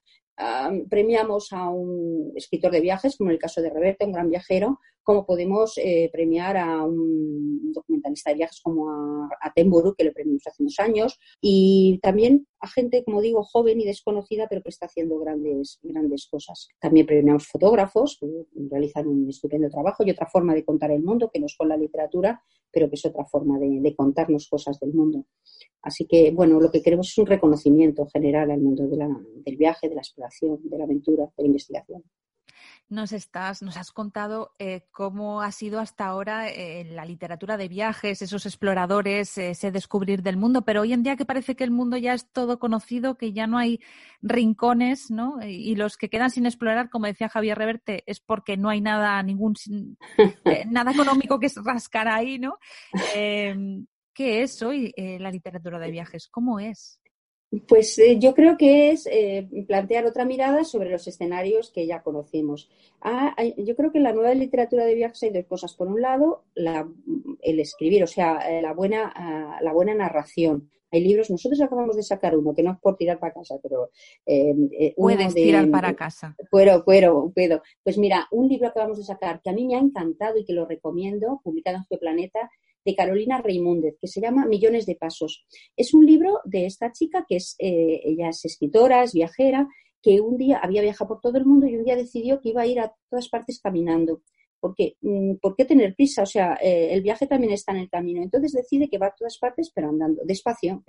premiamos 0.91 1.53
a 1.53 1.71
un 1.71 2.33
escritor 2.35 2.73
de 2.73 2.81
viajes, 2.81 3.17
como 3.17 3.31
en 3.31 3.35
el 3.35 3.41
caso 3.41 3.63
de 3.63 3.71
Reverte, 3.71 4.05
un 4.05 4.13
gran 4.13 4.31
viajero, 4.31 4.81
como 5.05 5.27
podemos 5.27 5.79
eh, 5.79 6.11
premiar 6.13 6.57
a 6.57 6.85
un 6.85 7.73
documentalista 7.73 8.31
de 8.31 8.37
viajes 8.37 8.61
como 8.61 8.91
a, 8.91 9.29
a 9.41 9.53
Temburu, 9.53 9.95
que 9.95 10.05
lo 10.05 10.13
premiamos 10.13 10.47
hace 10.47 10.63
unos 10.63 10.79
años, 10.81 11.19
y 11.41 12.01
también 12.03 12.47
a 12.61 12.67
gente, 12.67 13.05
como 13.05 13.21
digo, 13.21 13.43
joven 13.45 13.81
y 13.81 13.85
desconocida, 13.85 14.47
pero 14.49 14.63
que 14.63 14.71
está 14.71 14.87
haciendo 14.87 15.19
grandes, 15.19 15.79
grandes 15.83 16.27
cosas. 16.27 16.69
También 16.81 17.07
premiamos 17.07 17.47
fotógrafos, 17.47 18.19
que 18.19 18.27
realizan 18.71 19.07
un 19.07 19.29
estupendo 19.29 19.69
trabajo 19.69 20.03
y 20.05 20.11
otra 20.11 20.27
forma 20.27 20.55
de 20.55 20.65
contar 20.65 20.91
el 20.91 21.03
mundo, 21.03 21.31
que 21.33 21.41
no 21.41 21.47
es 21.47 21.57
con 21.57 21.69
la 21.69 21.77
literatura, 21.77 22.43
pero 22.73 22.89
que 22.89 22.97
es 22.97 23.05
otra 23.05 23.25
forma 23.25 23.59
de, 23.59 23.95
contarnos 23.95 24.49
cosas 24.49 24.81
del 24.81 24.95
mundo. 24.95 25.27
Así 25.83 26.07
que, 26.07 26.33
bueno, 26.33 26.59
lo 26.59 26.71
que 26.71 26.83
queremos 26.83 27.09
es 27.09 27.19
un 27.19 27.27
reconocimiento 27.27 28.07
general 28.07 28.51
al 28.51 28.61
mundo 28.61 28.89
del 28.89 29.57
viaje, 29.57 29.89
de 29.89 29.95
la 29.95 30.01
exploración, 30.01 30.59
de 30.65 30.79
la 30.79 30.85
aventura, 30.85 31.25
de 31.37 31.43
la 31.43 31.47
investigación 31.47 32.03
nos 32.89 33.13
estás, 33.13 33.63
nos 33.63 33.77
has 33.77 33.91
contado 33.91 34.55
eh, 34.59 34.87
cómo 34.91 35.43
ha 35.43 35.53
sido 35.53 35.81
hasta 35.81 36.07
ahora 36.07 36.49
eh, 36.49 36.85
la 36.85 37.05
literatura 37.05 37.57
de 37.57 37.69
viajes, 37.69 38.23
esos 38.23 38.47
exploradores, 38.47 39.37
ese 39.39 39.71
descubrir 39.71 40.23
del 40.23 40.37
mundo, 40.37 40.63
pero 40.63 40.83
hoy 40.83 40.93
en 40.93 41.03
día 41.03 41.17
que 41.17 41.25
parece 41.25 41.57
que 41.57 41.65
el 41.65 41.71
mundo 41.71 41.97
ya 41.97 42.15
es 42.15 42.31
todo 42.31 42.59
conocido, 42.59 43.17
que 43.17 43.33
ya 43.33 43.47
no 43.47 43.59
hay 43.59 43.81
rincones, 44.23 45.11
¿no? 45.11 45.39
Y, 45.43 45.75
los 45.75 45.97
que 45.97 46.09
quedan 46.09 46.31
sin 46.31 46.47
explorar, 46.47 46.89
como 46.89 47.07
decía 47.07 47.29
Javier 47.29 47.59
Reverte, 47.59 48.05
es 48.07 48.21
porque 48.21 48.57
no 48.57 48.69
hay 48.69 48.81
nada, 48.81 49.21
ningún 49.23 49.55
eh, 50.45 50.65
nada 50.71 50.93
económico 50.93 51.41
que 51.41 51.51
rascar 51.65 52.07
ahí, 52.07 52.39
¿no? 52.39 52.59
Em, 53.15 53.87
¿Qué 54.13 54.43
es 54.43 54.63
hoy 54.63 54.95
la 54.97 55.29
literatura 55.33 55.81
de 55.81 55.91
viajes? 55.91 56.29
¿Cómo 56.29 56.61
es? 56.61 57.01
Pues 57.69 57.99
eh, 57.99 58.19
yo 58.19 58.35
creo 58.35 58.57
que 58.57 58.91
es 58.91 59.07
eh, 59.11 59.49
plantear 59.67 60.07
otra 60.07 60.25
mirada 60.25 60.65
sobre 60.65 60.91
los 60.91 61.07
escenarios 61.07 61.71
que 61.71 61.87
ya 61.87 62.03
conocemos. 62.03 62.69
Ah, 63.01 63.35
yo 63.59 63.77
creo 63.77 63.93
que 63.93 63.99
en 63.99 64.05
la 64.05 64.13
nueva 64.13 64.35
literatura 64.35 64.85
de 64.85 64.95
viajes 64.95 65.23
hay 65.23 65.31
dos 65.31 65.47
cosas. 65.47 65.75
Por 65.75 65.89
un 65.89 66.01
lado, 66.01 66.45
el 66.55 67.61
escribir, 67.61 68.03
o 68.03 68.07
sea, 68.07 68.39
eh, 68.51 68.63
la 68.63 68.73
buena, 68.73 69.13
ah, 69.15 69.59
la 69.63 69.73
buena 69.73 69.95
narración. 69.95 70.71
Hay 70.91 71.03
libros, 71.03 71.29
nosotros 71.29 71.61
acabamos 71.61 71.97
de 71.97 72.05
sacar 72.05 72.37
uno, 72.37 72.55
que 72.55 72.63
no 72.63 72.73
es 72.73 72.79
por 72.79 72.97
tirar 72.97 73.19
para 73.19 73.35
casa, 73.35 73.57
pero... 73.61 73.91
Puedes 74.97 75.35
tirar 75.35 75.69
para 75.69 75.95
casa. 75.95 76.37
Puedo, 76.53 76.85
puedo, 76.85 77.33
puedo. 77.35 77.63
Pues 77.83 77.99
mira, 77.99 78.29
un 78.31 78.49
libro 78.49 78.69
acabamos 78.69 78.99
de 78.99 79.05
sacar 79.05 79.43
que 79.43 79.51
a 79.51 79.53
mí 79.53 79.67
me 79.67 79.75
ha 79.75 79.81
encantado 79.81 80.39
y 80.39 80.45
que 80.45 80.53
lo 80.53 80.67
recomiendo, 80.67 81.41
publicado 81.43 81.79
en 81.91 81.99
Planeta, 81.99 82.49
de 82.85 82.95
Carolina 82.95 83.41
Reimúndez, 83.41 83.97
que 84.01 84.09
se 84.09 84.21
llama 84.21 84.47
Millones 84.47 84.87
de 84.87 84.97
Pasos. 84.97 85.47
Es 85.77 85.95
un 85.95 86.05
libro 86.05 86.41
de 86.45 86.67
esta 86.67 86.93
chica 86.93 87.25
que 87.29 87.37
es, 87.37 87.57
eh, 87.59 88.01
ella 88.05 88.29
es 88.29 88.45
escritora, 88.45 89.03
es 89.03 89.13
viajera, 89.13 89.69
que 90.03 90.21
un 90.21 90.37
día 90.37 90.59
había 90.63 90.83
viajado 90.83 91.09
por 91.09 91.21
todo 91.21 91.39
el 91.39 91.47
mundo 91.47 91.67
y 91.67 91.77
un 91.77 91.85
día 91.85 91.97
decidió 91.97 92.41
que 92.41 92.51
iba 92.51 92.63
a 92.63 92.67
ir 92.67 92.79
a 92.79 92.95
todas 93.09 93.29
partes 93.29 93.59
caminando. 93.61 94.21
Porque, 94.65 94.97
mm, 95.03 95.35
¿Por 95.43 95.57
qué 95.57 95.67
tener 95.67 95.95
prisa? 95.95 96.23
O 96.23 96.27
sea, 96.27 96.55
eh, 96.55 96.89
el 96.95 97.03
viaje 97.03 97.27
también 97.27 97.53
está 97.53 97.73
en 97.73 97.81
el 97.81 97.91
camino. 97.91 98.23
Entonces 98.23 98.53
decide 98.53 98.89
que 98.89 98.97
va 98.97 99.09
a 99.09 99.15
todas 99.15 99.37
partes, 99.37 99.71
pero 99.75 99.91
andando, 99.91 100.23
despacio, 100.25 100.83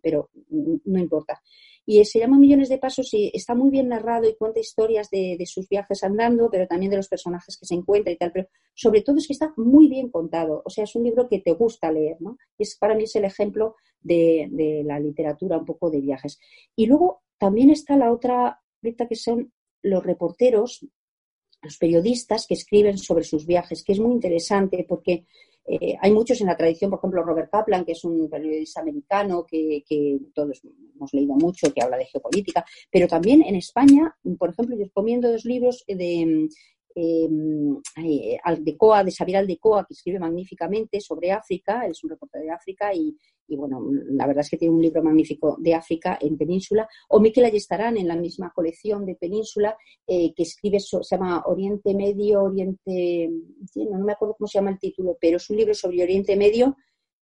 pero 0.00 0.30
mm, 0.48 0.76
no 0.84 1.00
importa 1.00 1.42
y 1.88 2.04
se 2.04 2.18
llama 2.18 2.38
Millones 2.38 2.68
de 2.68 2.78
Pasos 2.78 3.14
y 3.14 3.30
está 3.32 3.54
muy 3.54 3.70
bien 3.70 3.88
narrado 3.88 4.28
y 4.28 4.36
cuenta 4.36 4.58
historias 4.58 5.08
de, 5.08 5.38
sus 5.46 5.68
viajes 5.68 6.02
andando, 6.02 6.48
pero 6.50 6.66
también 6.66 6.90
de 6.90 6.96
los 6.96 7.08
personajes 7.08 7.56
que 7.56 7.64
se 7.64 7.74
encuentra 7.74 8.12
y 8.12 8.16
tal, 8.16 8.32
pero 8.32 8.48
sobre 8.74 9.02
todo 9.02 9.18
es 9.18 9.26
que 9.28 9.32
está 9.32 9.54
muy 9.56 9.88
bien 9.88 10.10
contado, 10.10 10.62
o 10.64 10.70
sea, 10.70 10.82
es 10.82 10.96
un 10.96 11.04
libro 11.04 11.28
que 11.28 11.38
te 11.38 11.52
gusta 11.52 11.92
leer, 11.92 12.16
¿no? 12.20 12.36
es, 12.58 12.76
para 12.76 12.96
mí 12.96 13.04
es 13.04 13.14
el 13.14 13.24
ejemplo 13.24 13.76
de, 14.00 14.48
de 14.50 14.82
la 14.84 14.98
literatura 14.98 15.58
un 15.58 15.64
poco 15.64 15.88
de 15.88 16.00
viajes. 16.00 16.40
Y 16.74 16.86
luego 16.86 17.22
también 17.38 17.70
está 17.70 17.96
la 17.96 18.12
otra 18.12 18.60
que 18.82 19.16
son 19.16 19.52
los 19.82 20.04
reporteros, 20.04 20.84
los 21.66 21.78
periodistas 21.78 22.46
que 22.46 22.54
escriben 22.54 22.96
sobre 22.96 23.24
sus 23.24 23.46
viajes, 23.46 23.84
que 23.84 23.92
es 23.92 24.00
muy 24.00 24.12
interesante 24.12 24.84
porque 24.88 25.26
eh, 25.68 25.96
hay 26.00 26.12
muchos 26.12 26.40
en 26.40 26.46
la 26.46 26.56
tradición, 26.56 26.90
por 26.90 27.00
ejemplo, 27.00 27.24
Robert 27.24 27.50
Kaplan, 27.50 27.84
que 27.84 27.92
es 27.92 28.04
un 28.04 28.30
periodista 28.30 28.80
americano 28.80 29.44
que, 29.44 29.82
todos 30.32 30.62
hemos 30.94 31.12
leído 31.12 31.34
mucho, 31.34 31.72
que 31.72 31.82
habla 31.82 31.96
de 31.96 32.06
geopolítica, 32.06 32.64
pero 32.90 33.08
también 33.08 33.42
en 33.42 33.56
España, 33.56 34.14
por 34.38 34.50
ejemplo, 34.50 34.76
yo 34.76 34.84
recomiendo 34.84 35.30
dos 35.30 35.44
libros 35.44 35.84
de 35.88 36.48
eh, 36.98 38.38
Aldecoa, 38.42 39.04
de 39.04 39.10
Xavier 39.10 39.38
Aldecoa, 39.38 39.84
que 39.86 39.92
escribe 39.92 40.18
magníficamente 40.18 40.98
sobre 41.00 41.30
África, 41.30 41.86
es 41.86 42.02
un 42.02 42.10
reporte 42.10 42.38
de 42.38 42.50
África 42.50 42.94
y, 42.94 43.14
bueno, 43.48 43.82
la 44.10 44.26
verdad 44.26 44.40
es 44.40 44.50
que 44.50 44.56
tiene 44.56 44.74
un 44.74 44.80
libro 44.80 45.02
magnífico 45.02 45.56
de 45.60 45.74
África 45.74 46.18
en 46.20 46.38
Península, 46.38 46.88
o 47.10 47.20
Miquel 47.20 47.44
Ayestarán 47.44 47.98
en 47.98 48.08
la 48.08 48.16
misma 48.16 48.50
colección 48.54 49.04
de 49.04 49.14
Península, 49.14 49.76
eh, 50.06 50.32
que 50.34 50.44
escribe, 50.44 50.80
se 50.80 50.98
llama 51.02 51.42
Oriente 51.46 51.94
Medio, 51.94 52.44
Oriente, 52.44 53.30
no, 53.74 53.98
me 53.98 54.12
acuerdo 54.12 54.36
cómo 54.38 54.48
se 54.48 54.58
llama 54.58 54.70
el 54.70 54.78
título, 54.78 55.18
pero 55.20 55.36
es 55.36 55.50
un 55.50 55.58
libro 55.58 55.74
sobre 55.74 56.02
Oriente 56.02 56.34
Medio 56.34 56.76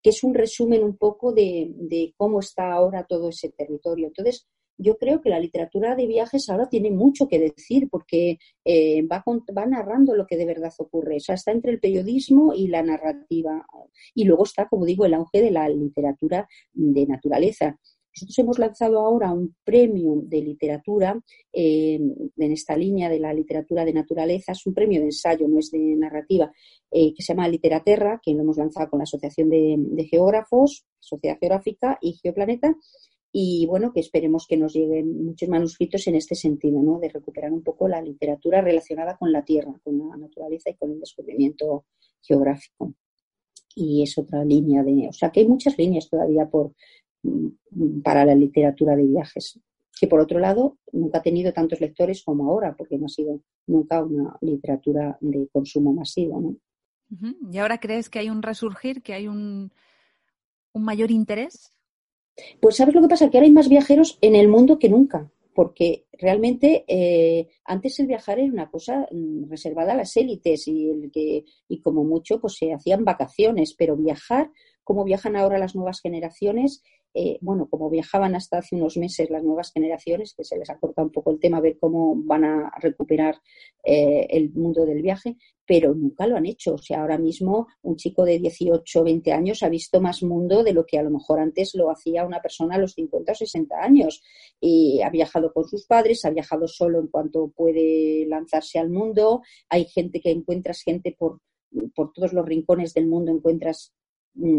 que 0.03 0.09
es 0.09 0.21
un 0.21 0.33
resumen 0.33 0.83
un 0.83 0.97
poco 0.97 1.31
de 1.31 2.13
cómo 2.17 2.41
está 2.41 2.73
ahora 2.73 3.05
todo 3.05 3.29
ese 3.29 3.51
territorio. 3.51 4.07
Entonces, 4.07 4.45
yo 4.77 4.97
creo 4.97 5.21
que 5.21 5.29
la 5.29 5.39
literatura 5.39 5.95
de 5.95 6.07
viajes 6.07 6.49
ahora 6.49 6.67
tiene 6.67 6.91
mucho 6.91 7.27
que 7.27 7.39
decir 7.39 7.89
porque 7.89 8.39
eh, 8.65 9.05
va, 9.07 9.23
narrando 9.65 10.15
lo 10.15 10.25
que 10.25 10.37
de 10.37 10.45
verdad 10.45 10.73
ocurre. 10.77 11.17
O 11.17 11.19
sea, 11.19 11.35
está 11.35 11.51
entre 11.51 11.71
el 11.71 11.79
periodismo 11.79 12.53
y 12.53 12.67
la 12.67 12.83
narrativa. 12.83 13.65
Y 14.13 14.25
luego 14.25 14.43
está, 14.43 14.67
como 14.67 14.85
digo, 14.85 15.05
el 15.05 15.13
auge 15.13 15.41
de 15.41 15.51
la 15.51 15.69
literatura 15.69 16.47
de 16.73 17.05
naturaleza. 17.05 17.79
Nosotros 18.15 18.39
hemos 18.39 18.59
lanzado 18.59 18.99
ahora 18.99 19.31
un 19.31 19.55
premio 19.63 20.21
de 20.23 20.41
literatura 20.41 21.19
eh, 21.51 21.99
en 22.37 22.51
esta 22.51 22.77
línea 22.77 23.09
de 23.09 23.19
la 23.19 23.33
literatura 23.33 23.85
de 23.85 23.93
naturaleza. 23.93 24.51
Es 24.51 24.67
un 24.67 24.73
premio 24.75 24.99
de 24.99 25.07
ensayo, 25.07 25.47
no 25.47 25.57
es 25.57 25.71
de 25.71 25.79
narrativa, 25.95 26.51
eh, 26.91 27.11
que 27.15 27.23
se 27.23 27.33
llama 27.33 27.47
Literaterra, 27.47 28.21
que 28.23 28.33
lo 28.33 28.41
hemos 28.41 28.57
lanzado 28.57 28.91
con 28.91 28.99
la 28.99 29.03
Asociación 29.03 29.49
de 29.49 30.07
Geógrafos, 30.11 30.85
Sociedad 30.99 31.39
Geográfica 31.39 31.97
y 32.01 32.13
Geoplaneta 32.13 32.75
y 33.35 33.65
bueno, 33.65 33.91
que 33.91 33.99
esperemos 33.99 34.45
que 34.47 34.57
nos 34.57 34.73
lleguen 34.73 35.25
muchos 35.25 35.49
manuscritos 35.49 36.05
en 36.05 36.13
este 36.13 36.35
sentido, 36.35 36.83
¿no? 36.83 36.99
De 36.99 37.09
recuperar 37.09 37.51
un 37.51 37.63
poco 37.63 37.87
la 37.87 37.99
literatura 37.99 38.61
relacionada 38.61 39.17
con 39.17 39.31
la 39.31 39.43
tierra, 39.43 39.73
con 39.83 39.97
la 39.97 40.15
naturaleza 40.15 40.69
y 40.69 40.75
con 40.75 40.91
el 40.91 40.99
descubrimiento 40.99 41.85
geográfico. 42.21 42.93
Y 43.75 44.03
es 44.03 44.15
otra 44.19 44.45
línea 44.45 44.83
de, 44.83 45.07
o 45.09 45.13
sea, 45.13 45.31
que 45.31 45.39
hay 45.39 45.47
muchas 45.47 45.75
líneas 45.79 46.07
todavía 46.07 46.47
por 46.47 46.73
mm, 47.23 48.01
para 48.03 48.23
la 48.23 48.35
literatura 48.35 48.95
de 48.95 49.07
viajes, 49.07 49.59
que 49.99 50.05
por 50.05 50.19
otro 50.19 50.37
lado 50.37 50.77
nunca 50.91 51.17
ha 51.17 51.23
tenido 51.23 51.51
tantos 51.53 51.81
lectores 51.81 52.23
como 52.23 52.47
ahora, 52.47 52.75
porque 52.77 52.99
no 52.99 53.07
ha 53.07 53.09
sido 53.09 53.41
nunca 53.65 54.03
una 54.03 54.37
literatura 54.41 55.17
de 55.21 55.47
consumo 55.51 55.91
masivo, 55.91 56.39
¿no? 56.39 56.55
¿Y 57.51 57.57
ahora 57.57 57.79
crees 57.79 58.09
que 58.09 58.19
hay 58.19 58.29
un 58.29 58.43
resurgir, 58.43 59.01
que 59.01 59.13
hay 59.13 59.27
un, 59.27 59.71
un 60.73 60.83
mayor 60.83 61.09
interés? 61.09 61.71
Pues 62.59 62.77
sabes 62.77 62.95
lo 62.95 63.01
que 63.01 63.07
pasa, 63.07 63.29
que 63.29 63.37
ahora 63.37 63.45
hay 63.45 63.53
más 63.53 63.69
viajeros 63.69 64.17
en 64.21 64.35
el 64.35 64.47
mundo 64.47 64.79
que 64.79 64.89
nunca, 64.89 65.31
porque 65.53 66.05
realmente 66.13 66.83
eh, 66.87 67.47
antes 67.65 67.99
el 67.99 68.07
viajar 68.07 68.39
era 68.39 68.51
una 68.51 68.69
cosa 68.69 69.07
mm, 69.11 69.49
reservada 69.49 69.93
a 69.93 69.97
las 69.97 70.15
élites 70.17 70.67
y, 70.67 70.89
el 70.89 71.11
que, 71.11 71.45
y 71.67 71.81
como 71.81 72.03
mucho 72.03 72.39
pues 72.39 72.55
se 72.57 72.73
hacían 72.73 73.05
vacaciones, 73.05 73.75
pero 73.77 73.95
viajar 73.95 74.51
como 74.83 75.03
viajan 75.03 75.35
ahora 75.35 75.59
las 75.59 75.75
nuevas 75.75 76.01
generaciones 76.01 76.83
eh, 77.13 77.37
bueno, 77.41 77.67
como 77.69 77.89
viajaban 77.89 78.35
hasta 78.35 78.57
hace 78.57 78.75
unos 78.75 78.97
meses 78.97 79.29
las 79.29 79.43
nuevas 79.43 79.71
generaciones, 79.71 80.33
que 80.35 80.43
se 80.43 80.57
les 80.57 80.69
ha 80.69 80.79
cortado 80.79 81.07
un 81.07 81.11
poco 81.11 81.31
el 81.31 81.39
tema, 81.39 81.57
a 81.57 81.61
ver 81.61 81.77
cómo 81.79 82.15
van 82.15 82.43
a 82.43 82.71
recuperar 82.81 83.39
eh, 83.83 84.25
el 84.29 84.51
mundo 84.53 84.85
del 84.85 85.01
viaje, 85.01 85.37
pero 85.65 85.93
nunca 85.93 86.25
lo 86.25 86.37
han 86.37 86.45
hecho. 86.45 86.73
O 86.73 86.77
sea, 86.77 87.01
ahora 87.01 87.17
mismo 87.17 87.67
un 87.83 87.95
chico 87.97 88.25
de 88.25 88.39
18 88.39 89.03
20 89.03 89.31
años 89.31 89.63
ha 89.63 89.69
visto 89.69 90.01
más 90.01 90.23
mundo 90.23 90.63
de 90.63 90.73
lo 90.73 90.85
que 90.85 90.97
a 90.97 91.03
lo 91.03 91.11
mejor 91.11 91.39
antes 91.39 91.75
lo 91.75 91.91
hacía 91.91 92.25
una 92.25 92.41
persona 92.41 92.75
a 92.75 92.79
los 92.79 92.93
50 92.93 93.31
o 93.31 93.35
60 93.35 93.75
años. 93.79 94.21
Y 94.59 95.01
ha 95.01 95.09
viajado 95.09 95.53
con 95.53 95.65
sus 95.65 95.85
padres, 95.85 96.25
ha 96.25 96.31
viajado 96.31 96.67
solo 96.67 96.99
en 96.99 97.07
cuanto 97.07 97.49
puede 97.55 98.25
lanzarse 98.27 98.79
al 98.79 98.89
mundo. 98.89 99.41
Hay 99.69 99.85
gente 99.85 100.19
que 100.19 100.31
encuentras 100.31 100.81
gente 100.81 101.15
por 101.17 101.39
por 101.95 102.11
todos 102.13 102.33
los 102.33 102.45
rincones 102.45 102.93
del 102.93 103.07
mundo 103.07 103.31
encuentras 103.31 103.93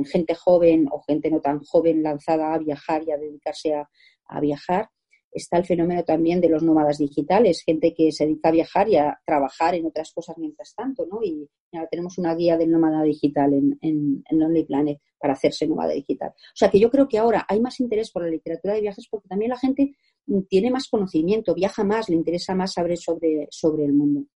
gente 0.05 0.35
joven 0.35 0.89
o 0.91 1.01
gente 1.03 1.31
no 1.31 1.41
tan 1.41 1.61
joven 1.61 2.03
lanzada 2.03 2.55
a 2.55 2.59
viajar 2.59 3.03
y 3.07 3.13
a 3.13 3.17
dedicarse 3.17 3.75
a 3.75 4.41
viajar 4.41 4.89
está 5.35 5.59
el 5.59 5.67
fenómeno 5.67 6.05
también 6.05 6.41
de 6.41 6.49
los 6.49 6.63
nómadas 6.63 6.99
digitales, 6.99 7.63
gente 7.67 7.93
que 7.93 8.13
se 8.13 8.25
dedica 8.25 8.49
a 8.49 8.53
viajar 8.53 8.89
y 8.89 8.97
a 8.97 9.19
trabajar 9.27 9.75
en 9.75 9.85
otras 9.85 10.13
cosas 10.13 10.39
mientras 10.39 10.75
tanto, 10.75 11.07
¿no? 11.07 11.23
Y 11.23 11.49
ahora 11.73 11.89
tenemos 11.91 12.17
una 12.19 12.35
guía 12.37 12.57
del 12.57 12.71
nómada 12.71 13.03
digital 13.03 13.53
en, 13.53 13.77
en, 13.83 14.23
en 14.31 14.43
Only 14.43 14.65
Planet 14.65 15.01
para 15.19 15.35
hacerse 15.35 15.67
nómada 15.67 15.93
digital. 15.93 16.31
O 16.31 16.57
sea 16.57 16.71
que 16.71 16.79
yo 16.79 16.89
creo 16.89 17.09
que 17.09 17.19
ahora 17.19 17.45
hay 17.49 17.61
más 17.61 17.81
interés 17.81 18.13
por 18.13 18.23
la 18.23 18.31
literatura 18.31 18.75
de 18.75 18.83
viajes 18.83 19.09
porque 19.11 19.29
también 19.29 19.51
la 19.51 19.59
gente 19.59 19.97
tiene 20.49 20.71
más 20.71 20.89
conocimiento, 20.89 21.53
viaja 21.53 21.83
más, 21.83 22.09
le 22.09 22.15
interesa 22.15 22.55
más 22.55 22.73
saber 22.73 22.97
sobre, 22.97 23.49
sobre 23.51 23.85
el 23.85 23.93
mundo. 23.93 24.27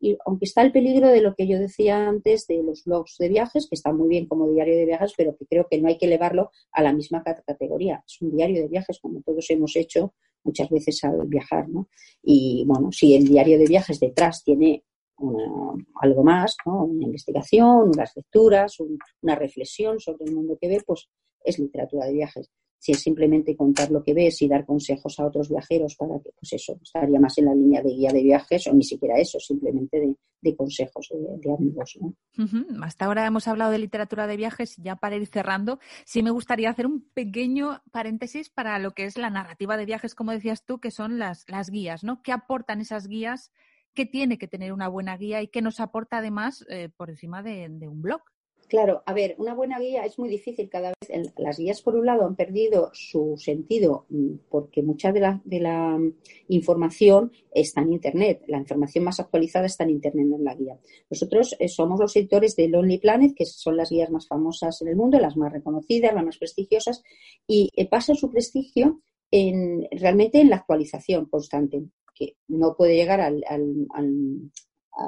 Y 0.00 0.16
aunque 0.24 0.44
está 0.44 0.62
el 0.62 0.72
peligro 0.72 1.08
de 1.08 1.20
lo 1.20 1.34
que 1.34 1.46
yo 1.46 1.58
decía 1.58 2.08
antes 2.08 2.46
de 2.46 2.62
los 2.62 2.84
blogs 2.84 3.16
de 3.18 3.28
viajes, 3.28 3.68
que 3.68 3.74
está 3.74 3.92
muy 3.92 4.08
bien 4.08 4.26
como 4.26 4.50
diario 4.50 4.76
de 4.76 4.86
viajes, 4.86 5.12
pero 5.16 5.36
que 5.36 5.46
creo 5.46 5.66
que 5.68 5.78
no 5.80 5.88
hay 5.88 5.98
que 5.98 6.06
elevarlo 6.06 6.50
a 6.72 6.82
la 6.82 6.92
misma 6.92 7.22
categoría. 7.22 8.02
Es 8.06 8.20
un 8.22 8.36
diario 8.36 8.62
de 8.62 8.68
viajes 8.68 9.00
como 9.00 9.20
todos 9.22 9.50
hemos 9.50 9.74
hecho 9.76 10.14
muchas 10.44 10.70
veces 10.70 11.02
al 11.04 11.26
viajar, 11.26 11.68
¿no? 11.68 11.88
Y 12.22 12.64
bueno, 12.66 12.92
si 12.92 13.14
el 13.14 13.24
diario 13.24 13.58
de 13.58 13.66
viajes 13.66 13.98
detrás 13.98 14.44
tiene 14.44 14.84
algo 16.00 16.22
más, 16.22 16.56
¿no? 16.64 16.84
Una 16.84 17.04
investigación, 17.04 17.88
unas 17.88 18.12
lecturas, 18.14 18.76
una 19.20 19.34
reflexión 19.34 19.98
sobre 19.98 20.24
el 20.26 20.34
mundo 20.34 20.56
que 20.60 20.68
ve, 20.68 20.80
pues 20.86 21.08
es 21.42 21.58
literatura 21.58 22.06
de 22.06 22.12
viajes 22.12 22.50
si 22.78 22.92
es 22.92 23.00
simplemente 23.00 23.56
contar 23.56 23.90
lo 23.90 24.02
que 24.02 24.14
ves 24.14 24.40
y 24.42 24.48
dar 24.48 24.64
consejos 24.64 25.18
a 25.18 25.26
otros 25.26 25.48
viajeros 25.48 25.96
para 25.96 26.20
que, 26.20 26.30
pues 26.38 26.52
eso, 26.52 26.78
estaría 26.82 27.18
más 27.18 27.36
en 27.38 27.46
la 27.46 27.54
línea 27.54 27.82
de 27.82 27.90
guía 27.90 28.10
de 28.12 28.22
viajes 28.22 28.66
o 28.68 28.72
ni 28.72 28.84
siquiera 28.84 29.18
eso, 29.18 29.40
simplemente 29.40 30.00
de, 30.40 30.56
consejos 30.56 31.08
de, 31.12 31.52
amigos. 31.52 31.98
Hasta 32.82 33.06
ahora 33.06 33.26
hemos 33.26 33.48
hablado 33.48 33.72
de 33.72 33.78
literatura 33.78 34.26
de 34.26 34.36
viajes, 34.36 34.76
ya 34.76 34.96
para 34.96 35.16
ir 35.16 35.26
cerrando, 35.26 35.80
sí 36.06 36.22
me 36.22 36.30
gustaría 36.30 36.70
hacer 36.70 36.86
un 36.86 37.02
pequeño 37.12 37.82
paréntesis 37.90 38.48
para 38.48 38.78
lo 38.78 38.92
que 38.92 39.04
es 39.04 39.18
la 39.18 39.30
narrativa 39.30 39.76
de 39.76 39.84
viajes, 39.84 40.14
como 40.14 40.32
decías 40.32 40.64
tú, 40.64 40.78
que 40.78 40.90
son 40.90 41.18
las, 41.18 41.44
las 41.48 41.70
guías, 41.70 42.04
¿no? 42.04 42.22
¿Qué 42.22 42.32
aportan 42.32 42.80
esas 42.80 43.08
guías? 43.08 43.52
¿Qué 43.94 44.06
tiene 44.06 44.38
que 44.38 44.46
tener 44.46 44.72
una 44.72 44.86
buena 44.86 45.16
guía 45.16 45.42
y 45.42 45.48
qué 45.48 45.60
nos 45.60 45.80
aporta 45.80 46.18
además 46.18 46.64
eh, 46.68 46.88
por 46.96 47.10
encima 47.10 47.42
de 47.42 47.88
un 47.88 48.00
blog? 48.00 48.22
Claro, 48.68 49.02
a 49.06 49.14
ver, 49.14 49.34
una 49.38 49.54
buena 49.54 49.80
guía 49.80 50.04
es 50.04 50.18
muy 50.18 50.28
difícil 50.28 50.68
cada 50.68 50.90
vez. 50.90 51.32
Las 51.38 51.58
guías, 51.58 51.80
por 51.80 51.96
un 51.96 52.04
lado, 52.04 52.26
han 52.26 52.36
perdido 52.36 52.90
su 52.92 53.34
sentido 53.38 54.04
mm, 54.10 54.34
porque 54.50 54.82
mucha 54.82 55.10
de 55.10 55.20
la, 55.20 55.40
de 55.44 55.60
la 55.60 55.96
mm, 55.96 56.12
información 56.48 57.32
está 57.50 57.80
en 57.80 57.94
Internet. 57.94 58.42
La 58.46 58.58
información 58.58 59.04
más 59.04 59.20
actualizada 59.20 59.64
está 59.64 59.84
en 59.84 59.90
Internet, 59.90 60.26
en 60.34 60.44
la 60.44 60.54
guía. 60.54 60.78
Nosotros 61.08 61.56
eh, 61.58 61.68
somos 61.68 61.98
los 61.98 62.14
editores 62.16 62.56
de 62.56 62.68
Lonely 62.68 62.98
Planet, 62.98 63.32
que 63.34 63.46
son 63.46 63.74
las 63.78 63.88
guías 63.88 64.10
más 64.10 64.28
famosas 64.28 64.82
en 64.82 64.88
el 64.88 64.96
mundo, 64.96 65.18
las 65.18 65.38
más 65.38 65.50
reconocidas, 65.50 66.14
las 66.14 66.24
más 66.24 66.36
prestigiosas, 66.36 67.02
y 67.46 67.70
eh, 67.74 67.88
pasa 67.88 68.14
su 68.14 68.30
prestigio 68.30 69.00
en, 69.30 69.88
realmente 69.92 70.42
en 70.42 70.50
la 70.50 70.56
actualización 70.56 71.24
constante, 71.24 71.84
que 72.14 72.36
no 72.48 72.76
puede 72.76 72.96
llegar 72.96 73.22
al 73.22 73.42
al 73.48 74.50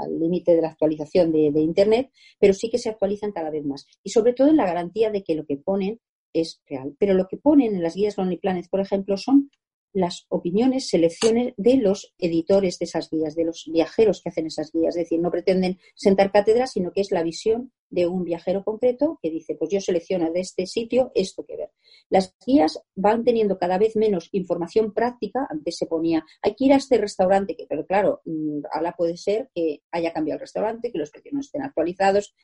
límite 0.09 0.55
de 0.55 0.63
la 0.63 0.69
actualización 0.69 1.33
de, 1.33 1.61
Internet, 1.61 2.11
pero 2.39 2.55
sí 2.55 2.71
que 2.71 2.79
se 2.79 2.89
actualizan 2.89 3.33
cada 3.33 3.51
vez 3.51 3.65
más. 3.65 3.87
Y 4.03 4.11
sobre 4.11 4.33
todo 4.33 4.49
en 4.49 4.57
la 4.57 4.67
garantía 4.67 5.11
de 5.11 5.23
que 5.23 5.35
lo 5.35 5.45
que 5.45 5.57
ponen 5.57 6.01
es 6.33 6.63
real. 6.67 6.95
Pero 6.99 7.15
lo 7.15 7.27
que 7.27 7.37
ponen 7.37 7.75
en 7.75 7.83
las 7.83 7.95
guías 7.95 8.17
Lonely 8.17 8.39
Planet, 8.39 8.69
por 8.71 8.81
ejemplo, 8.81 9.17
son 9.17 9.51
las 9.93 10.27
opiniones, 10.29 10.89
selecciones 10.89 11.55
de 11.57 11.77
los 11.77 12.15
editores 12.19 12.79
de 12.79 12.85
esas 12.85 13.11
guías, 13.11 13.35
de 13.35 13.45
los 13.45 13.65
viajeros 13.73 14.21
que 14.23 14.29
hacen 14.29 14.47
esas 14.47 14.71
guías. 14.73 14.97
Es 14.97 15.05
decir, 15.05 15.21
no 15.21 15.31
pretenden 15.31 15.79
sentar 15.95 16.31
cátedra, 16.31 16.67
sino 16.67 16.93
que 16.93 17.01
es 17.01 17.11
la 17.11 17.23
visión 17.23 17.73
de 17.91 18.07
un 18.07 18.25
viajero 18.25 18.65
concreto 18.65 19.19
que 19.23 19.31
dice, 19.31 19.57
pues 19.57 19.71
yo 19.71 19.81
selecciono 19.81 20.31
de 20.33 20.41
este 20.41 20.67
sitio 20.67 21.11
esto 21.15 21.45
que 21.45 21.57
ver. 21.57 21.71
Las 22.09 22.35
guías 22.45 22.81
van 22.95 23.25
teniendo 23.25 23.59
cada 23.59 23.79
vez 23.79 23.97
menos 23.97 24.29
información 24.33 24.93
práctica. 24.93 25.47
Antes 25.49 25.77
se 25.77 25.87
ponía, 25.87 26.25
hay 26.43 26.55
que 26.55 26.67
ir 26.67 26.73
a 26.73 26.77
este 26.77 26.99
restaurante, 26.99 27.57
que, 27.57 27.67
pero 27.69 27.87
claro, 27.87 28.21
mm, 28.25 28.61
ahora 28.73 28.95
puede 28.97 29.17
ser 29.17 29.51
que 29.55 29.83
haya 29.91 30.13
cambiado 30.13 30.37
el 30.37 30.41
restaurante, 30.41 30.93
que 30.93 30.99
los 30.99 31.11
precios 31.11 31.35
no 31.35 31.41
estén 31.41 31.63
actualizados, 31.63 32.35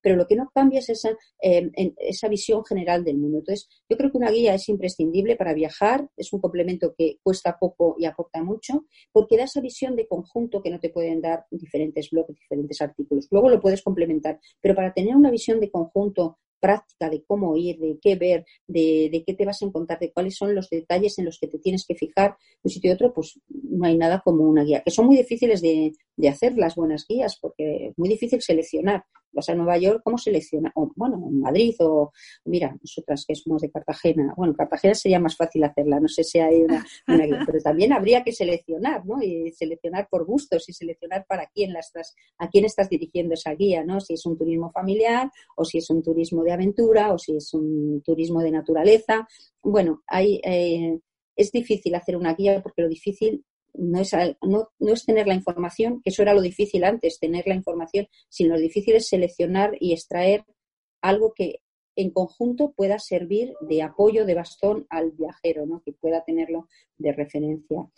pero 0.00 0.16
lo 0.16 0.26
que 0.26 0.36
no 0.36 0.50
cambia 0.54 0.80
es 0.80 0.88
esa, 0.90 1.10
em, 1.40 1.70
esa 1.98 2.28
visión 2.28 2.64
general 2.64 3.04
del 3.04 3.18
mundo. 3.18 3.38
Entonces, 3.38 3.68
yo 3.88 3.96
creo 3.96 4.10
que 4.10 4.18
una 4.18 4.30
guía 4.30 4.54
es 4.54 4.68
imprescindible 4.68 5.36
para 5.36 5.54
viajar, 5.54 6.08
es 6.16 6.32
un 6.32 6.40
complemento 6.40 6.94
que 6.96 7.18
cuesta 7.22 7.56
poco 7.58 7.96
y 7.98 8.04
aporta 8.04 8.42
mucho, 8.42 8.86
porque 9.12 9.36
da 9.36 9.44
esa 9.44 9.60
visión 9.60 9.96
de 9.96 10.06
conjunto 10.06 10.62
que 10.62 10.70
no 10.70 10.80
te 10.80 10.90
pueden 10.90 11.20
dar 11.20 11.46
diferentes 11.50 12.10
blogs, 12.10 12.34
diferentes 12.34 12.80
artículos. 12.80 13.28
Luego 13.30 13.48
lo 13.48 13.60
puedes 13.60 13.82
complementar, 13.82 14.40
pero 14.60 14.73
para 14.74 14.92
tener 14.92 15.16
una 15.16 15.30
visión 15.30 15.60
de 15.60 15.70
conjunto 15.70 16.38
práctica 16.60 17.10
de 17.10 17.22
cómo 17.24 17.56
ir, 17.58 17.78
de 17.78 17.98
qué 18.00 18.16
ver, 18.16 18.46
de, 18.66 19.10
de, 19.12 19.22
qué 19.26 19.34
te 19.34 19.44
vas 19.44 19.60
a 19.60 19.66
encontrar, 19.66 19.98
de 19.98 20.12
cuáles 20.12 20.34
son 20.34 20.54
los 20.54 20.70
detalles 20.70 21.18
en 21.18 21.26
los 21.26 21.38
que 21.38 21.46
te 21.46 21.58
tienes 21.58 21.84
que 21.86 21.94
fijar 21.94 22.38
un 22.62 22.70
sitio 22.70 22.90
y 22.90 22.94
otro, 22.94 23.12
pues 23.12 23.38
no 23.48 23.86
hay 23.86 23.98
nada 23.98 24.22
como 24.24 24.44
una 24.44 24.64
guía, 24.64 24.82
que 24.82 24.90
son 24.90 25.04
muy 25.04 25.16
difíciles 25.18 25.60
de, 25.60 25.92
de 26.16 26.28
hacer 26.28 26.56
las 26.56 26.74
buenas 26.74 27.04
guías, 27.06 27.38
porque 27.38 27.88
es 27.88 27.98
muy 27.98 28.08
difícil 28.08 28.40
seleccionar 28.40 29.04
vas 29.34 29.48
a 29.48 29.54
Nueva 29.54 29.76
York, 29.78 30.00
¿cómo 30.04 30.18
selecciona? 30.18 30.70
O, 30.74 30.90
bueno, 30.96 31.16
en 31.28 31.40
Madrid 31.40 31.74
o, 31.80 32.12
mira, 32.44 32.76
nosotras 32.80 33.24
que 33.26 33.34
somos 33.34 33.62
de 33.62 33.70
Cartagena. 33.70 34.32
Bueno, 34.36 34.54
Cartagena 34.54 34.94
sería 34.94 35.18
más 35.18 35.36
fácil 35.36 35.64
hacerla, 35.64 36.00
no 36.00 36.08
sé 36.08 36.24
si 36.24 36.38
hay 36.38 36.62
una, 36.62 36.84
pero 37.46 37.60
también 37.62 37.92
habría 37.92 38.22
que 38.22 38.32
seleccionar, 38.32 39.04
¿no? 39.04 39.22
Y 39.22 39.52
seleccionar 39.52 40.08
por 40.08 40.24
gustos 40.24 40.68
y 40.68 40.72
seleccionar 40.72 41.26
para 41.26 41.46
quién 41.48 41.72
la 41.72 41.80
estás, 41.80 42.14
a 42.38 42.48
quién 42.48 42.64
estás 42.64 42.88
dirigiendo 42.88 43.34
esa 43.34 43.54
guía, 43.54 43.84
¿no? 43.84 44.00
Si 44.00 44.14
es 44.14 44.24
un 44.26 44.36
turismo 44.38 44.70
familiar 44.70 45.30
o 45.56 45.64
si 45.64 45.78
es 45.78 45.90
un 45.90 46.02
turismo 46.02 46.42
de 46.42 46.52
aventura 46.52 47.12
o 47.12 47.18
si 47.18 47.36
es 47.36 47.52
un 47.54 48.02
turismo 48.02 48.40
de 48.40 48.50
naturaleza. 48.50 49.26
Bueno, 49.62 50.02
hay, 50.06 50.40
eh, 50.44 50.98
es 51.36 51.50
difícil 51.50 51.94
hacer 51.94 52.16
una 52.16 52.34
guía 52.34 52.62
porque 52.62 52.82
lo 52.82 52.88
difícil 52.88 53.44
no 53.74 54.00
es, 54.00 54.12
no, 54.42 54.68
no 54.78 54.92
es 54.92 55.04
tener 55.04 55.26
la 55.26 55.34
información, 55.34 56.00
que 56.02 56.10
eso 56.10 56.22
era 56.22 56.34
lo 56.34 56.40
difícil 56.40 56.84
antes, 56.84 57.18
tener 57.18 57.46
la 57.46 57.54
información, 57.54 58.06
sino 58.28 58.54
lo 58.54 58.60
difícil 58.60 58.94
es 58.94 59.08
seleccionar 59.08 59.72
y 59.80 59.92
extraer 59.92 60.44
algo 61.02 61.32
que 61.34 61.60
en 61.96 62.10
conjunto 62.10 62.72
pueda 62.72 62.98
servir 62.98 63.54
de 63.60 63.82
apoyo, 63.82 64.24
de 64.24 64.34
bastón 64.34 64.86
al 64.90 65.12
viajero, 65.12 65.66
¿no? 65.66 65.82
que 65.84 65.92
pueda 65.92 66.24
tenerlo 66.24 66.68
de 66.98 67.12
referencia. 67.12 67.88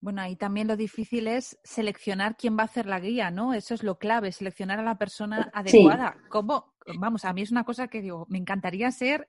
Bueno, 0.00 0.22
ahí 0.22 0.36
también 0.36 0.68
lo 0.68 0.76
difícil 0.76 1.26
es 1.26 1.58
seleccionar 1.64 2.36
quién 2.36 2.56
va 2.56 2.62
a 2.62 2.66
hacer 2.66 2.86
la 2.86 3.00
guía, 3.00 3.32
¿no? 3.32 3.52
Eso 3.52 3.74
es 3.74 3.82
lo 3.82 3.98
clave, 3.98 4.30
seleccionar 4.30 4.78
a 4.78 4.84
la 4.84 4.96
persona 4.96 5.50
adecuada. 5.52 6.16
¿Cómo? 6.30 6.72
Vamos, 6.98 7.24
a 7.24 7.32
mí 7.32 7.42
es 7.42 7.50
una 7.50 7.64
cosa 7.64 7.88
que 7.88 8.00
digo, 8.00 8.24
me 8.28 8.38
encantaría 8.38 8.90
ser 8.92 9.28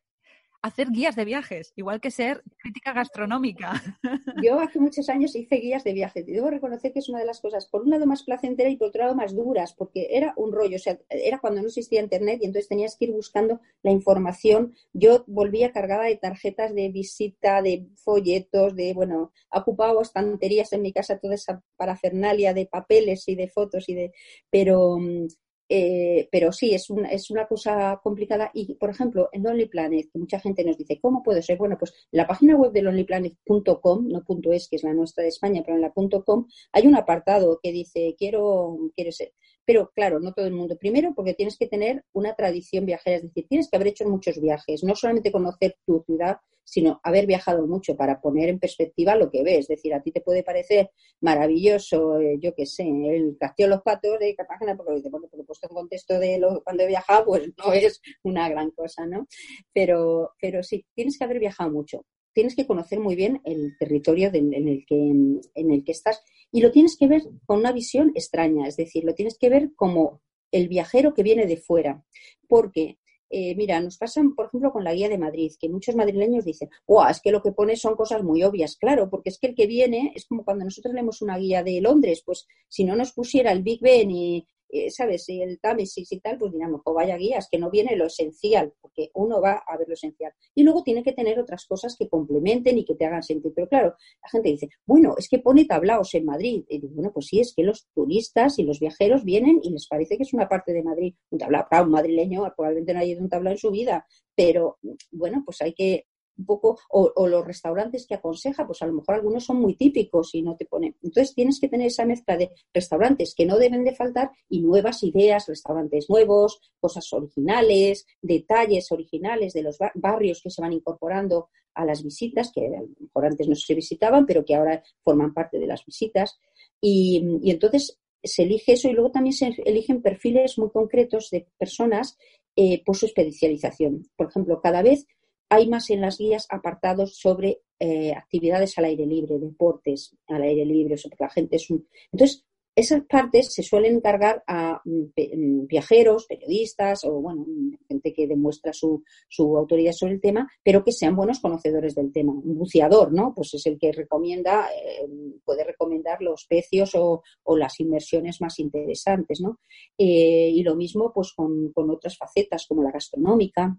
hacer 0.62 0.90
guías 0.92 1.16
de 1.16 1.26
viajes, 1.26 1.74
igual 1.76 2.02
que 2.02 2.12
ser 2.12 2.44
crítica 2.58 2.94
gastronómica. 2.94 3.82
Yo 4.44 4.60
hace 4.60 4.80
muchos 4.80 5.10
años 5.10 5.36
hice 5.36 5.56
guías 5.56 5.84
de 5.84 5.94
viajes 5.94 6.28
y 6.28 6.32
debo 6.32 6.50
reconocer 6.50 6.92
que 6.92 7.00
es 7.00 7.10
una 7.10 7.20
de 7.20 7.26
las 7.26 7.40
cosas, 7.40 7.68
por 7.68 7.84
un 7.84 7.92
lado 7.92 8.06
más 8.06 8.24
placentera 8.24 8.70
y 8.70 8.78
por 8.78 8.90
otro 8.90 9.04
lado 9.04 9.16
más 9.16 9.36
duras, 9.36 9.74
porque 9.74 10.08
era 10.12 10.34
un 10.38 10.52
rollo, 10.52 10.76
o 10.76 10.80
sea, 10.80 11.00
era 11.10 11.40
cuando 11.40 11.62
no 11.62 11.68
existía 11.68 12.02
internet 12.02 12.40
y 12.42 12.46
entonces 12.46 12.68
tenías 12.68 12.98
que 12.98 13.06
ir 13.06 13.12
buscando 13.12 13.62
la 13.84 13.92
información. 13.92 14.76
Yo 14.94 15.24
volvía 15.28 15.72
cargada 15.72 16.04
de 16.04 16.18
tarjetas 16.18 16.74
de 16.74 16.90
visita, 16.90 17.62
de 17.62 17.88
folletos, 17.96 18.76
de, 18.76 18.94
bueno, 18.94 19.32
ocupaba 19.52 20.02
estanterías 20.02 20.74
en 20.74 20.82
mi 20.82 20.94
casa, 20.94 21.20
toda 21.20 21.36
esa 21.36 21.64
parafernalia 21.78 22.54
de 22.54 22.66
papeles 22.66 23.28
y 23.28 23.36
de 23.36 23.48
fotos 23.48 23.88
y 23.90 23.94
de, 23.94 24.14
pero 24.50 24.98
mm, 24.98 25.28
eh, 25.70 26.28
pero 26.32 26.52
sí, 26.52 26.74
es, 26.74 26.88
es 27.12 27.30
una 27.30 27.48
cosa 27.48 28.00
complicada. 28.04 28.50
Y, 28.54 28.74
por 28.76 28.90
ejemplo, 28.90 29.30
en 29.32 29.44
Lonely 29.44 29.68
Planet, 29.68 30.10
mucha 30.16 30.40
gente 30.40 30.64
nos 30.64 30.78
dice, 30.78 31.00
¿cómo 31.00 31.22
puede 31.22 31.44
ser? 31.44 31.58
Bueno, 31.58 31.78
pues 31.78 31.94
la 32.12 32.26
página 32.26 32.56
web 32.56 32.72
de 32.72 32.82
lonelyplanet.com, 32.82 34.08
no 34.08 34.24
.es, 34.52 34.68
que 34.68 34.76
es 34.78 34.84
la 34.84 34.94
nuestra 34.94 35.24
de 35.24 35.30
España, 35.30 35.62
pero 35.64 35.78
en 35.78 35.82
la 35.82 35.94
.com, 36.26 36.48
hay 36.72 36.88
un 36.88 36.96
apartado 36.96 37.60
que 37.62 37.72
dice, 37.72 38.16
quiero, 38.18 38.78
quiero 38.96 39.12
ser. 39.12 39.34
Pero 39.66 39.92
claro, 39.94 40.20
no 40.20 40.34
todo 40.34 40.48
el 40.48 40.54
mundo. 40.54 40.78
Primero, 40.78 41.14
porque 41.16 41.34
tienes 41.34 41.58
que 41.58 41.68
tener 41.68 42.04
una 42.14 42.36
tradición 42.36 42.86
viajera, 42.86 43.18
es 43.18 43.24
decir, 43.24 43.46
tienes 43.48 43.70
que 43.70 43.78
haber 43.78 43.90
hecho 43.90 44.08
muchos 44.08 44.40
viajes, 44.42 44.84
no 44.84 44.96
solamente 44.96 45.32
conocer 45.32 45.76
tu 45.86 46.04
ciudad, 46.06 46.38
sino 46.70 47.00
haber 47.04 47.26
viajado 47.26 47.66
mucho 47.68 47.96
para 47.96 48.22
poner 48.22 48.50
en 48.50 48.60
perspectiva 48.60 49.16
lo 49.16 49.30
que 49.32 49.44
ves. 49.44 49.62
Es 49.62 49.68
decir, 49.68 49.94
a 49.94 50.02
ti 50.02 50.12
te 50.12 50.22
puede 50.22 50.44
parecer 50.44 50.92
maravilloso, 51.20 52.20
eh, 52.20 52.38
yo 52.40 52.54
qué 52.56 52.66
sé, 52.66 52.84
el 52.84 53.38
Castillo 53.40 53.70
de 53.70 53.76
los 53.76 53.84
Patos 53.84 54.20
de 54.20 54.36
Cartagena, 54.36 54.78
porque 54.78 55.02
bueno, 55.10 55.28
por 55.28 55.46
puesto 55.46 55.68
en 55.68 55.76
contexto 55.76 56.20
de 56.20 56.38
lo, 56.38 56.64
cuando 56.64 56.84
he 56.84 56.88
viajado, 56.88 57.26
pues 57.26 57.52
no 57.58 57.74
es 57.74 58.02
una 58.24 58.48
gran 58.50 58.72
cosa, 58.72 59.06
¿no? 59.06 59.28
Pero, 59.74 60.32
pero 60.40 60.64
sí, 60.64 60.86
tienes 60.94 61.18
que 61.18 61.24
haber 61.24 61.40
viajado 61.40 61.72
mucho. 61.72 62.06
Tienes 62.34 62.56
que 62.56 62.68
conocer 62.68 63.00
muy 63.00 63.16
bien 63.16 63.42
el 63.44 63.76
territorio 63.78 64.30
en, 64.34 64.54
el 64.54 64.86
que, 64.86 64.96
en 64.96 65.72
el 65.72 65.84
que 65.84 65.92
estás 65.92 66.24
y 66.52 66.62
lo 66.62 66.72
tienes 66.72 66.98
que 66.98 67.08
ver 67.08 67.24
con 67.46 67.60
una 67.60 67.72
visión 67.72 68.12
extraña, 68.16 68.68
es 68.68 68.78
decir, 68.78 69.04
lo 69.04 69.14
tienes 69.14 69.38
que 69.38 69.50
ver 69.50 69.72
como 69.76 70.22
el 70.52 70.68
viajero 70.68 71.14
que 71.14 71.24
viene 71.24 71.46
de 71.46 71.58
fuera, 71.58 72.04
porque 72.48 72.98
eh, 73.32 73.54
mira, 73.56 73.80
nos 73.80 73.98
pasa, 73.98 74.24
por 74.36 74.48
ejemplo, 74.48 74.72
con 74.72 74.84
la 74.84 74.94
guía 74.94 75.08
de 75.08 75.20
Madrid, 75.20 75.52
que 75.60 75.70
muchos 75.70 75.96
madrileños 75.96 76.46
dicen, 76.46 76.70
¡guau! 76.88 77.10
Es 77.12 77.22
que 77.22 77.32
lo 77.32 77.44
que 77.44 77.52
pone 77.52 77.76
son 77.76 77.96
cosas 77.96 78.24
muy 78.24 78.44
obvias. 78.44 78.76
Claro, 78.76 79.10
porque 79.10 79.30
es 79.30 79.38
que 79.38 79.48
el 79.48 79.56
que 79.56 79.68
viene 79.68 80.12
es 80.16 80.26
como 80.26 80.44
cuando 80.44 80.66
nosotros 80.66 80.94
leemos 80.96 81.22
una 81.22 81.38
guía 81.38 81.62
de 81.64 81.80
Londres, 81.80 82.24
pues 82.26 82.48
si 82.68 82.84
no 82.86 82.96
nos 82.96 83.12
pusiera 83.14 83.52
el 83.52 83.62
Big 83.62 83.82
Ben 83.82 84.10
y, 84.10 84.48
eh, 84.70 84.90
¿sabes? 84.92 85.26
Si 85.26 85.42
el 85.42 85.60
Támesis 85.60 86.12
y 86.12 86.20
tal, 86.20 86.38
pues 86.38 86.52
digamos, 86.52 86.82
o 86.86 86.94
vaya 86.94 87.18
guías, 87.18 87.48
que 87.52 87.58
no 87.58 87.70
viene 87.70 87.96
lo 87.96 88.06
esencial, 88.06 88.74
porque 88.82 89.10
uno 89.14 89.42
va 89.42 89.64
a 89.68 89.78
ver 89.78 89.88
lo 89.88 89.94
esencial. 89.94 90.32
Y 90.56 90.64
luego 90.64 90.84
tiene 90.84 91.04
que 91.04 91.14
tener 91.14 91.40
otras 91.40 91.66
cosas 91.66 91.96
que 91.98 92.08
complementen 92.08 92.78
y 92.78 92.86
que 92.86 92.96
te 92.96 93.06
hagan 93.06 93.24
sentir. 93.24 93.52
Pero 93.56 93.68
claro, 93.68 93.96
la 94.22 94.30
gente 94.30 94.50
dice, 94.50 94.70
bueno, 94.86 95.16
es 95.18 95.28
que 95.30 95.40
pone 95.40 95.66
tablaos 95.66 96.14
en 96.14 96.26
Madrid. 96.26 96.64
Y 96.70 96.80
digo, 96.80 96.94
bueno, 96.96 97.12
pues 97.14 97.28
sí, 97.28 97.40
es 97.40 97.54
que 97.56 97.64
los 97.64 97.88
turistas 97.94 98.60
y 98.60 98.64
los 98.64 98.80
viajeros 98.80 99.24
vienen 99.24 99.60
y 99.64 99.72
les 99.72 99.88
parece 99.88 100.18
que 100.18 100.24
es 100.24 100.34
una 100.34 100.48
parte 100.48 100.74
de 100.74 100.84
Madrid. 100.84 101.16
Un 101.32 101.40
tablao, 101.40 101.68
claro, 101.70 101.86
un 101.86 101.92
madrileño 101.92 102.44
probablemente 102.56 102.94
no 102.94 103.00
haya 103.00 103.20
un 103.20 103.30
tablao 103.30 103.54
en 103.54 103.58
su 103.58 103.72
vida, 103.72 104.06
pero 104.36 104.78
bueno, 105.12 105.44
pues 105.46 105.62
hay 105.62 105.74
que 105.74 106.06
un 106.40 106.46
poco, 106.46 106.80
o, 106.90 107.28
los 107.28 107.46
restaurantes 107.46 108.08
que 108.08 108.16
aconseja, 108.16 108.66
pues 108.66 108.82
a 108.82 108.88
lo 108.88 108.94
mejor 108.94 109.16
algunos 109.16 109.44
son 109.44 109.60
muy 109.60 109.76
típicos 109.76 110.34
y 110.34 110.42
no 110.42 110.56
te 110.56 110.66
ponen. 110.66 110.96
Entonces 111.04 111.36
tienes 111.36 111.60
que 111.60 111.68
tener 111.68 111.88
esa 111.88 112.06
mezcla 112.06 112.38
de 112.38 112.52
restaurantes 112.74 113.36
que 113.36 113.46
no 113.46 113.58
deben 113.58 113.84
de 113.84 113.94
faltar 113.94 114.32
y 114.48 114.62
nuevas 114.62 115.04
ideas, 115.04 115.48
restaurantes 115.48 116.10
nuevos, 116.10 116.62
cosas 116.80 117.12
originales, 117.14 118.08
detalles 118.22 118.92
originales 118.92 119.54
de 119.54 119.64
los 119.64 119.78
barrios 119.96 120.42
que 120.42 120.50
se 120.50 120.62
van 120.62 120.74
incorporando 120.74 121.50
a 121.76 121.86
las 121.86 122.04
visitas, 122.04 122.52
que 122.54 122.66
a 122.66 122.82
lo 122.82 122.88
mejor 123.00 123.26
antes 123.26 123.48
no 123.48 123.56
se 123.56 123.76
visitaban, 123.76 124.26
pero 124.26 124.44
que 124.44 124.56
ahora 124.56 124.84
forman 125.04 125.34
parte 125.34 125.60
de 125.60 125.68
las 125.68 125.86
visitas. 125.86 126.40
Y, 126.82 127.24
entonces 127.50 128.00
se 128.24 128.44
elige 128.44 128.74
eso 128.74 128.90
y 128.90 128.94
luego 128.94 129.12
también 129.12 129.34
se 129.34 129.54
eligen 129.66 130.02
perfiles 130.02 130.58
muy 130.58 130.70
concretos 130.72 131.30
de 131.30 131.48
personas 131.58 132.18
eh, 132.56 132.84
por 132.84 132.98
su 132.98 133.06
especialización. 133.06 134.10
Por 134.18 134.28
ejemplo, 134.28 134.60
cada 134.62 134.82
vez 134.82 135.08
hay 135.50 135.68
más 135.68 135.90
en 135.90 136.02
las 136.02 136.18
guías 136.18 136.48
apartados 136.50 137.18
sobre 137.18 137.62
eh, 137.80 138.14
actividades 138.14 138.78
al 138.78 138.86
aire 138.86 139.06
libre, 139.06 139.40
deportes 139.40 140.16
al 140.28 140.44
aire 140.44 140.66
libre, 140.66 140.98
sobre 140.98 141.18
la 141.20 141.30
gente 141.30 141.56
es 141.56 141.70
un... 141.70 141.88
Entonces, 142.12 142.46
esas 142.76 143.02
partes 143.06 143.54
se 143.54 143.64
suelen 143.64 143.96
encargar 143.96 144.44
a 144.48 144.82
mm, 144.86 145.04
mm, 145.16 145.68
viajeros, 145.68 146.28
periodistas 146.28 147.04
o, 147.04 147.20
bueno, 147.20 147.46
gente 147.88 148.14
que 148.14 148.28
demuestra 148.28 148.72
su, 148.72 149.04
su, 149.28 149.58
autoridad 149.58 149.92
sobre 149.92 150.14
el 150.14 150.22
tema, 150.22 150.50
pero 150.64 150.84
que 150.84 150.92
sean 150.92 151.16
buenos 151.16 151.40
conocedores 151.40 151.96
del 151.96 152.14
tema. 152.14 152.32
Un 152.32 152.58
buceador, 152.58 153.12
¿no? 153.12 153.34
Pues 153.36 153.54
es 153.56 153.66
el 153.66 153.78
que 153.78 153.92
recomienda, 153.92 154.70
eh, 154.72 155.06
puede 155.44 155.66
recomendar 155.66 156.22
los 156.22 156.46
precios 156.46 156.96
o, 156.96 157.22
las 157.58 157.80
inversiones 157.80 158.40
más 158.40 158.60
interesantes, 158.60 159.42
¿no? 159.42 159.60
Eh, 159.98 160.52
y 160.54 160.64
lo 160.64 160.76
mismo, 160.76 161.12
pues, 161.14 161.34
con 161.34 161.90
otras 161.90 162.18
facetas 162.18 162.66
como 162.68 162.84
la 162.84 162.92
gastronómica, 162.92 163.78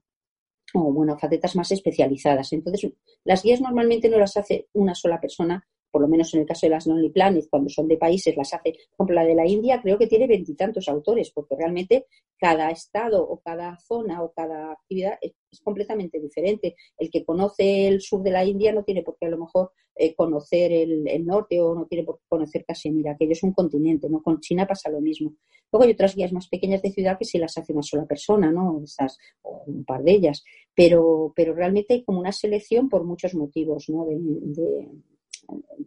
o 0.74 0.92
bueno, 0.92 1.18
facetas 1.18 1.56
más 1.56 1.70
especializadas. 1.72 2.52
Entonces, 2.52 2.92
las 3.24 3.42
guías 3.42 3.60
normalmente 3.60 4.08
no 4.08 4.18
las 4.18 4.36
hace 4.36 4.68
una 4.72 4.94
sola 4.94 5.20
persona, 5.20 5.66
por 5.90 6.02
lo 6.02 6.08
menos 6.08 6.32
en 6.34 6.40
el 6.40 6.46
caso 6.46 6.66
de 6.66 6.70
las 6.70 6.86
Lonely 6.86 7.10
Planet, 7.10 7.46
cuando 7.50 7.68
son 7.68 7.88
de 7.88 7.96
países, 7.96 8.36
las 8.36 8.52
hace, 8.54 8.72
por 8.72 9.06
ejemplo, 9.06 9.14
la 9.14 9.24
de 9.24 9.34
la 9.34 9.46
India 9.46 9.80
creo 9.82 9.98
que 9.98 10.06
tiene 10.06 10.26
veintitantos 10.26 10.88
autores, 10.88 11.30
porque 11.30 11.56
realmente 11.56 12.06
cada 12.38 12.70
estado 12.70 13.22
o 13.22 13.38
cada 13.40 13.78
zona 13.78 14.22
o 14.22 14.32
cada 14.32 14.72
actividad 14.72 15.18
es, 15.20 15.34
completamente 15.64 16.20
diferente. 16.20 16.76
El 16.96 17.10
que 17.10 17.24
conoce 17.24 17.88
el 17.88 18.00
sur 18.00 18.22
de 18.22 18.30
la 18.30 18.44
India 18.44 18.72
no 18.72 18.84
tiene 18.84 19.02
por 19.02 19.16
qué 19.18 19.26
a 19.26 19.30
lo 19.30 19.38
mejor 19.38 19.72
eh, 19.96 20.14
conocer 20.14 20.70
el, 20.70 21.26
norte 21.26 21.60
o 21.60 21.74
no 21.74 21.86
tiene 21.86 22.04
por 22.04 22.18
qué 22.18 22.24
conocer 22.28 22.64
Casemira, 22.64 23.12
aquello 23.12 23.32
es 23.32 23.42
un 23.42 23.52
continente, 23.52 24.08
¿no? 24.08 24.22
Con 24.22 24.38
China 24.40 24.66
pasa 24.66 24.88
lo 24.90 25.00
mismo. 25.00 25.34
Luego 25.72 25.84
hay 25.84 25.92
otras 25.92 26.14
guías 26.14 26.32
más 26.32 26.48
pequeñas 26.48 26.82
de 26.82 26.90
ciudad 26.90 27.18
que 27.18 27.24
sí 27.24 27.38
las 27.38 27.58
hace 27.58 27.72
una 27.72 27.82
sola 27.82 28.06
persona, 28.06 28.50
¿no? 28.50 28.80
Esas, 28.82 29.18
o 29.42 29.64
un 29.66 29.84
par 29.84 30.02
de 30.02 30.12
ellas. 30.12 30.44
Pero, 30.74 31.32
pero 31.34 31.52
realmente 31.52 31.94
hay 31.94 32.04
como 32.04 32.20
una 32.20 32.32
selección 32.32 32.88
por 32.88 33.04
muchos 33.04 33.34
motivos, 33.34 33.88
¿no? 33.88 34.06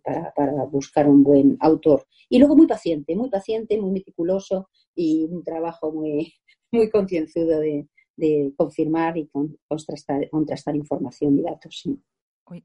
Para, 0.03 0.66
buscar 0.66 1.07
un 1.07 1.24
buen 1.24 1.57
autor. 1.59 2.05
Y 2.30 2.39
luego 2.39 2.55
muy 2.55 2.68
paciente, 2.68 3.16
muy 3.16 3.30
paciente, 3.30 3.80
muy 3.80 3.91
meticuloso 3.91 4.70
y 4.95 5.26
un 5.26 5.43
trabajo 5.43 5.91
muy, 5.91 6.34
muy 6.72 6.89
concienzudo 6.89 7.59
de, 7.59 7.88
confirmar 8.55 9.18
y 9.18 9.30
contrastar, 9.68 10.30
contrastar 10.30 10.76
información 10.76 11.39
y 11.39 11.41
datos. 11.41 11.84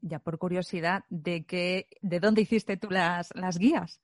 Ya 0.01 0.19
por 0.19 0.37
curiosidad, 0.37 1.03
¿de 1.09 1.45
qué, 1.45 1.87
de 2.01 2.19
dónde 2.19 2.41
hiciste 2.41 2.77
tú 2.77 2.89
las, 2.89 3.29
las 3.33 3.57
guías? 3.57 3.99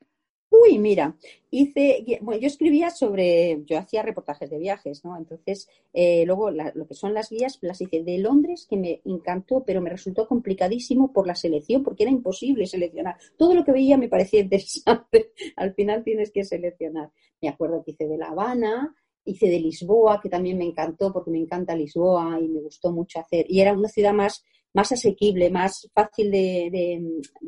Uy, 0.67 0.79
mira, 0.79 1.15
hice, 1.51 2.03
bueno, 2.21 2.39
yo 2.39 2.47
escribía 2.47 2.89
sobre, 2.89 3.61
yo 3.65 3.77
hacía 3.77 4.01
reportajes 4.01 4.49
de 4.49 4.57
viajes, 4.57 5.03
¿no? 5.03 5.17
Entonces, 5.17 5.67
eh, 5.93 6.23
luego 6.25 6.49
lo 6.51 6.87
que 6.87 6.93
son 6.93 7.13
las 7.13 7.29
guías 7.29 7.59
las 7.61 7.81
hice 7.81 8.03
de 8.03 8.17
Londres, 8.17 8.65
que 8.69 8.77
me 8.77 9.01
encantó, 9.05 9.63
pero 9.65 9.81
me 9.81 9.89
resultó 9.89 10.27
complicadísimo 10.27 11.11
por 11.13 11.27
la 11.27 11.35
selección, 11.35 11.83
porque 11.83 12.03
era 12.03 12.11
imposible 12.11 12.65
seleccionar. 12.65 13.17
Todo 13.37 13.53
lo 13.53 13.63
que 13.63 13.73
veía 13.73 13.97
me 13.97 14.09
parecía 14.09 14.39
interesante. 14.41 15.31
Al 15.55 15.73
final 15.73 16.03
tienes 16.03 16.31
que 16.31 16.43
seleccionar. 16.43 17.11
Me 17.41 17.49
acuerdo 17.49 17.83
que 17.83 17.91
hice 17.91 18.07
de 18.07 18.17
La 18.17 18.29
Habana, 18.29 18.95
hice 19.25 19.47
de 19.47 19.59
Lisboa, 19.59 20.19
que 20.21 20.29
también 20.29 20.57
me 20.57 20.65
encantó, 20.65 21.11
porque 21.11 21.31
me 21.31 21.39
encanta 21.39 21.75
Lisboa 21.75 22.39
y 22.39 22.47
me 22.47 22.61
gustó 22.61 22.91
mucho 22.91 23.19
hacer. 23.19 23.45
Y 23.49 23.61
era 23.61 23.73
una 23.73 23.89
ciudad 23.89 24.13
más 24.13 24.43
más 24.75 24.91
asequible, 24.91 25.49
más 25.49 25.89
fácil 25.93 26.29
de, 26.29 27.01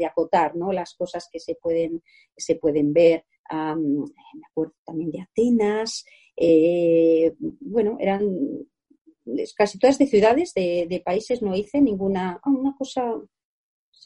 acotar, 0.10 0.56
¿no? 0.56 0.72
Las 0.72 0.96
cosas 0.96 1.28
que 1.32 1.40
se 1.40 1.56
pueden, 1.56 2.02
se 2.36 2.56
pueden 2.56 2.94
ver. 2.94 3.26
me 3.52 4.46
acuerdo 4.50 4.74
también 4.86 5.12
de 5.12 5.22
Atenas. 5.22 6.06
Eh, 6.38 7.36
bueno, 7.40 7.98
eran 8.00 8.22
casi 9.58 9.78
todas 9.78 9.98
de 9.98 10.08
ciudades, 10.08 10.54
de, 10.54 11.02
países 11.04 11.42
no 11.42 11.54
hice 11.54 11.82
ninguna, 11.82 12.40
ah, 12.42 12.50
una 12.50 12.74
cosa, 12.78 13.02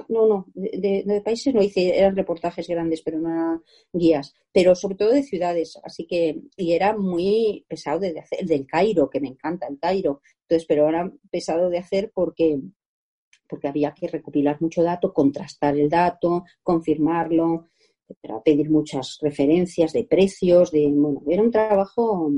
no, 0.09 0.27
no, 0.27 0.45
de, 0.55 1.21
países 1.23 1.53
no 1.53 1.61
hice, 1.61 1.95
eran 1.95 2.15
reportajes 2.15 2.67
grandes, 2.67 3.03
pero 3.03 3.19
no 3.19 3.61
guías, 3.93 4.33
pero 4.51 4.73
sobre 4.73 4.95
todo 4.95 5.11
de 5.11 5.21
ciudades, 5.21 5.77
así 5.83 6.07
que, 6.07 6.41
y 6.57 6.73
era 6.73 6.97
muy 6.97 7.65
pesado 7.67 7.99
de, 7.99 8.19
hacer, 8.19 8.45
del 8.45 8.65
Cairo, 8.65 9.09
que 9.09 9.19
me 9.19 9.27
encanta 9.27 9.67
el 9.67 9.77
Cairo, 9.77 10.21
entonces, 10.43 10.65
pero 10.67 10.89
era 10.89 11.11
pesado 11.29 11.69
de 11.69 11.77
hacer 11.77 12.11
porque, 12.13 12.59
porque 13.51 13.67
había 13.67 13.93
que 13.93 14.07
recopilar 14.07 14.61
mucho 14.61 14.81
dato, 14.81 15.13
contrastar 15.13 15.77
el 15.77 15.89
dato, 15.89 16.45
confirmarlo, 16.63 17.67
pedir 18.45 18.69
muchas 18.71 19.17
referencias 19.21 19.91
de 19.91 20.05
precios, 20.05 20.71
de, 20.71 20.87
bueno, 20.89 21.21
era 21.27 21.43
un 21.43 21.51
trabajo 21.51 22.31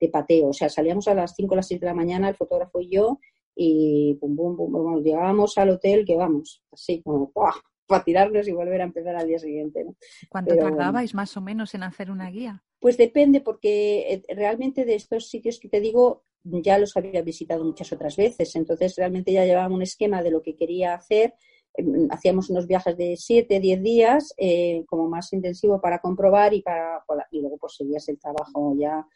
de 0.00 0.08
pateo, 0.08 0.48
o 0.48 0.52
sea, 0.52 0.68
salíamos 0.68 1.06
a 1.06 1.14
las 1.14 1.34
5 1.36 1.54
o 1.54 1.56
las 1.56 1.68
6 1.68 1.80
de 1.80 1.86
la 1.86 1.94
mañana, 1.94 2.28
el 2.28 2.34
fotógrafo 2.34 2.80
y 2.80 2.90
yo, 2.90 3.20
y 3.54 4.18
pum, 4.20 4.34
pum, 4.34 4.56
pum, 4.56 5.02
llegábamos 5.02 5.56
al 5.58 5.70
hotel 5.70 6.04
que 6.04 6.16
vamos, 6.16 6.64
así 6.72 7.02
como, 7.02 7.32
para 7.32 8.04
tirarnos 8.04 8.48
y 8.48 8.52
volver 8.52 8.80
a 8.80 8.84
empezar 8.84 9.14
al 9.14 9.28
día 9.28 9.38
siguiente. 9.38 9.86
¿Cuánto 10.28 10.56
tardabais 10.56 11.14
más 11.14 11.36
o 11.36 11.40
menos 11.40 11.72
en 11.74 11.84
hacer 11.84 12.10
una 12.10 12.30
guía? 12.30 12.64
Pues 12.80 12.96
depende, 12.96 13.40
porque 13.40 14.12
eh, 14.12 14.34
realmente 14.34 14.84
de 14.84 14.96
estos 14.96 15.28
sitios 15.28 15.60
que 15.60 15.68
te 15.68 15.80
digo, 15.80 16.24
ya 16.44 16.78
los 16.78 16.96
había 16.96 17.22
visitado 17.22 17.64
muchas 17.64 17.92
otras 17.92 18.16
veces, 18.16 18.54
entonces 18.56 18.94
realmente 18.96 19.32
ya 19.32 19.44
llevaba 19.44 19.74
un 19.74 19.82
esquema 19.82 20.22
de 20.22 20.30
lo 20.30 20.42
que 20.42 20.56
quería 20.56 20.94
hacer. 20.94 21.34
Em, 21.74 22.08
hacíamos 22.10 22.50
unos 22.50 22.66
viajes 22.66 22.96
de 22.96 23.16
7, 23.16 23.60
10 23.60 23.82
días, 23.82 24.34
eh, 24.36 24.84
como 24.86 25.08
más 25.08 25.32
intensivo 25.32 25.80
para 25.80 26.00
comprobar 26.00 26.54
y, 26.54 26.62
para, 26.62 27.04
y 27.30 27.40
luego 27.40 27.58
pues 27.58 27.74
seguías 27.76 28.08
el 28.08 28.18
trabajo 28.18 28.74
ya 28.78 29.06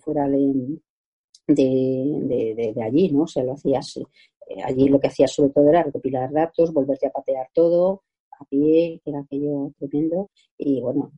fuera 0.00 0.26
de, 0.28 0.80
de, 1.46 2.82
allí, 2.82 3.10
¿no? 3.10 3.22
O 3.22 3.26
sea, 3.26 3.44
lo 3.44 3.52
hacías, 3.52 3.96
eh, 3.96 4.62
allí 4.64 4.88
lo 4.88 5.00
que 5.00 5.08
hacías 5.08 5.32
sobre 5.32 5.50
todo 5.50 5.68
era 5.68 5.82
recopilar 5.82 6.32
datos, 6.32 6.72
volverte 6.72 7.06
a 7.06 7.10
patear 7.10 7.48
todo 7.52 8.02
a 8.40 8.44
pie, 8.44 9.00
que 9.04 9.10
era 9.10 9.20
aquello 9.20 9.72
tremendo, 9.78 10.30
y 10.56 10.80
bueno, 10.80 11.12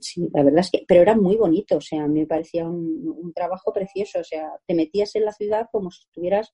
sí, 0.00 0.28
la 0.32 0.42
verdad 0.42 0.60
es 0.60 0.70
que, 0.70 0.84
pero 0.86 1.02
era 1.02 1.16
muy 1.16 1.36
bonito, 1.36 1.76
o 1.76 1.80
sea, 1.80 2.04
a 2.04 2.08
mí 2.08 2.20
me 2.20 2.26
parecía 2.26 2.68
un, 2.68 3.32
trabajo 3.34 3.72
precioso, 3.72 4.20
o 4.20 4.24
sea, 4.24 4.50
te 4.66 4.74
metías 4.74 5.14
en 5.16 5.24
la 5.24 5.32
ciudad 5.32 5.68
como 5.72 5.90
si 5.90 6.02
estuvieras, 6.02 6.52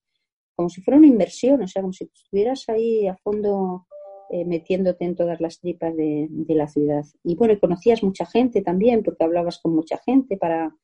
como 0.55 0.69
si 0.69 0.81
fuera 0.83 0.99
una 0.99 1.07
inversión, 1.07 1.63
o 1.63 1.69
sea, 1.69 1.83
como 1.83 1.93
si 1.93 2.05
estuvieras 2.05 2.65
ahí 2.69 3.07
a 3.07 3.17
fondo 3.17 3.87
eh, 4.31 4.45
metiéndote 4.45 5.05
en 5.05 5.15
todas 5.15 5.41
las 5.41 5.61
tripas 5.61 5.95
de, 5.97 6.29
la 6.49 6.69
ciudad. 6.69 7.05
Y 7.23 7.37
bueno, 7.37 7.59
conocías 7.61 8.03
mucha 8.03 8.27
gente 8.27 8.63
también, 8.63 9.03
porque 9.03 9.25
hablabas 9.25 9.59
con 9.59 9.75
mucha 9.75 9.99
gente 9.99 10.37
para, 10.37 10.75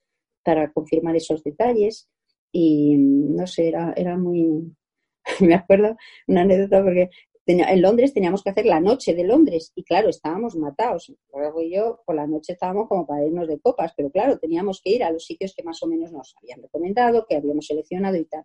para 0.44 0.72
confirmar 0.72 1.16
esos 1.16 1.42
detalles. 1.42 2.08
Y 2.52 2.96
no 2.96 3.46
sé, 3.46 3.68
era, 3.68 3.94
era 3.96 4.16
muy, 4.16 4.74
me 5.40 5.54
acuerdo 5.54 5.96
una 6.28 6.42
anécdota 6.42 6.82
porque 6.82 7.10
en 7.46 7.82
Londres 7.82 8.14
teníamos 8.14 8.42
que 8.42 8.50
hacer 8.50 8.66
la 8.66 8.80
noche 8.80 9.14
de 9.14 9.24
Londres 9.24 9.72
y 9.74 9.82
claro, 9.84 10.08
estábamos 10.08 10.54
matados. 10.56 11.12
Luego 11.32 11.62
yo 11.62 12.00
por 12.06 12.14
la 12.14 12.26
noche 12.26 12.52
estábamos 12.52 12.88
como 12.88 13.06
para 13.06 13.24
irnos 13.24 13.48
de 13.48 13.58
copas, 13.58 13.92
pero 13.96 14.10
claro, 14.10 14.38
teníamos 14.38 14.80
que 14.82 14.90
ir 14.90 15.04
a 15.04 15.10
los 15.10 15.24
sitios 15.24 15.54
que 15.54 15.62
más 15.62 15.82
o 15.82 15.86
menos 15.86 16.12
nos 16.12 16.34
habían 16.40 16.62
recomendado, 16.62 17.26
que 17.28 17.36
habíamos 17.36 17.66
seleccionado 17.66 18.16
y 18.16 18.24
tal. 18.26 18.44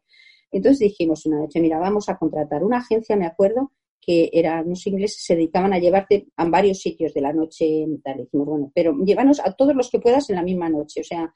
Entonces 0.52 0.80
dijimos 0.80 1.26
una 1.26 1.40
noche, 1.40 1.60
mira, 1.60 1.78
vamos 1.80 2.10
a 2.10 2.18
contratar 2.18 2.64
una 2.64 2.78
agencia, 2.78 3.16
me 3.16 3.26
acuerdo, 3.26 3.72
que 4.00 4.30
eran 4.32 4.66
unos 4.66 4.88
ingleses, 4.88 5.24
se 5.24 5.36
dedicaban 5.36 5.74
a 5.74 5.80
llevarte 5.80 6.28
a 6.38 6.46
varios 6.50 6.80
sitios 6.80 7.14
de 7.14 7.22
la 7.22 7.34
noche. 7.34 7.86
Tal. 8.04 8.18
Dijimos, 8.18 8.48
bueno, 8.48 8.72
pero 8.74 8.96
llévanos 9.04 9.42
a 9.42 9.54
todos 9.54 9.76
los 9.76 9.90
que 9.90 10.00
puedas 10.00 10.30
en 10.30 10.38
la 10.38 10.44
misma 10.44 10.70
noche. 10.70 11.02
O 11.02 11.04
sea, 11.04 11.34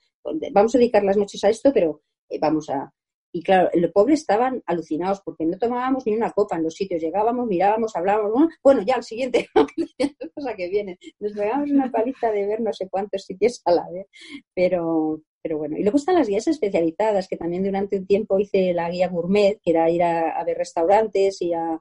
vamos 0.53 0.73
a 0.73 0.77
dedicar 0.77 1.03
las 1.03 1.17
noches 1.17 1.43
a 1.43 1.49
esto, 1.49 1.71
pero 1.73 2.03
eh, 2.29 2.39
vamos 2.39 2.69
a, 2.69 2.93
Y 3.33 3.43
claro, 3.43 3.69
los 3.73 3.91
pobres 3.91 4.19
estaban 4.19 4.61
alucinados 4.65 5.21
porque 5.21 5.45
no 5.45 5.57
tomábamos 5.57 6.05
ni 6.05 6.13
una 6.13 6.31
copa 6.31 6.57
en 6.57 6.63
los 6.63 6.73
sitios. 6.73 7.01
Llegábamos, 7.01 7.47
mirábamos, 7.47 7.95
hablábamos, 7.95 8.49
bueno, 8.61 8.81
ya 8.81 8.95
al 8.95 9.03
siguiente, 9.03 9.47
cosa 10.35 10.53
que 10.55 10.69
viene. 10.69 10.99
Nos 11.19 11.33
pegábamos 11.33 11.71
una 11.71 11.89
paliza 11.91 12.31
de 12.31 12.45
ver 12.45 12.61
no 12.61 12.73
sé 12.73 12.89
cuántos 12.89 13.23
sitios 13.23 13.61
a 13.65 13.71
la 13.71 13.89
vez. 13.89 14.07
Pero, 14.53 15.21
pero 15.41 15.57
bueno, 15.57 15.77
y 15.77 15.83
luego 15.83 15.97
están 15.97 16.15
las 16.15 16.27
guías 16.27 16.47
especializadas, 16.47 17.27
que 17.27 17.37
también 17.37 17.63
durante 17.63 17.97
un 17.97 18.05
tiempo 18.05 18.39
hice 18.39 18.73
la 18.73 18.89
guía 18.89 19.07
gourmet, 19.07 19.59
que 19.63 19.71
era 19.71 19.89
ir 19.89 20.03
a, 20.03 20.43
ver 20.43 20.57
restaurantes 20.57 21.41
y 21.41 21.53
a, 21.53 21.79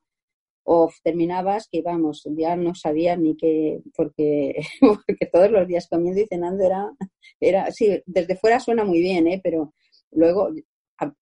o 0.64 0.90
terminabas 1.02 1.68
que 1.70 1.82
vamos, 1.82 2.22
ya 2.36 2.54
no 2.54 2.74
sabía 2.76 3.16
ni 3.16 3.36
qué, 3.36 3.80
porque, 3.96 4.54
porque 4.80 5.26
todos 5.32 5.50
los 5.50 5.66
días 5.66 5.88
comiendo 5.88 6.20
y 6.20 6.26
cenando 6.26 6.64
era, 6.64 6.92
era, 7.40 7.70
sí, 7.72 8.00
desde 8.06 8.36
fuera 8.36 8.60
suena 8.60 8.84
muy 8.84 9.00
bien, 9.00 9.26
¿eh? 9.26 9.40
pero 9.42 9.74
luego 10.12 10.50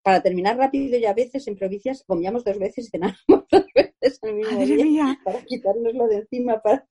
para 0.03 0.23
terminar 0.23 0.57
rápido 0.57 0.99
y 0.99 1.05
a 1.05 1.15
veces 1.15 1.47
en 1.49 1.57
provincias 1.57 2.05
comíamos 2.07 2.45
dos 2.45 2.59
veces 2.59 2.87
y 2.87 2.91
cenábamos 2.91 3.19
dos 3.51 3.67
veces 3.75 3.89
mismo 4.33 4.59
día 4.61 5.19
para 5.25 5.43
quitárnoslo 5.43 6.07
de 6.07 6.17
encima. 6.17 6.61
Para, 6.61 6.87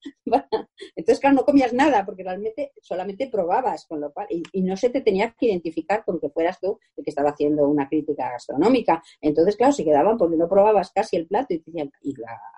Entonces, 0.95 1.19
claro, 1.19 1.35
no 1.35 1.45
comías 1.45 1.73
nada 1.73 2.05
porque 2.05 2.23
realmente 2.23 2.73
solamente 2.81 3.27
probabas, 3.27 3.85
con 3.85 4.01
lo 4.01 4.11
cual, 4.11 4.27
y, 4.29 4.61
no 4.61 4.75
se 4.75 4.89
te 4.89 5.01
tenía 5.01 5.33
que 5.37 5.47
identificar 5.47 6.03
con 6.03 6.19
que 6.19 6.29
fueras 6.29 6.59
tú 6.59 6.79
el 6.95 7.03
que 7.03 7.09
estaba 7.09 7.29
haciendo 7.29 7.67
una 7.67 7.87
crítica 7.87 8.31
gastronómica. 8.31 9.01
Entonces, 9.21 9.55
claro, 9.55 9.71
se 9.71 9.85
quedaban 9.85 10.17
porque 10.17 10.35
no 10.35 10.49
probabas 10.49 10.91
casi 10.91 11.15
el 11.15 11.27
plato 11.27 11.53
y, 11.53 11.59
te 11.59 11.71
decían, 11.71 11.91
y 12.01 12.13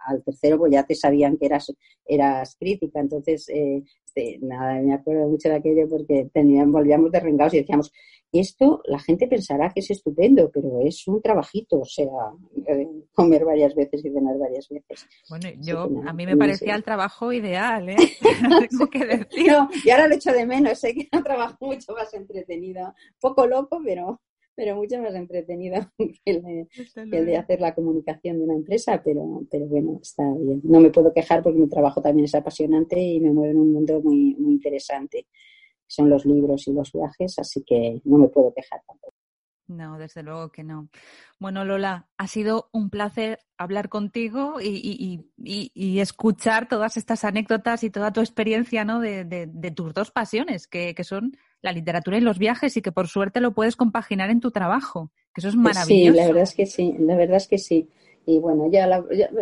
al 0.07 0.23
tercero 0.23 0.57
pues 0.57 0.71
ya 0.71 0.84
te 0.84 0.95
sabían 0.95 1.38
que 1.38 1.45
eras, 1.45 1.71
eras 2.05 2.55
crítica. 2.59 2.99
Entonces, 2.99 3.47
eh, 3.49 3.84
nada, 4.41 4.80
me 4.82 4.93
acuerdo 4.93 5.28
mucho 5.28 5.49
de 5.49 5.55
aquello 5.55 5.88
porque 5.89 6.30
teníamos, 6.34 6.74
volvíamos 6.74 7.11
de 7.11 7.20
rengados 7.20 7.53
y 7.53 7.59
decíamos, 7.59 7.91
esto 8.32 8.82
la 8.86 8.99
gente 8.99 9.28
pensará 9.28 9.72
que 9.74 9.80
es 9.80 9.89
estupendo, 9.89 10.51
pero 10.51 10.82
es 10.82 11.07
un 11.07 11.22
trabajito, 11.22 11.80
o 11.80 11.86
sea, 11.86 12.05
eh, 12.67 12.88
comer 13.13 13.43
varias 13.43 13.74
veces 13.74 14.05
y 14.05 14.11
cenar 14.11 14.38
varias 14.38 14.70
veces. 14.70 15.07
Bueno, 15.30 15.49
yo, 15.59 15.89
a 16.05 16.13
mí 16.13 16.26
me 16.26 16.38
parecía 16.38 16.76
el 16.76 16.84
trabajo 16.84 17.34
ideal, 17.34 17.89
¿eh? 17.89 17.95
Tengo 18.70 18.88
que 18.88 19.05
decir. 19.05 19.47
No, 19.47 19.70
y 19.84 19.89
ahora 19.89 20.07
lo 20.07 20.15
echo 20.15 20.32
de 20.32 20.45
menos, 20.45 20.80
sé 20.80 20.93
que 20.93 21.01
es 21.01 21.09
un 21.11 21.24
trabajo 21.24 21.57
mucho 21.61 21.93
más 21.93 22.13
entretenido, 22.13 22.93
poco 23.20 23.47
loco, 23.47 23.82
pero 23.84 24.22
pero 24.60 24.76
mucho 24.76 25.01
más 25.01 25.16
entretenido 25.16 25.80
que 26.26 26.32
el, 27.05 27.26
de, 27.26 27.38
hacer 27.38 27.62
la 27.62 27.74
comunicación 27.74 28.39
de 28.39 28.43
una 28.43 28.55
empresa, 28.55 29.01
pero, 29.01 29.24
pero 29.49 29.66
bueno, 29.68 29.99
está 30.01 30.24
bien. 30.38 30.60
No 30.66 30.82
me 30.82 30.89
puedo 30.89 31.14
quejar 31.14 31.41
porque 31.41 31.60
mi 31.60 31.70
trabajo 31.70 32.01
también 32.01 32.26
es 32.26 32.36
apasionante 32.36 32.99
y 32.99 33.22
me 33.22 33.32
mueve 33.32 33.51
en 33.51 33.60
un 33.60 33.72
mundo 33.72 34.01
muy, 34.01 34.36
muy 34.36 34.51
interesante. 34.51 35.28
Son 35.88 36.10
los 36.10 36.26
libros 36.26 36.68
y 36.68 36.74
los 36.74 36.91
viajes, 36.91 37.39
así 37.39 37.64
que 37.66 38.01
no 38.03 38.18
me 38.18 38.28
puedo 38.28 38.53
quejar 38.53 38.82
tampoco. 38.86 39.16
No, 39.70 39.97
desde 39.97 40.24
luego 40.24 40.51
que 40.51 40.66
no. 40.66 40.89
Bueno, 41.39 41.64
Lola, 41.64 42.10
ha 42.18 42.28
sido 42.28 42.70
un 42.74 42.89
placer 42.89 43.39
hablar 43.57 43.88
contigo 43.88 44.55
y, 44.60 45.22
escuchar 46.01 46.68
todas 46.68 46.97
estas 46.97 47.24
anécdotas 47.24 47.86
y 47.86 47.91
toda 47.91 48.12
tu 48.12 48.20
experiencia 48.20 48.84
¿no? 48.84 48.99
de, 48.99 49.74
tus 49.74 49.93
dos 49.93 50.12
pasiones, 50.12 50.68
que, 50.68 50.93
son 51.05 51.38
la 51.62 51.72
literatura 51.72 52.18
y 52.18 52.22
los 52.22 52.39
viajes, 52.39 52.76
y 52.78 52.82
que 52.82 52.91
por 52.91 53.07
suerte 53.07 53.41
lo 53.41 53.53
puedes 53.53 53.76
compaginar 53.76 54.30
en 54.30 54.39
tu 54.39 54.51
trabajo, 54.51 55.12
que 55.34 55.41
eso 55.41 55.49
es 55.49 55.55
maravilloso. 55.55 56.14
Sí, 56.14 56.18
la 56.18 56.28
verdad 56.28 56.43
es 56.43 56.55
que 56.55 56.66
sí, 56.66 56.95
la 56.99 57.16
verdad 57.16 57.38
es 57.38 57.47
que 57.47 57.57
sí. 57.57 57.89
Y 58.26 58.38
bueno, 58.38 58.70
ya, 58.72 58.88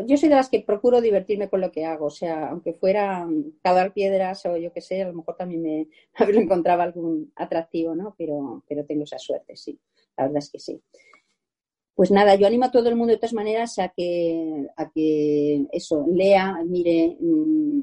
yo 0.06 0.18
soy 0.18 0.30
de 0.30 0.36
las 0.36 0.50
que 0.50 0.62
procuro 0.62 1.02
divertirme 1.02 1.50
con 1.50 1.60
lo 1.60 1.72
que 1.72 1.84
hago, 1.84 2.06
o 2.06 2.10
sea, 2.10 2.50
aunque 2.50 2.74
fuera 2.74 3.28
cavar 3.62 3.92
piedras 3.92 4.46
o 4.46 4.56
yo 4.56 4.72
qué 4.72 4.80
sé, 4.80 5.02
a 5.02 5.08
lo 5.08 5.14
mejor 5.14 5.36
también 5.36 5.62
me, 5.62 5.88
me 6.34 6.42
encontraba 6.42 6.84
algún 6.84 7.32
atractivo, 7.36 7.96
¿no? 7.96 8.16
Pero, 8.18 8.64
pero 8.68 8.86
tengo 8.86 9.04
esa 9.04 9.20
suerte, 9.20 9.58
sí 9.58 9.78
la 10.18 10.24
verdad 10.26 10.40
es 10.40 10.50
que 10.50 10.60
sí. 10.60 10.82
Pues 11.96 12.12
nada, 12.12 12.36
yo 12.36 12.46
animo 12.46 12.66
a 12.66 12.72
todo 12.72 12.90
el 12.90 12.96
mundo 12.96 13.14
de 13.14 13.18
todas 13.18 13.34
maneras 13.34 13.80
a 13.80 13.90
que, 13.90 14.68
a 14.76 14.90
que 14.92 15.66
eso, 15.72 16.06
lea, 16.08 16.60
mire, 16.64 17.18
mm, 17.20 17.82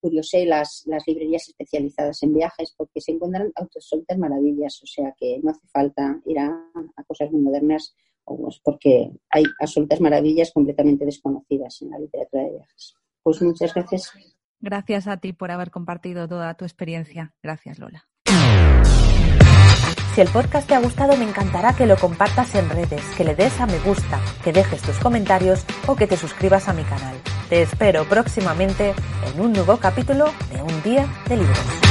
curiose 0.00 0.46
las, 0.46 0.84
las 0.86 1.06
librerías 1.06 1.48
especializadas 1.48 2.22
en 2.22 2.34
viajes 2.34 2.74
porque 2.76 3.00
se 3.00 3.12
encuentran 3.12 3.52
absolutas 3.54 4.18
maravillas, 4.18 4.80
o 4.82 4.86
sea 4.86 5.14
que 5.18 5.38
no 5.42 5.50
hace 5.50 5.66
falta 5.68 6.20
ir 6.26 6.38
a, 6.38 6.52
cosas 7.06 7.30
muy 7.30 7.42
modernas 7.42 7.94
pues 8.24 8.60
porque 8.64 9.12
hay 9.30 9.44
absolutas 9.60 10.00
maravillas 10.00 10.50
completamente 10.52 11.04
desconocidas 11.04 11.80
en 11.82 11.90
la 11.90 11.98
literatura 11.98 12.42
de 12.42 12.50
viajes. 12.50 12.94
Pues 13.22 13.40
muchas 13.40 13.72
gracias. 13.72 14.12
Gracias 14.58 15.06
a 15.06 15.18
ti 15.18 15.32
por 15.32 15.52
haber 15.52 15.70
compartido 15.70 16.26
toda 16.26 16.54
tu 16.54 16.64
experiencia. 16.64 17.34
Gracias, 17.42 17.78
Lola. 17.78 18.08
Si 20.16 20.22
el 20.22 20.28
podcast 20.28 20.66
te 20.66 20.74
ha 20.74 20.80
gustado, 20.80 21.14
me 21.18 21.28
encantará 21.28 21.76
que 21.76 21.84
lo 21.84 21.96
compartas 21.98 22.54
en 22.54 22.70
redes, 22.70 23.04
que 23.16 23.24
le 23.24 23.34
des 23.34 23.60
a 23.60 23.66
me 23.66 23.78
gusta, 23.80 24.18
que 24.42 24.50
dejes 24.50 24.80
tus 24.80 24.98
comentarios 24.98 25.64
o 25.86 25.94
que 25.94 26.06
te 26.06 26.16
suscribas 26.16 26.68
a 26.68 26.72
mi 26.72 26.84
canal. 26.84 27.16
Te 27.48 27.62
espero 27.62 28.04
próximamente 28.04 28.92
en 29.32 29.40
un 29.40 29.52
nuevo 29.52 29.76
capítulo 29.76 30.32
de 30.52 30.62
Un 30.62 30.82
Día 30.82 31.06
de 31.28 31.36
Libros. 31.36 31.85